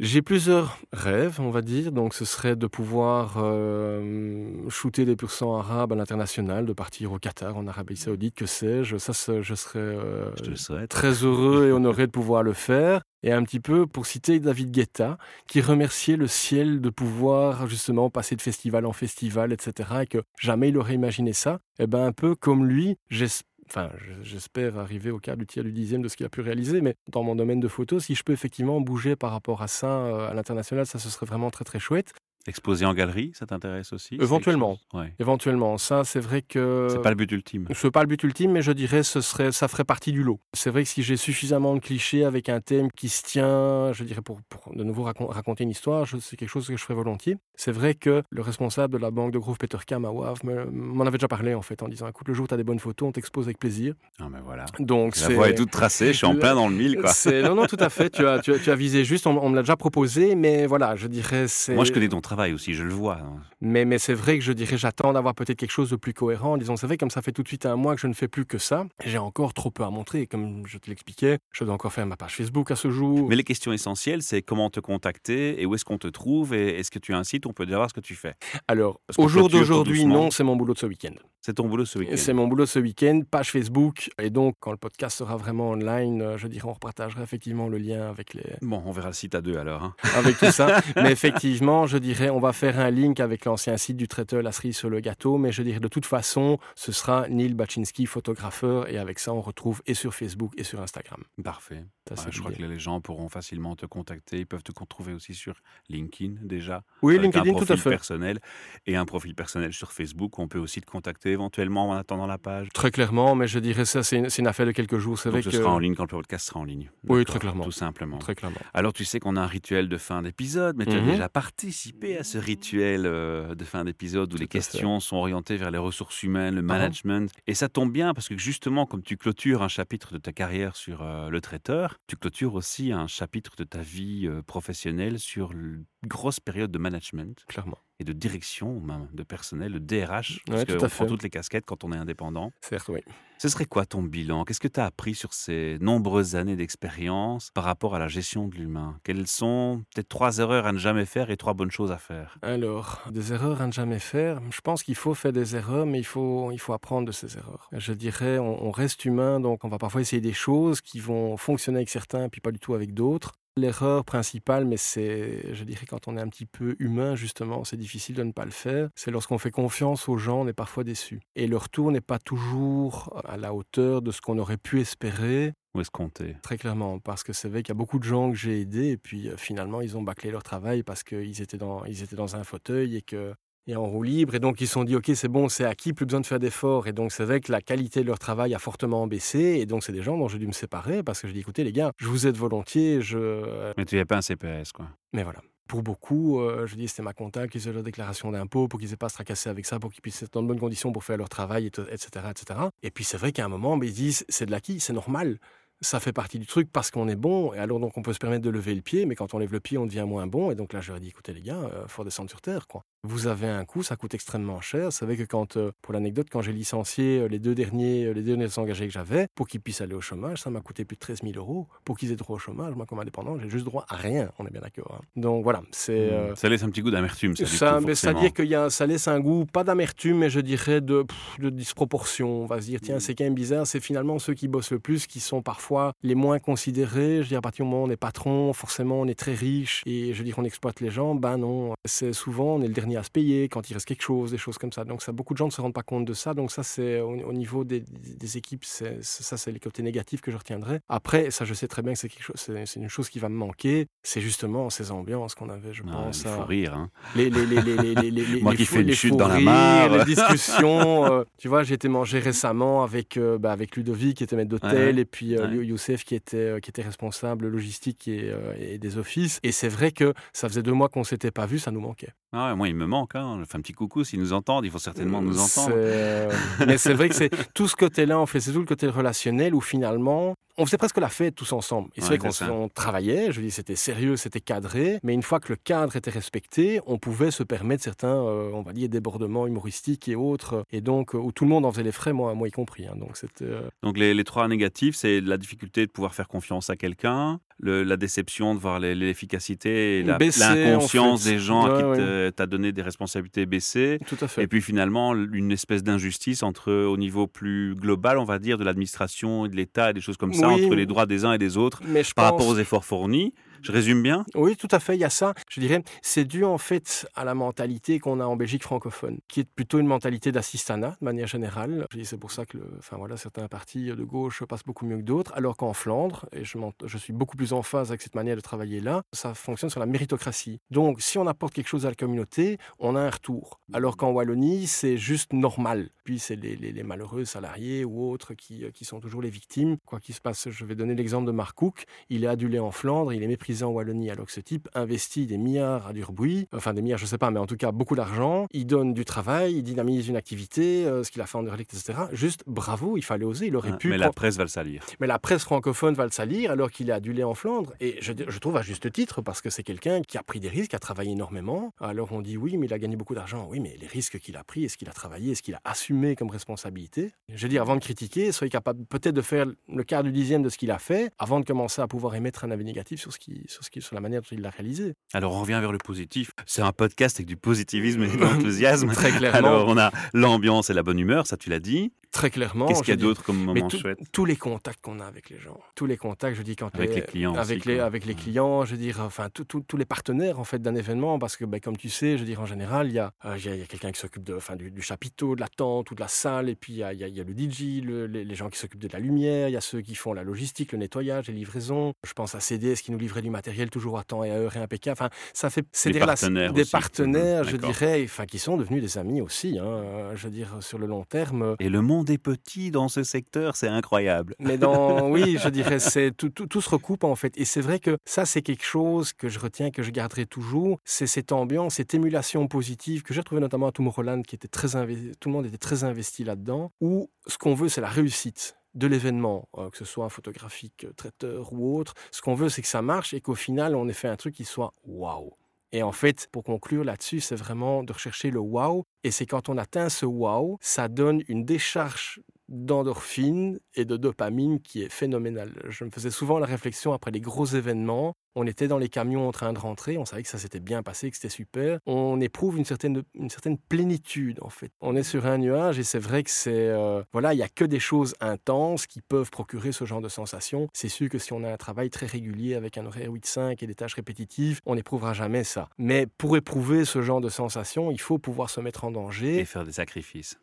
j'ai 0.04 0.24
plusieurs 0.24 0.80
rêves, 0.92 1.40
on 1.40 1.52
va 1.52 1.62
dire. 1.62 1.92
Donc, 1.92 2.16
ce 2.16 2.26
serait 2.26 2.56
de 2.56 2.66
pouvoir 2.66 3.36
euh, 3.38 4.68
shooter 4.68 5.06
des 5.06 5.16
pur 5.16 5.32
arabes 5.44 5.94
à 5.94 5.96
l'international, 5.96 6.66
de 6.66 6.74
partir 6.74 7.12
au 7.12 7.20
Qatar, 7.20 7.56
en 7.56 7.68
Arabie 7.68 7.96
Saoudite, 7.96 8.34
que 8.34 8.48
sais-je. 8.48 8.98
Ça, 8.98 9.14
je 9.42 9.54
serais 9.54 9.80
euh, 9.80 10.88
très 10.90 11.12
heureux 11.24 11.68
et 11.68 11.72
honoré 11.72 12.08
de 12.08 12.12
pouvoir 12.12 12.42
le 12.42 12.54
faire. 12.54 13.02
Et 13.22 13.32
un 13.32 13.44
petit 13.44 13.60
peu 13.60 13.86
pour 13.86 14.08
citer 14.08 14.40
David 14.40 14.72
Guetta, 14.72 15.20
qui 15.48 15.62
remerciait 15.62 16.18
le 16.18 16.26
ciel 16.26 16.82
de 16.82 16.90
pouvoir 16.90 17.68
justement 17.68 18.10
passer 18.10 18.36
de 18.36 18.42
festival 18.42 18.88
en 18.88 18.94
festival, 18.94 19.54
etc. 19.54 19.90
Et 20.02 20.08
que 20.08 20.24
jamais 20.40 20.70
il 20.70 20.78
aurait 20.80 20.96
imaginé 20.96 21.32
ça. 21.32 21.60
Et 21.78 21.84
eh 21.84 21.88
ben 21.88 22.04
un 22.04 22.12
peu 22.12 22.34
comme 22.34 22.66
lui, 22.66 22.98
j'espère 23.10 23.51
enfin, 23.72 23.90
j'espère 24.22 24.78
arriver 24.78 25.12
au 25.12 25.20
quart 25.20 25.38
du 25.38 25.46
tiers 25.46 25.64
du 25.64 25.72
dixième 25.72 26.02
de 26.02 26.10
ce 26.10 26.18
qu'il 26.18 26.26
a 26.26 26.30
pu 26.30 26.42
réaliser, 26.42 26.82
mais 26.82 26.96
dans 27.08 27.24
mon 27.24 27.36
domaine 27.36 27.60
de 27.60 27.68
photo, 27.68 28.00
si 28.00 28.16
je 28.16 28.24
peux 28.24 28.34
effectivement 28.34 28.82
bouger 28.82 29.16
par 29.16 29.32
rapport 29.32 29.62
à 29.62 29.68
ça 29.68 29.88
euh, 29.88 30.30
à 30.30 30.34
l'international, 30.34 30.86
ça 30.86 31.00
ce 31.00 31.10
serait 31.10 31.26
vraiment 31.26 31.50
très 31.52 31.64
très 31.64 31.80
chouette. 31.80 32.14
Exposer 32.48 32.86
en 32.86 32.94
galerie, 32.94 33.32
ça 33.36 33.46
t'intéresse 33.46 33.94
aussi 33.94 34.16
Éventuellement. 34.16 34.80
Ouais. 34.94 35.14
Éventuellement. 35.20 35.78
Ça, 35.78 36.04
c'est 36.04 36.20
vrai 36.20 36.42
que. 36.42 36.88
C'est 36.90 37.02
pas 37.02 37.10
le 37.10 37.16
but 37.16 37.32
ultime. 37.32 37.68
C'est 37.74 37.92
pas 37.92 38.02
le 38.02 38.08
but 38.08 38.24
ultime, 38.24 38.52
mais 38.52 38.62
je 38.62 38.72
dirais 38.72 39.04
ce 39.04 39.22
serait, 39.22 39.52
ça 39.52 39.68
ferait 39.68 39.84
partie 39.84 40.12
du 40.12 40.24
lot. 40.24 40.40
C'est 40.54 40.70
vrai 40.70 40.84
que 40.84 40.90
si 40.90 41.04
j'ai 41.04 41.18
suffisamment 41.18 41.76
de 41.76 41.80
clichés 41.80 42.26
avec 42.26 42.50
un 42.50 42.60
thème 42.60 42.92
qui 42.92 43.10
se 43.10 43.24
tient, 43.24 43.94
je 43.94 44.04
dirais 44.04 44.22
pour, 44.22 44.42
pour 44.44 44.74
de 44.76 44.84
nouveau 44.84 45.04
raconter 45.04 45.64
une 45.64 45.70
histoire, 45.70 46.08
c'est 46.20 46.36
quelque 46.36 46.50
chose 46.50 46.68
que 46.68 46.76
je 46.76 46.82
ferais 46.82 46.96
volontiers. 46.96 47.38
C'est 47.56 47.72
vrai 47.72 47.94
que 47.94 48.24
le 48.30 48.42
responsable 48.42 48.94
de 48.94 48.98
la 48.98 49.12
banque 49.12 49.32
de 49.32 49.38
Groove 49.38 49.58
Peter 49.58 49.78
Cam 49.86 50.06
à 50.06 50.12
WAV 50.12 50.40
m'en 50.72 51.06
avait 51.06 51.18
déjà 51.18 51.28
parlé 51.28 51.54
en 51.54 51.62
fait 51.62 51.84
en 51.84 51.88
disant 51.88 52.08
écoute 52.08 52.28
le 52.28 52.34
jour 52.34 52.46
où 52.46 52.48
tu 52.48 52.54
as 52.54 52.58
des 52.58 52.64
bonnes 52.64 52.80
photos, 52.80 53.10
on 53.10 53.12
t'expose 53.12 53.46
avec 53.46 53.60
plaisir. 53.60 53.94
Ah 54.20 54.28
mais 54.32 54.40
voilà. 54.44 54.66
Donc 54.80 55.16
la 55.20 55.30
voie 55.30 55.50
est 55.50 55.56
toute 55.56 55.72
tracée, 55.72 56.08
je 56.08 56.18
suis 56.18 56.28
en 56.28 56.36
plein 56.40 56.56
dans 56.56 56.68
le 56.68 56.76
mille 56.76 56.98
quoi. 56.98 57.12
Non 57.44 57.56
non 57.56 57.66
tout 57.68 57.78
à 57.80 57.90
fait, 57.90 58.10
tu 58.10 58.26
as, 58.28 58.40
tu 58.40 58.54
as, 58.54 58.60
tu 58.60 58.72
as 58.72 58.76
visé 58.76 59.06
juste, 59.06 59.28
on, 59.28 59.38
on 59.38 59.50
me 59.50 59.56
l'a 59.56 59.62
déjà 59.62 59.76
proposé, 59.76 60.36
mais 60.36 60.66
voilà, 60.66 60.96
je 60.96 61.08
dirais. 61.08 61.46
Moi 61.70 61.86
je 61.86 61.92
connais 61.92 62.10
ton 62.10 62.22
travail 62.32 62.54
aussi, 62.54 62.74
je 62.74 62.84
le 62.84 62.94
vois. 62.94 63.18
Hein. 63.18 63.42
Mais, 63.60 63.84
mais 63.84 64.00
c'est 64.00 64.14
vrai 64.14 64.40
que 64.40 64.44
je 64.46 64.54
dirais, 64.54 64.78
j'attends 64.78 65.12
d'avoir 65.12 65.36
peut-être 65.36 65.58
quelque 65.58 65.72
chose 65.72 65.90
de 65.90 65.98
plus 65.98 66.14
cohérent. 66.14 66.56
Disons, 66.56 66.78
c'est 66.78 66.88
vrai, 66.88 66.96
comme 66.96 67.10
ça 67.10 67.22
fait 67.22 67.34
tout 67.34 67.44
de 67.44 67.48
suite 67.50 67.66
un 67.66 67.76
mois 67.76 67.94
que 67.94 68.00
je 68.00 68.08
ne 68.08 68.14
fais 68.14 68.30
plus 68.30 68.46
que 68.46 68.58
ça, 68.58 68.86
j'ai 69.04 69.18
encore 69.18 69.54
trop 69.54 69.70
peu 69.70 69.84
à 69.84 69.90
montrer. 69.90 70.28
Comme 70.28 70.66
je 70.66 70.78
te 70.78 70.90
l'expliquais, 70.90 71.40
je 71.52 71.66
dois 71.66 71.74
encore 71.74 71.92
faire 71.92 72.06
ma 72.06 72.16
page 72.16 72.38
Facebook 72.38 72.72
à 72.72 72.78
ce 72.78 72.90
jour. 72.90 73.28
Mais 73.28 73.36
les 73.36 73.44
questions 73.44 73.74
essentielles, 73.74 74.24
c'est 74.24 74.42
comment 74.42 74.70
te 74.70 74.80
contacter 74.80 75.62
et 75.62 75.66
où 75.66 75.76
est-ce 75.76 75.84
qu'on 75.84 75.98
te 75.98 76.08
trouve 76.08 76.54
et 76.54 76.80
est-ce 76.80 76.90
que 76.90 77.00
tu 77.00 77.14
as 77.14 77.18
un 77.18 77.26
site 77.26 77.46
où 77.46 77.50
on 77.50 77.54
peut 77.54 77.66
voir 77.66 77.90
ce 77.90 77.94
que 77.94 78.00
tu 78.00 78.16
fais? 78.16 78.36
Alors, 78.70 79.02
au 79.18 79.28
jour 79.28 79.50
d'aujourd'hui, 79.50 80.06
non, 80.06 80.32
c'est 80.32 80.46
mon 80.46 80.56
boulot 80.56 80.74
de 80.74 80.80
ce 80.80 80.86
week-end. 80.86 81.16
C'est 81.42 81.56
ton 81.56 81.68
boulot 81.68 81.86
ce 81.86 81.98
week-end 81.98 82.16
C'est 82.18 82.34
mon 82.34 82.48
boulot 82.48 82.68
ce 82.68 82.78
week-end, 82.78 83.22
page 83.30 83.52
Facebook. 83.52 84.12
Et 84.22 84.30
donc, 84.30 84.58
quand 84.60 84.70
le 84.70 84.78
podcast 84.78 85.18
sera 85.18 85.38
vraiment 85.38 85.72
online, 85.72 86.22
euh, 86.22 86.38
je 86.38 86.48
dirais, 86.48 86.68
on 86.68 86.74
repartagera 86.74 87.24
effectivement 87.24 87.68
le 87.68 87.80
lien 87.80 88.08
avec 88.08 88.36
les. 88.36 88.44
Bon, 88.62 88.84
on 88.86 88.92
verra 88.92 89.08
le 89.08 89.14
site 89.14 89.34
à 89.34 89.42
deux 89.42 89.58
alors. 89.58 89.84
Hein. 89.84 89.96
Avec 90.16 90.38
tout 90.38 90.52
ça. 90.52 90.82
mais 90.96 91.12
effectivement, 91.12 91.88
je 91.88 91.98
dirais, 91.98 92.30
on 92.30 92.40
va 92.40 92.54
faire 92.54 92.80
un 92.80 92.92
link 92.92 93.20
avec 93.20 93.46
l'ancien 93.46 93.76
site 93.78 93.98
du 93.98 94.08
traiteur 94.08 94.44
La 94.44 94.52
cerise 94.52 94.78
sur 94.78 94.90
le 94.90 95.00
gâteau. 95.00 95.38
Mais 95.40 95.52
je 95.52 95.64
dirais, 95.64 95.80
de 95.80 95.88
toute 95.88 96.06
façon, 96.06 96.60
ce 96.76 96.92
sera 96.92 97.28
Neil 97.28 97.56
Baczynski, 97.56 98.06
photographeur. 98.06 98.88
Et 98.90 99.00
avec 99.00 99.18
ça, 99.18 99.34
on 99.34 99.42
retrouve 99.42 99.82
et 99.88 99.96
sur 99.96 100.14
Facebook 100.14 100.54
et 100.58 100.64
sur 100.64 100.80
Instagram. 100.80 101.24
Parfait. 101.44 101.84
Je 102.32 102.40
crois 102.40 102.52
que 102.52 102.62
les 102.62 102.80
gens 102.80 103.00
pourront 103.02 103.30
facilement 103.30 103.76
te 103.76 103.86
contacter. 103.86 104.40
Ils 104.40 104.46
peuvent 104.48 104.64
te 104.64 104.72
retrouver 104.78 105.14
aussi 105.14 105.34
sur 105.34 105.62
LinkedIn 105.90 106.34
déjà. 106.42 106.84
Oui, 107.02 107.20
LinkedIn, 107.20 107.54
tout 107.54 107.72
à 107.72 107.78
fait. 107.78 107.90
personnel 107.90 108.40
et 108.88 108.96
un 108.96 109.06
profil 109.06 109.36
personnel 109.36 109.74
sur 109.74 109.92
Facebook. 109.92 110.38
On 110.40 110.48
peut 110.48 110.60
aussi 110.60 110.82
te 110.82 110.86
contacter 110.86 111.32
éventuellement 111.32 111.90
en 111.90 111.94
attendant 111.94 112.28
la 112.28 112.38
page 112.38 112.70
Très 112.74 112.92
clairement, 112.92 113.36
mais 113.36 113.48
je 113.48 113.60
dirais 113.60 113.86
ça, 113.86 114.04
c'est 114.04 114.18
une, 114.38 114.48
affaire 114.48 114.66
de 114.66 114.72
quelques 114.72 114.98
jours. 114.98 115.18
C'est 115.20 115.30
vrai 115.30 115.42
ce 115.42 115.50
que... 115.50 115.56
sera 115.58 115.72
en 115.72 115.80
ligne 115.80 115.96
quand 115.96 116.04
le 116.04 116.18
podcast 116.18 116.48
sera 116.48 116.60
en 116.60 116.64
ligne. 116.64 116.90
Oui, 117.08 117.24
très 117.26 117.40
clairement. 117.40 117.64
Tout 117.64 117.72
simplement. 117.72 118.18
Très 118.18 118.36
clairement. 118.36 118.60
Alors, 118.74 118.94
tu 118.94 119.06
sais 119.06 119.20
qu'on 119.20 119.36
a 119.36 119.42
un 119.42 119.48
rituel 119.48 119.88
de 119.90 119.98
fin 119.98 120.22
d'épisode, 120.22 120.76
mais 120.78 120.86
tu 120.86 120.94
as 120.94 121.02
Mhm. 121.02 121.12
déjà 121.12 121.30
participé 121.30 122.18
à 122.18 122.24
ce 122.24 122.38
rituel 122.38 123.06
euh, 123.06 123.56
de 123.56 123.64
fin 123.64 123.84
d'épisode 123.86 124.34
où 124.34 124.38
les 124.38 124.46
Tout 124.46 124.52
questions 124.52 125.00
sont 125.00 125.18
orientées 125.18 125.58
vers 125.58 125.72
les 125.72 125.78
ressources 125.78 126.24
humaines, 126.24 126.56
le 126.56 126.62
Ah. 126.62 126.64
management. 126.64 127.32
Et 127.48 127.54
ça 127.54 127.70
tombe 127.70 127.92
bien 127.92 128.14
parce 128.14 128.28
que 128.28 128.38
justement, 128.38 128.86
comme 128.86 129.04
tu 129.04 129.18
clôtures 129.18 129.62
un 129.64 129.68
chapitre 129.68 130.14
de 130.14 130.18
ta 130.18 130.32
carrière 130.32 130.76
sur 130.76 131.02
euh, 131.02 131.30
le 131.30 131.42
traiteur, 131.42 131.91
tu 132.08 132.16
clôtures 132.18 132.54
aussi 132.56 132.92
un 132.92 133.08
chapitre 133.08 133.56
de 133.56 133.64
ta 133.64 133.82
vie 133.82 134.28
euh, 134.28 134.42
professionnelle 134.42 135.20
sur 135.20 135.52
une 135.52 135.86
grosse 136.06 136.40
période 136.40 136.72
de 136.72 136.78
management 136.78 137.44
Clairement. 137.48 137.78
et 138.00 138.04
de 138.04 138.14
direction 138.14 138.80
même, 138.82 139.08
de 139.14 139.24
personnel, 139.24 139.74
de 139.74 139.80
DRH, 139.80 140.42
parce 140.46 140.60
Ouais, 140.62 140.66
tout 140.66 140.74
à 140.74 140.78
qu'on 140.78 140.90
prend 140.90 141.06
toutes 141.06 141.24
les 141.24 141.30
casquettes 141.30 141.66
quand 141.66 141.84
on 141.84 141.92
est 141.92 141.98
indépendant. 141.98 142.52
Certes, 142.62 142.90
oui. 142.90 143.02
Ce 143.42 143.50
serait 143.50 143.66
quoi 143.66 143.88
ton 143.88 144.04
bilan? 144.04 144.44
Qu'est-ce 144.44 144.60
que 144.60 144.68
tu 144.68 144.80
as 144.80 144.86
appris 144.86 145.16
sur 145.16 145.34
ces 145.34 145.80
nombreuses 145.82 146.36
années 146.36 146.56
d'expérience 146.56 147.50
par 147.56 147.64
rapport 147.64 147.96
à 147.96 147.98
la 147.98 148.08
gestion 148.08 148.48
de 148.48 148.56
l'humain? 148.56 149.00
Quelles 149.04 149.26
sont 149.26 149.82
peut-être 149.96 150.10
trois 150.10 150.38
erreurs 150.38 150.68
à 150.68 150.72
ne 150.74 150.78
jamais 150.78 151.08
faire 151.08 151.32
et 151.32 151.38
trois 151.38 151.56
bonnes 151.56 151.72
choses 151.72 151.92
à 151.92 151.98
faire? 151.98 152.38
Alors, 152.44 153.02
des 153.10 153.34
erreurs 153.34 153.60
à 153.60 153.66
ne 153.66 153.72
jamais 153.72 153.98
faire. 153.98 154.40
Je 154.52 154.62
pense 154.62 154.84
qu'il 154.84 154.94
faut 154.94 155.16
faire 155.16 155.34
des 155.34 155.56
erreurs, 155.56 155.88
mais 155.88 155.98
il 155.98 156.04
faut, 156.04 156.52
il 156.52 156.60
faut 156.60 156.74
apprendre 156.74 157.08
de 157.08 157.12
ces 157.12 157.36
erreurs. 157.36 157.68
Je 157.72 157.94
dirais, 157.94 158.38
on, 158.38 158.64
on 158.64 158.70
reste 158.70 159.06
humain, 159.06 159.40
donc 159.40 159.64
on 159.64 159.70
va 159.70 159.80
parfois 159.80 160.02
essayer 160.02 160.22
des 160.22 160.34
choses 160.34 160.80
qui 160.80 161.00
vont 161.00 161.36
fonctionner 161.36 161.78
avec 161.78 161.90
certains, 161.90 162.30
puis 162.30 162.42
pas 162.42 162.52
du 162.52 162.60
tout 162.60 162.76
avec 162.76 162.94
d'autres. 162.94 163.32
L'erreur 163.58 164.06
principale, 164.06 164.66
mais 164.66 164.78
c'est, 164.78 165.54
je 165.54 165.64
dirais, 165.66 165.86
quand 165.86 166.08
on 166.08 166.16
est 166.16 166.22
un 166.22 166.30
petit 166.30 166.46
peu 166.46 166.76
humain, 166.80 167.16
justement, 167.16 167.64
c'est 167.66 167.78
difficile 167.78 168.16
de 168.16 168.24
ne 168.24 168.32
pas 168.32 168.46
le 168.46 168.52
faire. 168.52 168.90
C'est 168.96 169.12
lorsqu'on 169.12 169.38
fait 169.38 169.52
confiance 169.52 170.08
aux 170.08 170.18
gens, 170.18 170.42
on 170.42 170.48
est 170.48 170.54
parfois 170.54 170.84
déçu. 170.84 171.20
Et 171.36 171.48
le 171.48 171.58
retour 171.58 171.92
n'est 171.92 172.00
pas 172.00 172.20
toujours 172.20 173.22
à 173.26 173.36
la 173.36 173.54
hauteur 173.54 174.02
de 174.02 174.12
ce 174.12 174.22
qu'on 174.22 174.38
aurait 174.38 174.58
pu 174.58 174.80
espérer. 174.80 175.54
Qu'on 175.94 176.10
t'est? 176.10 176.36
Très 176.42 176.58
clairement, 176.58 177.00
parce 177.00 177.24
que 177.24 177.34
c'est 177.34 177.48
vrai 177.48 177.64
qu'il 177.64 177.74
y 177.74 177.78
a 177.78 177.80
beaucoup 177.80 177.98
de 177.98 178.04
gens 178.04 178.30
que 178.30 178.38
j'ai 178.38 178.62
aidés 178.62 178.90
et 178.90 178.98
puis 178.98 179.30
euh, 179.30 179.38
finalement 179.38 179.80
ils 179.80 179.98
ont 179.98 180.02
bâclé 180.02 180.30
leur 180.30 180.44
travail 180.44 180.84
parce 180.84 181.02
qu'ils 181.04 181.42
étaient 181.42 181.58
dans, 181.58 181.86
ils 181.86 182.04
étaient 182.04 182.18
dans 182.18 182.36
un 182.36 182.44
fauteuil 182.44 182.98
et 182.98 183.02
que 183.02 183.34
et 183.68 183.76
en 183.76 183.86
roue 183.86 184.04
libre 184.04 184.36
et 184.36 184.40
donc 184.40 184.62
ils 184.62 184.68
se 184.68 184.74
sont 184.74 184.84
dit 184.84 184.96
ok 184.96 185.12
c'est 185.14 185.28
bon 185.28 185.50
c'est 185.50 185.66
acquis 185.66 185.94
plus 185.94 186.06
besoin 186.06 186.22
de 186.22 186.26
faire 186.26 186.40
d'efforts 186.40 186.88
et 186.88 186.94
donc 186.94 187.12
c'est 187.12 187.26
vrai 187.26 187.40
que 187.40 187.52
la 187.52 187.62
qualité 187.62 188.02
de 188.02 188.08
leur 188.08 188.20
travail 188.20 188.54
a 188.56 188.60
fortement 188.60 189.06
baissé 189.08 189.58
et 189.60 189.66
donc 189.66 189.84
c'est 189.84 189.92
des 189.92 190.02
gens 190.02 190.18
dont 190.18 190.28
j'ai 190.28 190.40
dû 190.40 190.48
me 190.48 190.52
séparer 190.52 191.04
parce 191.04 191.22
que 191.22 191.28
je 191.28 191.34
dis 191.34 191.40
écoutez 191.40 191.64
les 191.64 191.72
gars 191.72 191.92
je 191.98 192.08
vous 192.08 192.28
aide 192.28 192.38
volontiers 192.38 193.02
je 193.02 193.18
euh, 193.18 193.74
Mais 193.78 193.86
tu 193.86 193.96
n'es 193.96 194.06
pas 194.06 194.18
un 194.18 194.22
CPS, 194.22 194.72
quoi. 194.72 194.88
mais 195.14 195.24
voilà 195.24 195.42
pour 195.72 195.84
beaucoup, 195.84 196.42
euh, 196.42 196.68
je 196.68 196.76
dis 196.76 196.90
c'était 196.90 197.02
ma 197.02 197.14
comptable 197.14 197.48
qui 197.48 197.58
faisait 197.58 197.72
leur 197.72 197.82
déclaration 197.82 198.30
d'impôt 198.30 198.68
pour 198.68 198.78
qu'ils 198.78 198.92
aient 198.92 198.98
pas 198.98 199.06
à 199.06 199.10
se 199.10 199.14
tracasser 199.14 199.50
avec 199.50 199.66
ça, 199.66 199.80
pour 199.80 199.90
qu'ils 199.90 200.02
puissent 200.02 200.22
être 200.22 200.34
dans 200.34 200.44
de 200.44 200.48
bonnes 200.50 200.60
conditions 200.60 200.92
pour 200.92 201.06
faire 201.06 201.16
leur 201.16 201.30
travail, 201.30 201.68
etc., 201.68 202.26
etc. 202.30 202.60
Et 202.84 202.92
puis 202.92 203.06
c'est 203.06 203.16
vrai 203.16 203.32
qu'à 203.32 203.46
un 203.46 203.48
moment, 203.48 203.78
ben, 203.78 203.88
ils 203.88 203.94
disent 203.94 204.26
c'est 204.28 204.46
de 204.46 204.52
l'acquis, 204.52 204.82
c'est 204.82 204.92
normal. 204.92 205.40
Ça 205.82 206.00
fait 206.00 206.14
partie 206.14 206.38
du 206.38 206.46
truc 206.46 206.70
parce 206.72 206.92
qu'on 206.92 207.08
est 207.08 207.16
bon, 207.16 207.54
et 207.54 207.58
alors 207.60 207.80
donc 207.80 207.98
on 207.98 208.02
peut 208.04 208.14
se 208.14 208.20
permettre 208.20 208.44
de 208.44 208.50
lever 208.52 208.76
le 208.76 208.82
pied, 208.82 209.06
mais 209.08 209.16
quand 209.16 209.34
on 209.34 209.40
lève 209.40 209.52
le 209.52 209.60
pied, 209.60 209.78
on 209.80 209.86
devient 209.88 210.06
moins 210.08 210.28
bon. 210.28 210.52
Et 210.52 210.56
donc 210.56 210.74
là, 210.74 210.80
ai 210.96 211.00
dit 211.00 211.08
écoutez 211.10 211.34
les 211.34 211.42
gars, 211.42 211.58
euh, 211.58 211.86
faut 211.88 212.04
descendre 212.04 212.30
sur 212.30 212.40
terre, 212.42 212.68
quoi. 212.68 212.84
Vous 213.04 213.26
avez 213.26 213.48
un 213.48 213.66
coût, 213.66 213.82
ça 213.82 213.96
coûte 213.96 214.14
extrêmement 214.14 214.62
cher. 214.62 214.94
C'est 214.94 215.06
vrai 215.06 215.18
que 215.18 215.24
quand, 215.24 215.58
euh, 215.58 215.72
pour 215.82 215.92
l'anecdote, 215.94 216.28
quand 216.32 216.42
j'ai 216.42 216.54
licencié 216.54 217.22
euh, 217.22 217.28
les 217.28 217.40
deux 217.40 217.56
derniers, 217.56 218.06
euh, 218.06 218.14
les 218.14 218.22
deux 218.22 218.38
derniers 218.38 218.60
engagés 218.60 218.86
que 218.86 218.94
j'avais, 218.94 219.26
pour 219.34 219.48
qu'ils 219.48 219.60
puissent 219.60 219.82
aller 219.82 219.96
au 219.96 220.02
chômage, 220.02 220.40
ça 220.44 220.52
m'a 220.52 220.62
coûté 220.62 220.86
plus 220.86 220.98
de 220.98 221.00
13 221.00 221.22
000 221.24 221.34
euros. 221.36 221.68
Pour 221.84 221.98
qu'ils 221.98 222.12
aient 222.12 222.16
droit 222.16 222.36
au 222.36 222.40
chômage, 222.40 222.76
moi 222.76 222.86
comme 222.86 223.00
indépendant, 223.00 223.40
j'ai 223.40 223.50
juste 223.50 223.66
droit 223.66 223.86
à 223.90 223.96
rien. 223.96 224.30
On 224.38 224.46
est 224.46 224.52
bien 224.52 224.62
d'accord. 224.62 225.00
hein. 225.00 225.06
Donc 225.16 225.44
voilà, 225.44 225.64
c'est. 225.72 225.94
euh, 225.94 226.36
Ça 226.36 226.48
laisse 226.48 226.62
un 226.62 226.70
petit 226.70 226.82
goût 226.84 226.92
d'amertume, 226.92 227.36
ça, 227.36 227.48
ça, 227.48 227.70
coup, 227.80 227.86
mais 227.88 227.96
forcément. 227.96 227.96
c'est-à-dire 227.96 228.34
qu'il 228.34 228.46
y 228.46 228.54
a, 228.56 228.70
ça 228.70 228.86
laisse 228.86 229.08
un 229.08 229.20
goût, 229.20 229.46
pas 229.46 229.64
d'amertume, 229.64 230.20
mais 230.20 230.30
je 230.30 230.42
dirais 230.42 230.80
de, 230.80 231.02
pff, 231.02 231.40
de 231.40 231.50
disproportion. 231.50 232.44
On 232.44 232.46
va 232.46 232.62
se 232.62 232.68
dire, 232.68 232.82
tiens, 232.84 233.00
c'est 233.00 233.16
quand 233.16 233.24
même 233.24 233.34
bizarre, 233.34 233.66
c'est 233.66 233.80
finalement 233.80 234.20
ceux 234.20 234.36
qui 234.36 234.48
bossent 234.48 234.72
le 234.72 234.80
plus 234.80 235.08
qui 235.08 235.20
sont 235.20 235.42
parfois 235.42 235.71
les 236.04 236.16
moins 236.16 236.40
considérés. 236.40 237.18
Je 237.18 237.22
veux 237.22 237.28
dire, 237.30 237.38
à 237.40 237.42
partir 237.42 237.66
du 237.66 237.72
moment 237.72 237.84
où 237.84 237.88
on 237.88 237.92
est 237.92 237.98
patron, 237.98 238.54
forcément, 238.54 239.00
on 239.02 239.08
est 239.08 239.18
très 239.18 239.34
riche 239.34 239.82
et 239.86 240.14
je 240.14 240.18
veux 240.20 240.24
dire, 240.26 240.36
on 240.40 240.44
exploite 240.44 240.80
les 240.82 240.92
gens. 240.92 241.16
Ben 241.16 241.38
non, 241.38 241.74
c'est 241.86 242.14
souvent, 242.14 242.56
on 242.56 242.62
est 242.62 242.68
le 242.68 242.74
dernier 242.74 242.98
à 242.98 243.04
se 243.04 243.10
payer 243.12 243.50
quand 243.50 243.70
il 243.70 243.74
reste 243.74 243.86
quelque 243.86 244.02
chose, 244.04 244.32
des 244.32 244.38
choses 244.38 244.58
comme 244.58 244.72
ça. 244.72 244.84
Donc 244.86 245.02
ça, 245.02 245.12
beaucoup 245.12 245.34
de 245.34 245.38
gens 245.38 245.46
ne 245.46 245.52
se 245.52 245.62
rendent 245.62 245.74
pas 245.74 245.84
compte 245.84 246.06
de 246.06 246.14
ça. 246.14 246.34
Donc 246.34 246.52
ça, 246.52 246.64
c'est 246.64 247.00
au, 247.00 247.10
au 247.12 247.34
niveau 247.34 247.64
des, 247.64 247.82
des 247.82 248.38
équipes, 248.38 248.64
c'est, 248.66 249.04
ça, 249.04 249.38
c'est 249.38 249.52
les 249.52 249.60
côtés 249.60 249.84
négatifs 249.84 250.22
que 250.22 250.32
je 250.32 250.38
retiendrai. 250.38 250.80
Après, 250.90 251.32
ça, 251.32 251.46
je 251.46 251.54
sais 251.54 251.68
très 251.68 251.82
bien 251.82 251.94
que 251.94 252.00
c'est 252.00 252.10
quelque 252.10 252.24
chose, 252.24 252.36
c'est, 252.38 252.66
c'est 252.66 252.80
une 252.80 252.90
chose 252.90 253.10
qui 253.10 253.20
va 253.20 253.30
me 253.30 253.36
manquer. 253.36 253.88
C'est 254.04 254.22
justement 254.22 254.70
ces 254.70 254.92
ambiances 254.92 255.36
qu'on 255.36 255.50
avait, 255.50 255.74
je 255.74 255.84
Ah, 255.88 255.92
pense. 256.06 256.22
il 256.22 256.28
faut 256.30 256.42
à- 256.42 256.46
rire. 256.46 256.74
Hein. 256.76 256.90
les, 257.16 257.30
les, 257.30 258.42
Moi 258.42 258.56
qui 258.56 258.66
fais 258.66 258.82
une 258.82 258.92
chute 258.94 259.16
dans 259.16 259.28
la 259.28 259.40
mare. 259.40 259.98
les 259.98 260.06
discussions. 260.16 261.06
euh, 261.12 261.24
tu 261.38 261.48
vois, 261.48 261.64
j'ai 261.64 261.76
été 261.76 261.88
manger 261.88 262.20
récemment 262.20 262.84
avec, 262.84 263.18
euh, 263.18 263.38
bah, 263.38 263.52
avec 263.52 263.76
Ludovic, 263.76 264.18
qui 264.18 264.24
était 264.24 264.36
maître 264.36 264.50
d'hôtel, 264.50 264.96
Ouais. 264.96 265.02
et 265.02 265.06
puis 265.06 265.36
euh, 265.36 265.48
Ouais. 265.48 265.61
Youssef, 265.64 266.04
qui 266.04 266.16
était, 266.16 266.38
euh, 266.38 266.60
qui 266.60 266.70
était 266.70 266.82
responsable 266.82 267.48
logistique 267.48 268.08
et, 268.08 268.30
euh, 268.32 268.54
et 268.60 268.78
des 268.78 268.98
offices. 268.98 269.40
Et 269.44 269.52
c'est 269.52 269.68
vrai 269.70 269.92
que 269.92 270.14
ça 270.34 270.48
faisait 270.50 270.64
deux 270.64 270.74
mois 270.74 270.90
qu'on 270.90 271.04
s'était 271.04 271.32
pas 271.32 271.46
vu, 271.46 271.60
ça 271.60 271.72
nous 271.72 271.82
manquait. 271.82 272.10
Ah 272.34 272.50
ouais, 272.52 272.56
moi, 272.56 272.68
il 272.70 272.76
me 272.76 272.86
manque. 272.86 273.16
Hein. 273.16 273.38
Je 273.42 273.46
fais 273.46 273.58
un 273.58 273.62
petit 273.62 273.74
coucou 273.74 274.04
s'ils 274.04 274.20
nous 274.20 274.32
entendent. 274.34 274.64
Il 274.66 274.72
faut 274.72 274.80
certainement 274.80 275.22
nous 275.22 275.38
entendre. 275.40 275.74
euh, 275.76 276.32
Mais 276.66 276.78
c'est 276.78 276.94
vrai 276.94 277.10
que 277.10 277.16
c'est 277.16 277.30
tout 277.54 277.68
ce 277.68 277.76
côté-là, 277.76 278.18
en 278.20 278.26
fait, 278.26 278.40
c'est 278.40 278.54
tout 278.54 278.60
le 278.60 278.66
côté 278.66 278.88
relationnel 278.88 279.54
où 279.54 279.60
finalement, 279.60 280.36
on 280.58 280.66
faisait 280.66 280.78
presque 280.78 280.98
la 280.98 281.10
fête 281.10 281.36
tous 281.36 281.52
ensemble. 281.54 281.90
Et 281.96 282.02
c'est 282.02 282.12
Ouais, 282.12 282.18
vrai 282.18 282.30
qu'on 282.48 282.70
travaillait, 282.70 283.32
je 283.32 283.42
dis, 283.42 283.52
c'était 283.52 283.76
sérieux, 283.76 284.16
c'était 284.16 284.40
cadré, 284.42 285.00
mais 285.04 285.14
une 285.14 285.24
fois 285.24 285.40
que 285.40 285.50
le 285.52 285.56
cadre 285.58 285.96
était 285.96 286.12
respecté, 286.12 286.80
on 286.86 286.98
pouvait 287.00 287.32
se 287.32 287.44
permettre 287.44 287.84
certains, 287.84 288.16
euh, 288.16 288.52
on 288.54 288.62
va 288.62 288.72
dire, 288.74 288.88
débordements 288.90 289.48
humoristiques 289.48 290.08
et 290.08 290.16
autres, 290.16 290.66
et 290.72 290.80
donc 290.82 291.14
où 291.14 291.32
tout 291.32 291.44
le 291.46 291.50
monde 291.50 291.66
en 291.66 291.72
faisait 291.72 291.84
les 291.84 291.92
frais, 291.94 292.14
moi, 292.14 292.34
moi 292.34 292.48
y 292.48 292.52
compris. 292.52 292.86
hein. 292.88 292.96
donc 292.98 293.18
c'était. 293.18 293.46
euh, 293.46 293.62
Donc 293.84 293.98
les, 293.98 294.14
les 294.14 294.24
trois 294.24 294.48
négatifs, 294.48 294.96
c'est 294.96 295.20
la 295.22 295.38
difficulté 295.38 295.51
de 295.56 295.86
pouvoir 295.92 296.14
faire 296.14 296.28
confiance 296.28 296.70
à 296.70 296.76
quelqu'un, 296.76 297.40
la 297.62 297.98
déception 297.98 298.56
de 298.56 298.60
voir 298.60 298.80
l'efficacité, 298.80 300.04
l'inconscience 300.04 301.22
en 301.22 301.24
fait. 301.24 301.32
des 301.32 301.40
gens 301.40 301.66
à 301.66 301.78
qui 301.78 301.84
ouais. 302.02 302.32
t'as 302.32 302.46
donné 302.46 302.72
des 302.72 302.82
responsabilités 302.82 303.46
baissées, 303.46 304.00
tout 304.08 304.18
à 304.22 304.28
fait. 304.28 304.44
et 304.44 304.48
puis 304.48 304.62
finalement 304.62 305.14
une 305.16 305.52
espèce 305.52 305.84
d'injustice 305.84 306.44
entre 306.44 306.72
au 306.72 306.98
niveau 306.98 307.28
plus 307.28 307.76
global, 307.76 308.18
on 308.18 308.24
va 308.26 308.40
dire, 308.40 308.58
de 308.58 308.64
l'administration 308.64 309.46
et 309.46 309.50
de 309.50 309.56
l'État 309.56 309.92
et 309.92 309.94
des 309.94 310.02
choses 310.02 310.18
comme 310.18 310.34
ça, 310.34 310.50
Oui. 310.50 310.66
entre 310.66 310.76
les 310.76 310.86
droits 310.86 311.06
des 311.06 311.26
uns 311.26 311.34
et 311.34 311.38
des 311.38 311.58
autres 311.58 311.82
mais 311.88 312.04
je 312.04 312.14
par 312.14 312.32
pense, 312.32 312.40
rapport 312.42 312.48
aux 312.56 312.60
efforts 312.60 312.86
fournis. 312.86 313.34
Je 313.62 313.72
résume 313.72 314.02
bien? 314.02 314.26
Oui, 314.36 314.56
tout 314.56 314.68
à 314.72 314.80
fait, 314.80 314.96
il 314.96 315.00
y 315.00 315.04
a 315.04 315.10
ça. 315.10 315.34
Je 315.50 315.60
dirais, 315.60 315.84
c'est 316.02 316.26
dû 316.26 316.44
en 316.44 316.58
fait 316.58 317.08
à 317.16 317.24
la 317.24 317.36
mentalité 317.36 318.00
qu'on 318.00 318.20
a 318.20 318.26
en 318.26 318.36
Belgique 318.36 318.64
francophone, 318.64 319.20
qui 319.28 319.42
est 319.42 319.50
plutôt 319.50 319.80
une 319.80 319.88
mentalité 319.88 320.32
d'assistanat 320.32 320.98
de 321.00 321.06
manière 321.06 321.28
générale. 321.28 321.86
C'est 322.04 322.20
pour 322.20 322.32
ça 322.32 322.46
que 322.46 322.58
enfin, 322.80 322.98
voilà, 322.98 323.18
certains 323.18 323.48
partis 323.48 323.86
de 323.86 324.04
gauche 324.04 324.44
passent 324.46 324.64
beaucoup 324.64 324.86
mieux 324.86 324.98
que 324.98 325.04
d'autres, 325.04 325.32
alors 325.36 325.58
qu'en 325.58 325.74
Flandre, 325.74 326.26
et 326.32 326.44
je, 326.44 326.98
suis 326.98 327.14
beaucoup 327.14 327.38
plus 327.38 327.54
en 327.54 327.62
phase 327.62 327.90
avec 327.90 328.02
cette 328.02 328.16
manière 328.16 328.36
de 328.36 328.42
travailler 328.42 328.80
là, 328.80 329.04
ça 329.14 329.34
fonctionne 329.34 329.70
sur 329.70 329.80
la 329.80 329.86
méritocratie. 329.86 330.60
Donc, 330.72 331.02
si 331.02 331.18
on 331.18 331.28
apporte 331.28 331.54
quelque 331.54 331.68
chose 331.68 331.86
à 331.86 331.90
la 331.90 331.96
communauté, 331.96 332.58
on 332.80 332.96
a 332.96 333.00
un 333.00 333.10
retour. 333.10 333.60
Alors 333.74 333.96
qu'en 333.98 334.12
Wallonie, 334.12 334.68
c'est 334.68 334.98
juste 334.98 335.34
normal. 335.34 335.90
Puis, 336.04 336.20
c'est 336.20 336.36
les, 336.36 336.84
malheureux 336.84 337.26
salariés 337.26 337.86
ou 337.86 338.10
autres 338.10 338.34
qui, 338.34 338.66
sont 338.82 339.00
toujours 339.00 339.22
les 339.22 339.30
victimes. 339.30 339.78
Quoi 339.86 340.00
qu'il 340.00 340.16
se 340.16 340.22
passe, 340.22 340.50
je 340.50 340.66
vais 340.66 340.76
donner 340.76 340.96
l'exemple 340.96 341.28
de 341.28 341.32
Mark 341.32 341.56
Cook. 341.56 341.86
Il 342.10 342.24
est 342.24 342.28
adulé 342.28 342.58
en 342.60 342.72
Flandre, 342.72 343.14
il 343.14 343.22
est 343.22 343.28
méprisé 343.28 343.51
en 343.64 343.70
Wallonie, 343.70 344.10
alors 344.10 344.26
que 344.26 344.32
ce 344.32 344.40
type 344.40 344.70
investit 344.74 345.26
des 345.26 345.38
milliards 345.38 345.88
à 345.88 345.94
Durbuy, 345.94 346.48
enfin 346.54 346.74
des 346.74 346.82
milliards, 346.82 347.00
je 347.00 347.06
sais 347.06 347.18
pas, 347.18 347.32
mais 347.32 347.40
en 347.40 347.46
tout 347.46 347.58
cas 347.58 347.72
beaucoup 347.72 347.96
d'argent. 347.96 348.48
Il 348.52 348.66
donne 348.66 348.94
du 348.94 349.06
travail, 349.06 349.56
il 349.56 349.64
dynamise 349.64 350.08
une 350.08 350.16
activité, 350.16 350.86
euh, 350.86 351.04
ce 351.04 351.12
qu'il 351.12 351.22
a 351.22 351.26
fait 351.26 351.38
en 351.38 351.44
Euroligue, 351.44 351.68
etc. 351.74 352.00
Juste 352.12 352.44
bravo, 352.48 352.98
il 352.98 353.04
fallait 353.04 353.26
oser, 353.26 353.48
il 353.48 353.56
aurait 353.56 353.78
pu. 353.78 353.90
Mais 353.90 353.98
la 353.98 354.12
presse 354.12 354.38
va 354.38 354.44
le 354.44 354.50
salir. 354.50 354.84
Mais 355.00 355.08
la 355.08 355.20
presse 355.20 355.44
francophone 355.44 355.94
va 355.94 356.06
le 356.06 356.12
salir 356.12 356.52
alors 356.52 356.72
qu'il 356.72 356.90
est 356.90 356.94
adulé 356.94 357.24
en 357.24 357.34
Flandre. 357.34 357.74
Et 357.80 357.98
je, 358.02 358.14
je 358.28 358.40
trouve 358.40 358.58
à 358.58 358.62
juste 358.62 358.92
titre 358.92 359.22
parce 359.22 359.42
que 359.42 359.50
c'est 359.50 359.64
quelqu'un 359.64 360.02
qui 360.02 360.18
a 360.18 360.24
pris 360.24 360.40
des 360.40 360.50
risques, 360.50 360.72
qui 360.72 360.76
a 360.76 360.80
travaillé 360.80 361.12
énormément. 361.12 361.74
Alors 361.80 362.12
on 362.12 362.22
dit 362.22 362.38
oui, 362.38 362.58
mais 362.58 362.68
il 362.68 362.74
a 362.74 362.80
gagné 362.80 362.96
beaucoup 362.96 363.16
d'argent. 363.16 363.48
Oui, 363.50 363.60
mais 363.60 363.76
les 363.80 363.88
risques 363.88 364.20
qu'il 364.20 364.38
a 364.38 364.44
pris, 364.44 364.66
est-ce 364.66 364.78
qu'il 364.78 364.90
a 364.90 364.94
travaillé, 364.94 365.32
est-ce 365.32 365.44
qu'il 365.44 365.56
a 365.56 365.62
assumé 365.64 366.16
comme 366.16 366.30
responsabilité? 366.30 367.12
Je 367.30 367.42
veux 367.42 367.50
dire, 367.50 367.62
avant 367.62 367.76
de 367.76 367.82
critiquer, 367.82 368.32
soyez 368.32 368.50
capable 368.50 368.86
peut-être 368.86 369.16
de 369.16 369.22
faire 369.22 369.46
le 369.70 369.84
quart 369.84 370.04
du 370.04 370.12
dixième 370.12 370.42
de 370.42 370.50
ce 370.50 370.58
qu'il 370.58 370.72
a 370.72 370.80
fait 370.80 371.12
avant 371.18 371.40
de 371.40 371.46
commencer 371.46 371.82
à 371.82 371.88
pouvoir 371.88 372.16
émettre 372.16 372.44
un 372.44 372.52
avis 372.52 372.66
négatif 372.66 373.00
sur, 373.02 373.14
ce 373.14 373.20
qui, 373.20 373.41
sur, 373.48 373.64
ce 373.64 373.70
qui, 373.70 373.82
sur 373.82 373.96
la 373.96 374.02
manière 374.02 374.22
dont 374.22 374.28
il 374.32 374.42
l'a 374.42 374.50
réalisé. 374.50 374.94
Alors 375.14 375.34
on 375.34 375.42
revient 375.42 375.60
vers 375.62 375.72
le 375.72 375.78
positif. 375.78 376.32
C'est 376.46 376.62
un 376.62 376.72
podcast 376.72 377.18
avec 377.18 377.28
du 377.28 377.38
positivisme 377.38 378.04
et 378.04 378.08
de 378.08 378.18
l'enthousiasme. 378.22 378.92
Très 378.92 379.12
clairement. 379.12 379.38
Alors 379.38 379.68
on 379.68 379.78
a 379.78 379.92
l'ambiance 380.14 380.70
et 380.70 380.74
la 380.74 380.84
bonne 380.84 381.00
humeur, 381.00 381.28
ça 381.28 381.38
tu 381.38 381.50
l'as 381.50 381.60
dit. 381.60 381.92
Très 382.12 382.30
clairement. 382.30 382.66
Qu'est-ce 382.66 382.84
qu'il 382.84 382.90
y 382.90 382.94
a 382.94 382.98
d'autre 382.98 383.24
comme 383.24 383.42
moment 383.42 383.70
chouette 383.70 384.00
Tous 384.12 384.26
les 384.26 384.36
contacts 384.36 384.82
qu'on 384.82 385.00
a 385.00 385.06
avec 385.06 385.30
les 385.30 385.40
gens. 385.40 385.58
Tous 385.76 385.86
les 385.86 385.96
contacts, 385.96 386.36
je 386.36 386.42
dis 386.42 386.58
quand 386.58 386.76
avec 386.76 386.94
les, 386.94 387.02
clients. 387.02 387.34
Avec 387.36 387.60
aussi, 387.60 387.70
les, 387.70 387.80
avec 387.80 388.06
les 388.06 388.16
clients, 388.16 388.66
je 388.66 388.72
veux 388.72 388.78
dire, 388.78 389.00
enfin 389.00 389.30
tous 389.30 389.78
les 389.78 389.86
partenaires 389.86 390.38
en 390.38 390.44
fait 390.44 390.62
d'un 390.62 390.76
événement, 390.76 391.20
parce 391.20 391.38
que 391.38 391.46
ben, 391.46 391.62
comme 391.62 391.78
tu 391.78 391.90
sais, 391.90 392.18
je 392.18 392.20
veux 392.20 392.26
dire 392.26 392.42
en 392.42 392.46
général, 392.46 392.88
il 392.90 392.96
y 392.96 393.00
a, 393.00 393.14
euh, 393.26 393.38
y 393.38 393.62
a, 393.62 393.66
quelqu'un 393.66 393.92
qui 393.92 394.00
s'occupe 394.00 394.24
de, 394.24 394.36
enfin, 394.36 394.58
du, 394.58 394.82
chapiteau, 394.82 395.36
de 395.36 395.42
la 395.42 395.48
tente 395.48 395.90
ou 395.92 395.96
de 395.96 396.02
la 396.02 396.10
salle, 396.10 396.50
et 396.50 396.56
puis 396.56 396.74
il 396.74 396.80
y 396.80 396.84
a, 396.84 396.94
y 396.94 397.22
a, 397.22 397.24
le 397.24 397.34
DJ, 397.34 397.82
les, 397.82 398.36
gens 398.36 398.50
qui 398.50 398.60
s'occupent 398.60 398.82
de 398.82 398.90
la 398.92 399.00
lumière, 399.00 399.48
il 399.48 399.54
y 399.54 399.58
a 399.58 399.62
ceux 399.62 399.82
qui 399.82 399.96
font 399.96 400.12
la 400.14 400.24
logistique, 400.24 400.74
le 400.74 400.80
nettoyage, 400.80 401.28
les 401.28 401.34
livraisons. 401.34 401.94
Je 402.06 402.14
pense 402.14 402.36
à 402.36 402.42
CDS 402.42 402.82
qui 402.84 402.92
nous 402.92 402.98
livrait 402.98 403.22
du 403.22 403.30
matériel 403.32 403.70
toujours 403.70 403.98
à 403.98 404.04
temps 404.04 404.24
et 404.24 404.32
à 404.32 404.36
heure 404.36 404.56
et 404.56 404.60
impeccable. 404.60 404.94
Enfin, 404.94 405.10
ça 405.34 405.50
fait 405.50 405.66
c'est 405.72 405.92
des 405.92 406.00
partenaires, 406.00 406.54
des 406.54 406.66
partenaires, 406.66 407.44
je 407.44 407.58
dirais, 407.58 408.02
enfin 408.04 408.26
qui 408.26 408.40
sont 408.40 408.58
devenus 408.58 408.82
des 408.82 408.98
amis 408.98 409.22
aussi. 409.22 409.58
Hein, 409.60 410.12
je 410.16 410.24
veux 410.26 410.34
dire 410.34 410.58
sur 410.62 410.78
le 410.78 410.88
long 410.88 411.04
terme. 411.04 411.56
Et 411.60 411.70
le 411.70 411.82
monde 411.82 412.10
est 412.10 412.18
petit 412.18 412.72
dans 412.72 412.88
ce 412.88 413.04
secteur, 413.04 413.56
c'est 413.56 413.68
incroyable. 413.68 414.36
Mais 414.40 414.58
dans, 414.58 415.10
oui, 415.12 415.38
je 415.42 415.50
dirais, 415.50 415.80
c'est 415.80 416.12
tout, 416.12 416.30
tout, 416.30 416.48
tout, 416.48 416.62
se 416.62 416.70
recoupe 416.70 417.04
en 417.04 417.16
fait. 417.16 417.34
Et 417.38 417.46
c'est 417.46 417.62
vrai 417.62 417.80
que 417.80 417.98
ça, 418.06 418.26
c'est 418.26 418.42
quelque 418.42 418.66
chose 418.66 419.14
que 419.14 419.30
je 419.30 419.40
retiens, 419.40 419.72
que 419.72 419.84
je 419.84 419.92
garderai 419.92 420.26
toujours. 420.26 420.80
C'est 420.86 421.08
cette 421.08 421.32
ambiance, 421.32 421.76
cette 421.76 421.94
émulation 421.94 422.48
positive 422.48 423.04
que 423.04 423.14
j'ai 423.14 423.22
retrouvée 423.22 423.42
notamment 423.42 423.68
à 423.68 423.72
Tomorrowland, 423.72 424.24
qui 424.24 424.36
était 424.36 424.48
très 424.48 424.76
investi, 424.76 425.12
tout 425.20 425.30
le 425.30 425.34
monde 425.34 425.46
était 425.46 425.58
très 425.58 425.84
investi 425.84 426.24
là-dedans. 426.24 426.72
Où 426.82 427.10
ce 427.28 427.38
qu'on 427.38 427.54
veut, 427.54 427.70
c'est 427.70 427.82
la 427.82 427.90
réussite 427.90 428.56
de 428.74 428.88
l'événement, 428.88 429.50
euh, 429.58 429.70
que 429.70 429.78
ce 429.78 429.86
soit 429.86 430.10
photographique, 430.10 430.88
traiteur 430.96 431.54
ou 431.54 431.78
autre. 431.78 431.94
Ce 432.12 432.22
qu'on 432.22 432.36
veut, 432.36 432.50
c'est 432.50 432.62
que 432.62 432.68
ça 432.68 432.82
marche 432.82 433.14
et 433.14 433.22
qu'au 433.22 433.36
final, 433.36 433.76
on 433.76 433.88
ait 433.88 433.94
fait 433.94 434.08
un 434.08 434.16
truc 434.16 434.36
qui 434.36 434.46
soit 434.46 434.74
waouh. 434.84 435.34
Et 435.74 435.84
en 435.84 435.92
fait, 435.92 436.28
pour 436.32 436.44
conclure 436.44 436.84
là-dessus, 436.84 437.22
c'est 437.22 437.36
vraiment 437.36 437.84
de 437.84 437.94
rechercher 437.94 438.30
le 438.30 438.40
wow. 438.40 438.86
Et 439.04 439.12
c'est 439.12 439.26
quand 439.26 439.48
on 439.48 439.58
atteint 439.58 439.90
ce 439.90 440.06
wow, 440.06 440.58
ça 440.62 440.90
donne 440.90 441.22
une 441.28 441.46
décharge 441.46 442.20
d'endorphine 442.52 443.60
et 443.76 443.86
de 443.86 443.98
dopamine 443.98 444.60
qui 444.60 444.84
est 444.84 444.92
phénoménale. 444.92 445.54
Je 445.70 445.86
me 445.86 445.90
faisais 445.90 446.12
souvent 446.12 446.38
la 446.38 446.46
réflexion 446.46 446.94
après 446.94 447.10
les 447.12 447.22
gros 447.22 447.46
événements. 447.46 448.14
On 448.36 448.46
était 448.46 448.68
dans 448.68 448.78
les 448.78 448.88
camions 448.88 449.28
en 449.28 449.32
train 449.32 449.52
de 449.52 449.60
rentrer, 449.60 449.98
on 449.98 450.06
savait 450.06 450.24
que 450.24 450.30
ça 450.30 450.38
s'était 450.38 450.60
bien 450.60 450.84
passé, 450.84 451.10
que 451.10 451.18
c'était 451.18 451.30
super. 451.30 451.80
On 451.86 452.22
éprouve 452.22 452.58
une 452.58 452.66
certaine, 452.66 453.04
une 453.14 453.30
certaine 453.30 453.58
plénitude 453.58 454.40
en 454.42 454.50
fait. 454.50 454.72
On 454.80 454.96
est 454.96 455.04
sur 455.04 455.26
un 455.26 455.38
nuage 455.38 455.80
et 455.80 455.84
c'est 455.84 456.00
vrai 456.00 456.24
que 456.24 456.30
c'est... 456.30 456.70
Euh, 456.70 457.04
voilà, 457.12 457.34
il 457.34 457.38
n'y 457.38 457.44
a 457.44 457.50
que 457.50 457.66
des 457.66 457.80
choses 457.80 458.14
intenses 458.20 458.86
qui 458.86 459.02
peuvent 459.02 459.32
procurer 459.32 459.72
ce 459.72 459.86
genre 459.86 460.02
de 460.02 460.10
sensation. 460.10 460.68
C'est 460.74 460.90
sûr 460.90 461.10
que 461.10 461.18
si 461.18 461.34
on 461.34 461.44
a 461.44 461.52
un 461.52 461.58
travail 461.58 461.90
très 461.90 462.06
régulier 462.06 462.56
avec 462.56 462.78
un 462.78 462.86
horaire 462.86 463.12
8-5 463.12 463.64
et 463.64 463.68
des 463.68 463.76
tâches 463.76 463.96
répétitives, 463.96 464.60
on 464.66 464.76
n'éprouvera 464.76 465.14
jamais 465.14 465.44
ça. 465.44 465.70
Mais 465.78 466.06
pour 466.06 466.38
éprouver 466.38 466.86
ce 466.86 467.02
genre 467.02 467.22
de 467.22 467.30
sensation, 467.30 467.92
il 467.92 468.00
faut 468.00 468.18
pouvoir 468.18 468.50
se 468.50 468.62
mettre 468.62 468.84
en 468.84 468.92
danger. 468.92 469.40
Et 469.40 469.46
faire 469.46 469.66
des 469.66 469.74
sacrifices. 469.74 470.38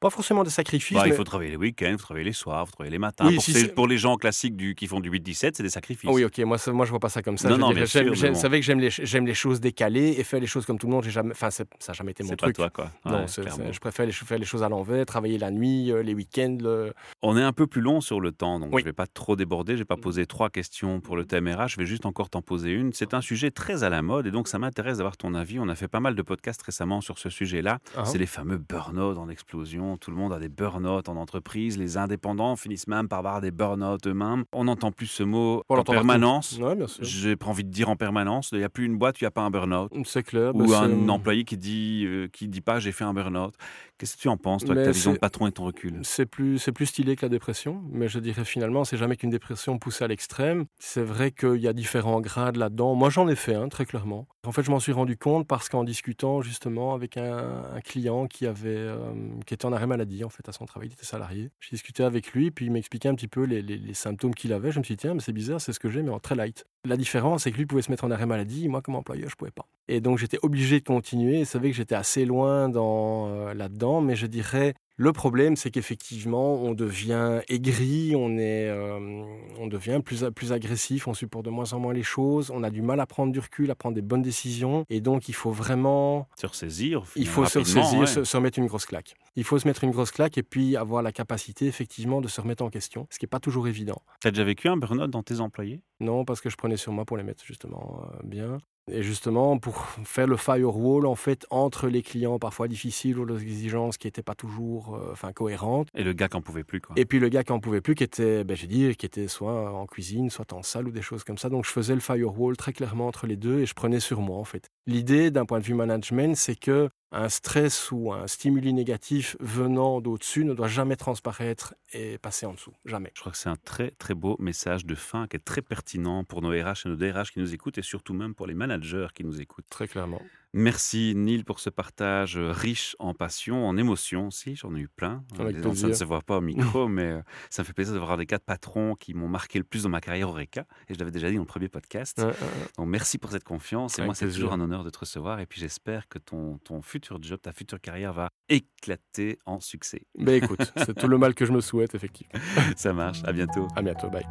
Pas 0.00 0.08
forcément 0.08 0.42
des 0.44 0.50
sacrifices. 0.50 0.96
Bah, 0.96 1.02
mais... 1.04 1.10
Il 1.10 1.14
faut 1.14 1.24
travailler 1.24 1.50
les 1.50 1.56
week-ends, 1.56 1.90
il 1.90 1.98
faut 1.98 2.04
travailler 2.04 2.24
les 2.24 2.32
soirs, 2.32 2.64
il 2.64 2.70
faut 2.70 2.72
travailler 2.72 2.92
les 2.92 2.98
matins. 2.98 3.26
Oui, 3.26 3.34
pour, 3.34 3.44
si 3.44 3.68
pour, 3.68 3.86
les 3.86 3.98
gens 3.98 4.16
classiques 4.16 4.56
du, 4.56 4.74
qui 4.74 4.86
font 4.86 4.98
du 4.98 5.10
8-17, 5.10 5.52
c'est 5.54 5.62
des 5.62 5.68
sacrifices. 5.68 6.08
Oui, 6.10 6.24
ok, 6.24 6.38
moi, 6.38 6.56
moi 6.68 6.86
je 6.86 6.90
vois 6.90 7.00
pas 7.00 7.10
ça 7.10 7.20
comme 7.20 7.36
ça. 7.36 7.50
Non, 7.50 7.58
non, 7.58 7.72
Vous 7.72 8.34
savez 8.34 8.60
que 8.60 8.64
j'aime 8.64 8.80
les, 8.80 8.90
les, 8.90 9.34
choses 9.34 9.60
décalées 9.60 10.14
et 10.16 10.24
faire 10.24 10.40
les 10.40 10.46
choses 10.46 10.64
comme 10.64 10.78
tout 10.78 10.86
le 10.86 10.92
monde. 10.92 11.04
Jamais, 11.04 11.32
enfin, 11.32 11.50
ça 11.50 11.64
n'a 11.64 11.94
jamais 11.94 12.12
été 12.12 12.22
mon 12.22 12.34
truc. 12.34 12.56
Pas 12.56 12.70
toi, 12.70 12.70
quoi. 12.70 12.90
non, 13.04 13.26
je 13.26 13.78
préfère 13.78 14.06
les, 14.06 14.12
faire 14.12 14.38
les 14.38 14.44
choses 14.46 14.62
à 14.62 14.70
l'envers, 14.70 15.04
travailler 15.04 15.36
la 15.36 15.50
nuit, 15.50 15.92
euh, 15.92 16.02
les 16.02 16.14
week-ends. 16.14 16.56
Le... 16.60 16.94
On 17.20 17.36
est 17.36 17.42
un 17.42 17.52
peu 17.52 17.66
plus 17.66 17.82
long 17.82 18.00
sur 18.00 18.20
le 18.20 18.32
temps, 18.32 18.58
donc 18.58 18.70
oui. 18.72 18.80
je 18.80 18.86
vais 18.86 18.94
pas 18.94 19.06
trop 19.06 19.36
déborder. 19.36 19.74
Je 19.74 19.80
vais 19.80 19.84
pas 19.84 19.96
poser 19.96 20.24
trois 20.24 20.48
questions 20.48 21.00
pour 21.00 21.16
le 21.16 21.26
thème 21.26 21.46
RH, 21.46 21.68
je 21.68 21.76
vais 21.76 21.86
juste 21.86 22.06
encore 22.06 22.30
t'en 22.30 22.40
poser 22.40 22.70
une. 22.70 22.94
C'est 22.94 23.12
un 23.12 23.20
sujet 23.20 23.50
très 23.50 23.84
à 23.84 23.90
la 23.90 24.00
mode 24.00 24.26
et 24.26 24.30
donc 24.30 24.48
ça 24.48 24.58
m'intéresse 24.58 24.96
d'avoir 24.96 25.18
ton 25.18 25.34
avis. 25.34 25.58
On 25.58 25.68
a 25.68 25.74
fait 25.74 25.88
pas 25.88 26.00
mal 26.00 26.14
de 26.14 26.22
podcasts 26.22 26.62
récemment 26.62 27.02
sur 27.02 27.18
ce 27.18 27.28
sujet-là. 27.28 27.80
Ah. 27.96 28.04
C'est 28.06 28.18
les 28.18 28.26
fameux 28.26 28.56
burn-out 28.56 29.18
en 29.18 29.28
explosion. 29.28 29.89
Tout 29.96 30.10
le 30.10 30.16
monde 30.16 30.32
a 30.32 30.38
des 30.38 30.48
burn-out 30.48 31.08
en 31.08 31.16
entreprise. 31.16 31.78
Les 31.78 31.96
indépendants 31.96 32.56
finissent 32.56 32.86
même 32.86 33.08
par 33.08 33.20
avoir 33.20 33.40
des 33.40 33.50
burn-out 33.50 34.06
eux-mêmes. 34.06 34.44
On 34.52 34.64
n'entend 34.64 34.92
plus 34.92 35.06
ce 35.06 35.22
mot 35.22 35.62
On 35.68 35.76
en 35.76 35.84
permanence. 35.84 36.58
Ouais. 36.58 36.76
J'ai 37.00 37.36
pas 37.36 37.46
envie 37.46 37.64
de 37.64 37.70
dire 37.70 37.88
en 37.88 37.96
permanence. 37.96 38.50
Il 38.52 38.58
n'y 38.58 38.64
a 38.64 38.68
plus 38.68 38.86
une 38.86 38.98
boîte, 38.98 39.20
il 39.20 39.24
n'y 39.24 39.28
a 39.28 39.30
pas 39.30 39.42
un 39.42 39.50
burn-out. 39.50 39.92
C'est 40.04 40.22
clair. 40.22 40.54
Ou 40.54 40.72
un 40.74 41.08
employé 41.08 41.44
qui 41.44 41.56
dit, 41.56 42.04
euh, 42.06 42.28
qui 42.28 42.48
dit 42.48 42.60
pas 42.60 42.78
j'ai 42.78 42.92
fait 42.92 43.04
un 43.04 43.14
burn-out. 43.14 43.54
Qu'est-ce 44.00 44.16
que 44.16 44.22
tu 44.22 44.28
en 44.28 44.38
penses, 44.38 44.64
toi, 44.64 44.74
Mais 44.74 44.84
ta 44.84 44.92
vision 44.92 45.12
de 45.12 45.18
patron 45.18 45.46
et 45.46 45.52
ton 45.52 45.64
recul 45.66 46.00
C'est 46.04 46.24
plus, 46.24 46.58
c'est 46.58 46.72
plus 46.72 46.86
stylé 46.86 47.16
que 47.16 47.26
la 47.26 47.28
dépression, 47.28 47.82
mais 47.92 48.08
je 48.08 48.18
dirais 48.18 48.46
finalement, 48.46 48.84
c'est 48.86 48.96
jamais 48.96 49.14
qu'une 49.16 49.28
dépression 49.28 49.78
poussée 49.78 50.04
à 50.04 50.08
l'extrême. 50.08 50.64
C'est 50.78 51.02
vrai 51.02 51.32
qu'il 51.32 51.56
y 51.58 51.68
a 51.68 51.74
différents 51.74 52.22
grades 52.22 52.56
là-dedans. 52.56 52.94
Moi, 52.94 53.10
j'en 53.10 53.28
ai 53.28 53.36
fait 53.36 53.54
un, 53.54 53.68
très 53.68 53.84
clairement. 53.84 54.26
En 54.46 54.52
fait, 54.52 54.62
je 54.62 54.70
m'en 54.70 54.80
suis 54.80 54.92
rendu 54.92 55.18
compte 55.18 55.46
parce 55.46 55.68
qu'en 55.68 55.84
discutant 55.84 56.40
justement 56.40 56.94
avec 56.94 57.18
un, 57.18 57.62
un 57.74 57.80
client 57.82 58.26
qui 58.26 58.46
avait, 58.46 58.70
euh, 58.74 59.12
qui 59.46 59.52
était 59.52 59.66
en 59.66 59.72
arrêt 59.74 59.86
maladie, 59.86 60.24
en 60.24 60.30
fait, 60.30 60.48
à 60.48 60.52
son 60.52 60.64
travail, 60.64 60.88
il 60.88 60.94
était 60.94 61.04
salarié. 61.04 61.50
J'ai 61.60 61.76
discuté 61.76 62.02
avec 62.02 62.32
lui, 62.32 62.50
puis 62.50 62.64
il 62.64 62.72
m'expliquait 62.72 63.10
un 63.10 63.14
petit 63.14 63.28
peu 63.28 63.44
les, 63.44 63.60
les- 63.60 63.76
les 63.76 63.94
symptômes 63.94 64.34
qu'il 64.34 64.54
avait. 64.54 64.72
Je 64.72 64.78
me 64.78 64.84
suis 64.84 64.94
dit, 64.94 65.02
tiens, 65.02 65.12
mais 65.12 65.20
c'est 65.20 65.34
bizarre, 65.34 65.60
c'est 65.60 65.74
ce 65.74 65.78
que 65.80 65.90
j'ai, 65.90 66.00
mais 66.02 66.08
en 66.10 66.20
très 66.20 66.34
light. 66.36 66.64
La 66.88 66.96
différence, 66.96 67.42
c'est 67.42 67.52
que 67.52 67.58
lui 67.58 67.66
pouvait 67.66 67.82
se 67.82 67.90
mettre 67.90 68.04
en 68.04 68.10
arrêt 68.10 68.24
maladie, 68.24 68.66
moi, 68.68 68.80
comme 68.80 68.94
employeur, 68.94 69.28
je 69.28 69.36
pouvais 69.36 69.50
pas. 69.50 69.66
Et 69.88 70.00
donc, 70.00 70.16
j'étais 70.16 70.38
obligé 70.40 70.78
de 70.80 70.84
continuer. 70.84 71.44
C'est 71.44 71.58
vrai 71.58 71.70
que 71.70 71.76
j'étais 71.76 71.96
assez 71.96 72.24
loin 72.24 72.68
dans, 72.70 73.26
euh, 73.28 73.52
là-dedans, 73.54 73.89
mais 74.00 74.14
je 74.14 74.26
dirais, 74.26 74.74
le 74.96 75.14
problème, 75.14 75.56
c'est 75.56 75.70
qu'effectivement, 75.70 76.56
on 76.56 76.74
devient 76.74 77.40
aigri, 77.48 78.14
on, 78.14 78.36
est, 78.36 78.68
euh, 78.68 79.24
on 79.58 79.66
devient 79.66 80.02
plus, 80.04 80.26
plus 80.34 80.52
agressif, 80.52 81.08
on 81.08 81.14
supporte 81.14 81.46
de 81.46 81.50
moins 81.50 81.72
en 81.72 81.80
moins 81.80 81.94
les 81.94 82.02
choses, 82.02 82.50
on 82.50 82.62
a 82.62 82.68
du 82.68 82.82
mal 82.82 83.00
à 83.00 83.06
prendre 83.06 83.32
du 83.32 83.40
recul, 83.40 83.70
à 83.70 83.74
prendre 83.74 83.94
des 83.94 84.02
bonnes 84.02 84.20
décisions. 84.20 84.84
Et 84.90 85.00
donc, 85.00 85.30
il 85.30 85.34
faut 85.34 85.52
vraiment 85.52 86.28
Se 86.38 86.46
ressaisir 86.46 87.02
il 87.16 87.26
faut 87.26 87.46
se 87.46 87.58
ressaisir, 87.60 88.00
ouais. 88.00 88.06
se, 88.06 88.24
se 88.24 88.36
remettre 88.36 88.58
une 88.58 88.66
grosse 88.66 88.84
claque. 88.84 89.14
Il 89.36 89.44
faut 89.44 89.58
se 89.58 89.66
mettre 89.66 89.84
une 89.84 89.90
grosse 89.90 90.10
claque 90.10 90.36
et 90.36 90.42
puis 90.42 90.76
avoir 90.76 91.02
la 91.02 91.12
capacité, 91.12 91.66
effectivement, 91.66 92.20
de 92.20 92.28
se 92.28 92.40
remettre 92.40 92.62
en 92.62 92.68
question, 92.68 93.06
ce 93.10 93.18
qui 93.18 93.24
n'est 93.24 93.30
pas 93.30 93.40
toujours 93.40 93.68
évident. 93.68 94.02
Tu 94.20 94.28
as 94.28 94.32
déjà 94.32 94.44
vécu 94.44 94.68
un 94.68 94.76
burn-out 94.76 95.10
dans 95.10 95.22
tes 95.22 95.40
employés? 95.40 95.80
Non, 96.00 96.26
parce 96.26 96.42
que 96.42 96.50
je 96.50 96.56
prenais 96.56 96.76
sur 96.76 96.92
moi 96.92 97.06
pour 97.06 97.16
les 97.16 97.22
mettre 97.22 97.44
justement 97.44 98.02
euh, 98.04 98.18
bien. 98.22 98.58
Et 98.92 99.02
justement, 99.02 99.58
pour 99.58 99.86
faire 100.04 100.26
le 100.26 100.36
firewall, 100.36 101.06
en 101.06 101.14
fait, 101.14 101.46
entre 101.50 101.88
les 101.88 102.02
clients 102.02 102.38
parfois 102.38 102.68
difficiles 102.68 103.18
ou 103.18 103.24
les 103.24 103.42
exigences 103.42 103.98
qui 103.98 104.06
n'étaient 104.06 104.22
pas 104.22 104.34
toujours 104.34 104.96
euh, 104.96 105.10
enfin, 105.12 105.32
cohérentes, 105.32 105.88
Et 105.94 106.04
le 106.04 106.12
gars 106.12 106.28
qui 106.28 106.36
en 106.36 106.42
pouvait 106.42 106.64
plus, 106.64 106.80
quoi. 106.80 106.94
et 106.96 107.04
puis 107.04 107.18
le 107.18 107.28
gars 107.28 107.44
qui 107.44 107.52
en 107.52 107.60
pouvait 107.60 107.80
plus, 107.80 107.94
qui 107.94 108.04
était, 108.04 108.44
ben, 108.44 108.56
j'ai 108.56 108.66
dit, 108.66 108.94
qui 108.96 109.06
était 109.06 109.28
soit 109.28 109.72
en 109.72 109.86
cuisine, 109.86 110.30
soit 110.30 110.52
en 110.52 110.62
salle 110.62 110.88
ou 110.88 110.90
des 110.90 111.02
choses 111.02 111.24
comme 111.24 111.38
ça. 111.38 111.48
Donc 111.48 111.64
je 111.64 111.70
faisais 111.70 111.94
le 111.94 112.00
firewall 112.00 112.56
très 112.56 112.72
clairement 112.72 113.06
entre 113.06 113.26
les 113.26 113.36
deux 113.36 113.60
et 113.60 113.66
je 113.66 113.74
prenais 113.74 114.00
sur 114.00 114.20
moi 114.20 114.38
en 114.38 114.44
fait. 114.44 114.70
L'idée 114.90 115.30
d'un 115.30 115.46
point 115.46 115.60
de 115.60 115.64
vue 115.64 115.74
management, 115.74 116.34
c'est 116.34 116.56
que 116.56 116.90
un 117.12 117.28
stress 117.28 117.92
ou 117.92 118.12
un 118.12 118.26
stimuli 118.26 118.72
négatif 118.72 119.36
venant 119.38 120.00
d'au-dessus 120.00 120.44
ne 120.44 120.52
doit 120.52 120.66
jamais 120.66 120.96
transparaître 120.96 121.76
et 121.92 122.18
passer 122.18 122.44
en 122.44 122.54
dessous. 122.54 122.72
Jamais. 122.84 123.12
Je 123.14 123.20
crois 123.20 123.30
que 123.30 123.38
c'est 123.38 123.48
un 123.48 123.56
très 123.64 123.92
très 123.92 124.14
beau 124.14 124.34
message 124.40 124.84
de 124.84 124.96
fin 124.96 125.28
qui 125.28 125.36
est 125.36 125.44
très 125.44 125.62
pertinent 125.62 126.24
pour 126.24 126.42
nos 126.42 126.50
RH 126.50 126.86
et 126.86 126.88
nos 126.88 126.96
DRH 126.96 127.30
qui 127.30 127.38
nous 127.38 127.54
écoutent 127.54 127.78
et 127.78 127.82
surtout 127.82 128.14
même 128.14 128.34
pour 128.34 128.48
les 128.48 128.54
managers 128.54 129.06
qui 129.14 129.22
nous 129.22 129.40
écoutent. 129.40 129.68
Très 129.70 129.86
clairement. 129.86 130.20
Merci 130.52 131.14
Neil 131.14 131.44
pour 131.44 131.60
ce 131.60 131.70
partage 131.70 132.36
euh, 132.36 132.50
riche 132.50 132.96
en 132.98 133.14
passion, 133.14 133.68
en 133.68 133.76
émotions 133.76 134.26
aussi. 134.26 134.56
J'en 134.56 134.74
ai 134.74 134.80
eu 134.80 134.88
plein. 134.88 135.22
Ça 135.36 135.44
ne 135.44 135.92
se 135.92 136.04
voit 136.04 136.22
pas 136.22 136.38
au 136.38 136.40
micro, 136.40 136.88
mais 136.88 137.04
euh, 137.04 137.22
ça 137.50 137.62
me 137.62 137.66
fait 137.66 137.72
plaisir 137.72 137.94
de 137.94 137.98
voir 138.00 138.16
des 138.16 138.26
quatre 138.26 138.44
patrons 138.44 138.96
qui 138.96 139.14
m'ont 139.14 139.28
marqué 139.28 139.58
le 139.58 139.64
plus 139.64 139.84
dans 139.84 139.88
ma 139.88 140.00
carrière 140.00 140.28
au 140.28 140.32
RECA. 140.32 140.66
Et 140.88 140.94
je 140.94 140.98
l'avais 140.98 141.12
déjà 141.12 141.30
dit 141.30 141.36
dans 141.36 141.42
le 141.42 141.46
premier 141.46 141.68
podcast. 141.68 142.18
Ouais, 142.18 142.24
ouais, 142.24 142.30
ouais. 142.30 142.68
Donc 142.78 142.88
merci 142.88 143.18
pour 143.18 143.30
cette 143.30 143.44
confiance. 143.44 143.98
Et 143.98 144.04
moi, 144.04 144.14
c'est 144.14 144.28
toujours 144.28 144.52
un 144.52 144.60
honneur 144.60 144.82
de 144.82 144.90
te 144.90 144.98
recevoir. 144.98 145.38
Et 145.38 145.46
puis 145.46 145.60
j'espère 145.60 146.08
que 146.08 146.18
ton, 146.18 146.58
ton 146.58 146.82
futur 146.82 147.22
job, 147.22 147.40
ta 147.40 147.52
future 147.52 147.80
carrière 147.80 148.12
va 148.12 148.30
éclater 148.48 149.38
en 149.46 149.60
succès. 149.60 150.02
Ben 150.18 150.42
écoute, 150.42 150.72
c'est 150.76 150.94
tout 150.94 151.08
le 151.08 151.18
mal 151.18 151.34
que 151.34 151.44
je 151.46 151.52
me 151.52 151.60
souhaite, 151.60 151.94
effectivement. 151.94 152.40
ça 152.76 152.92
marche. 152.92 153.22
À 153.24 153.32
bientôt. 153.32 153.68
À 153.76 153.82
bientôt, 153.82 154.10
bye. 154.10 154.26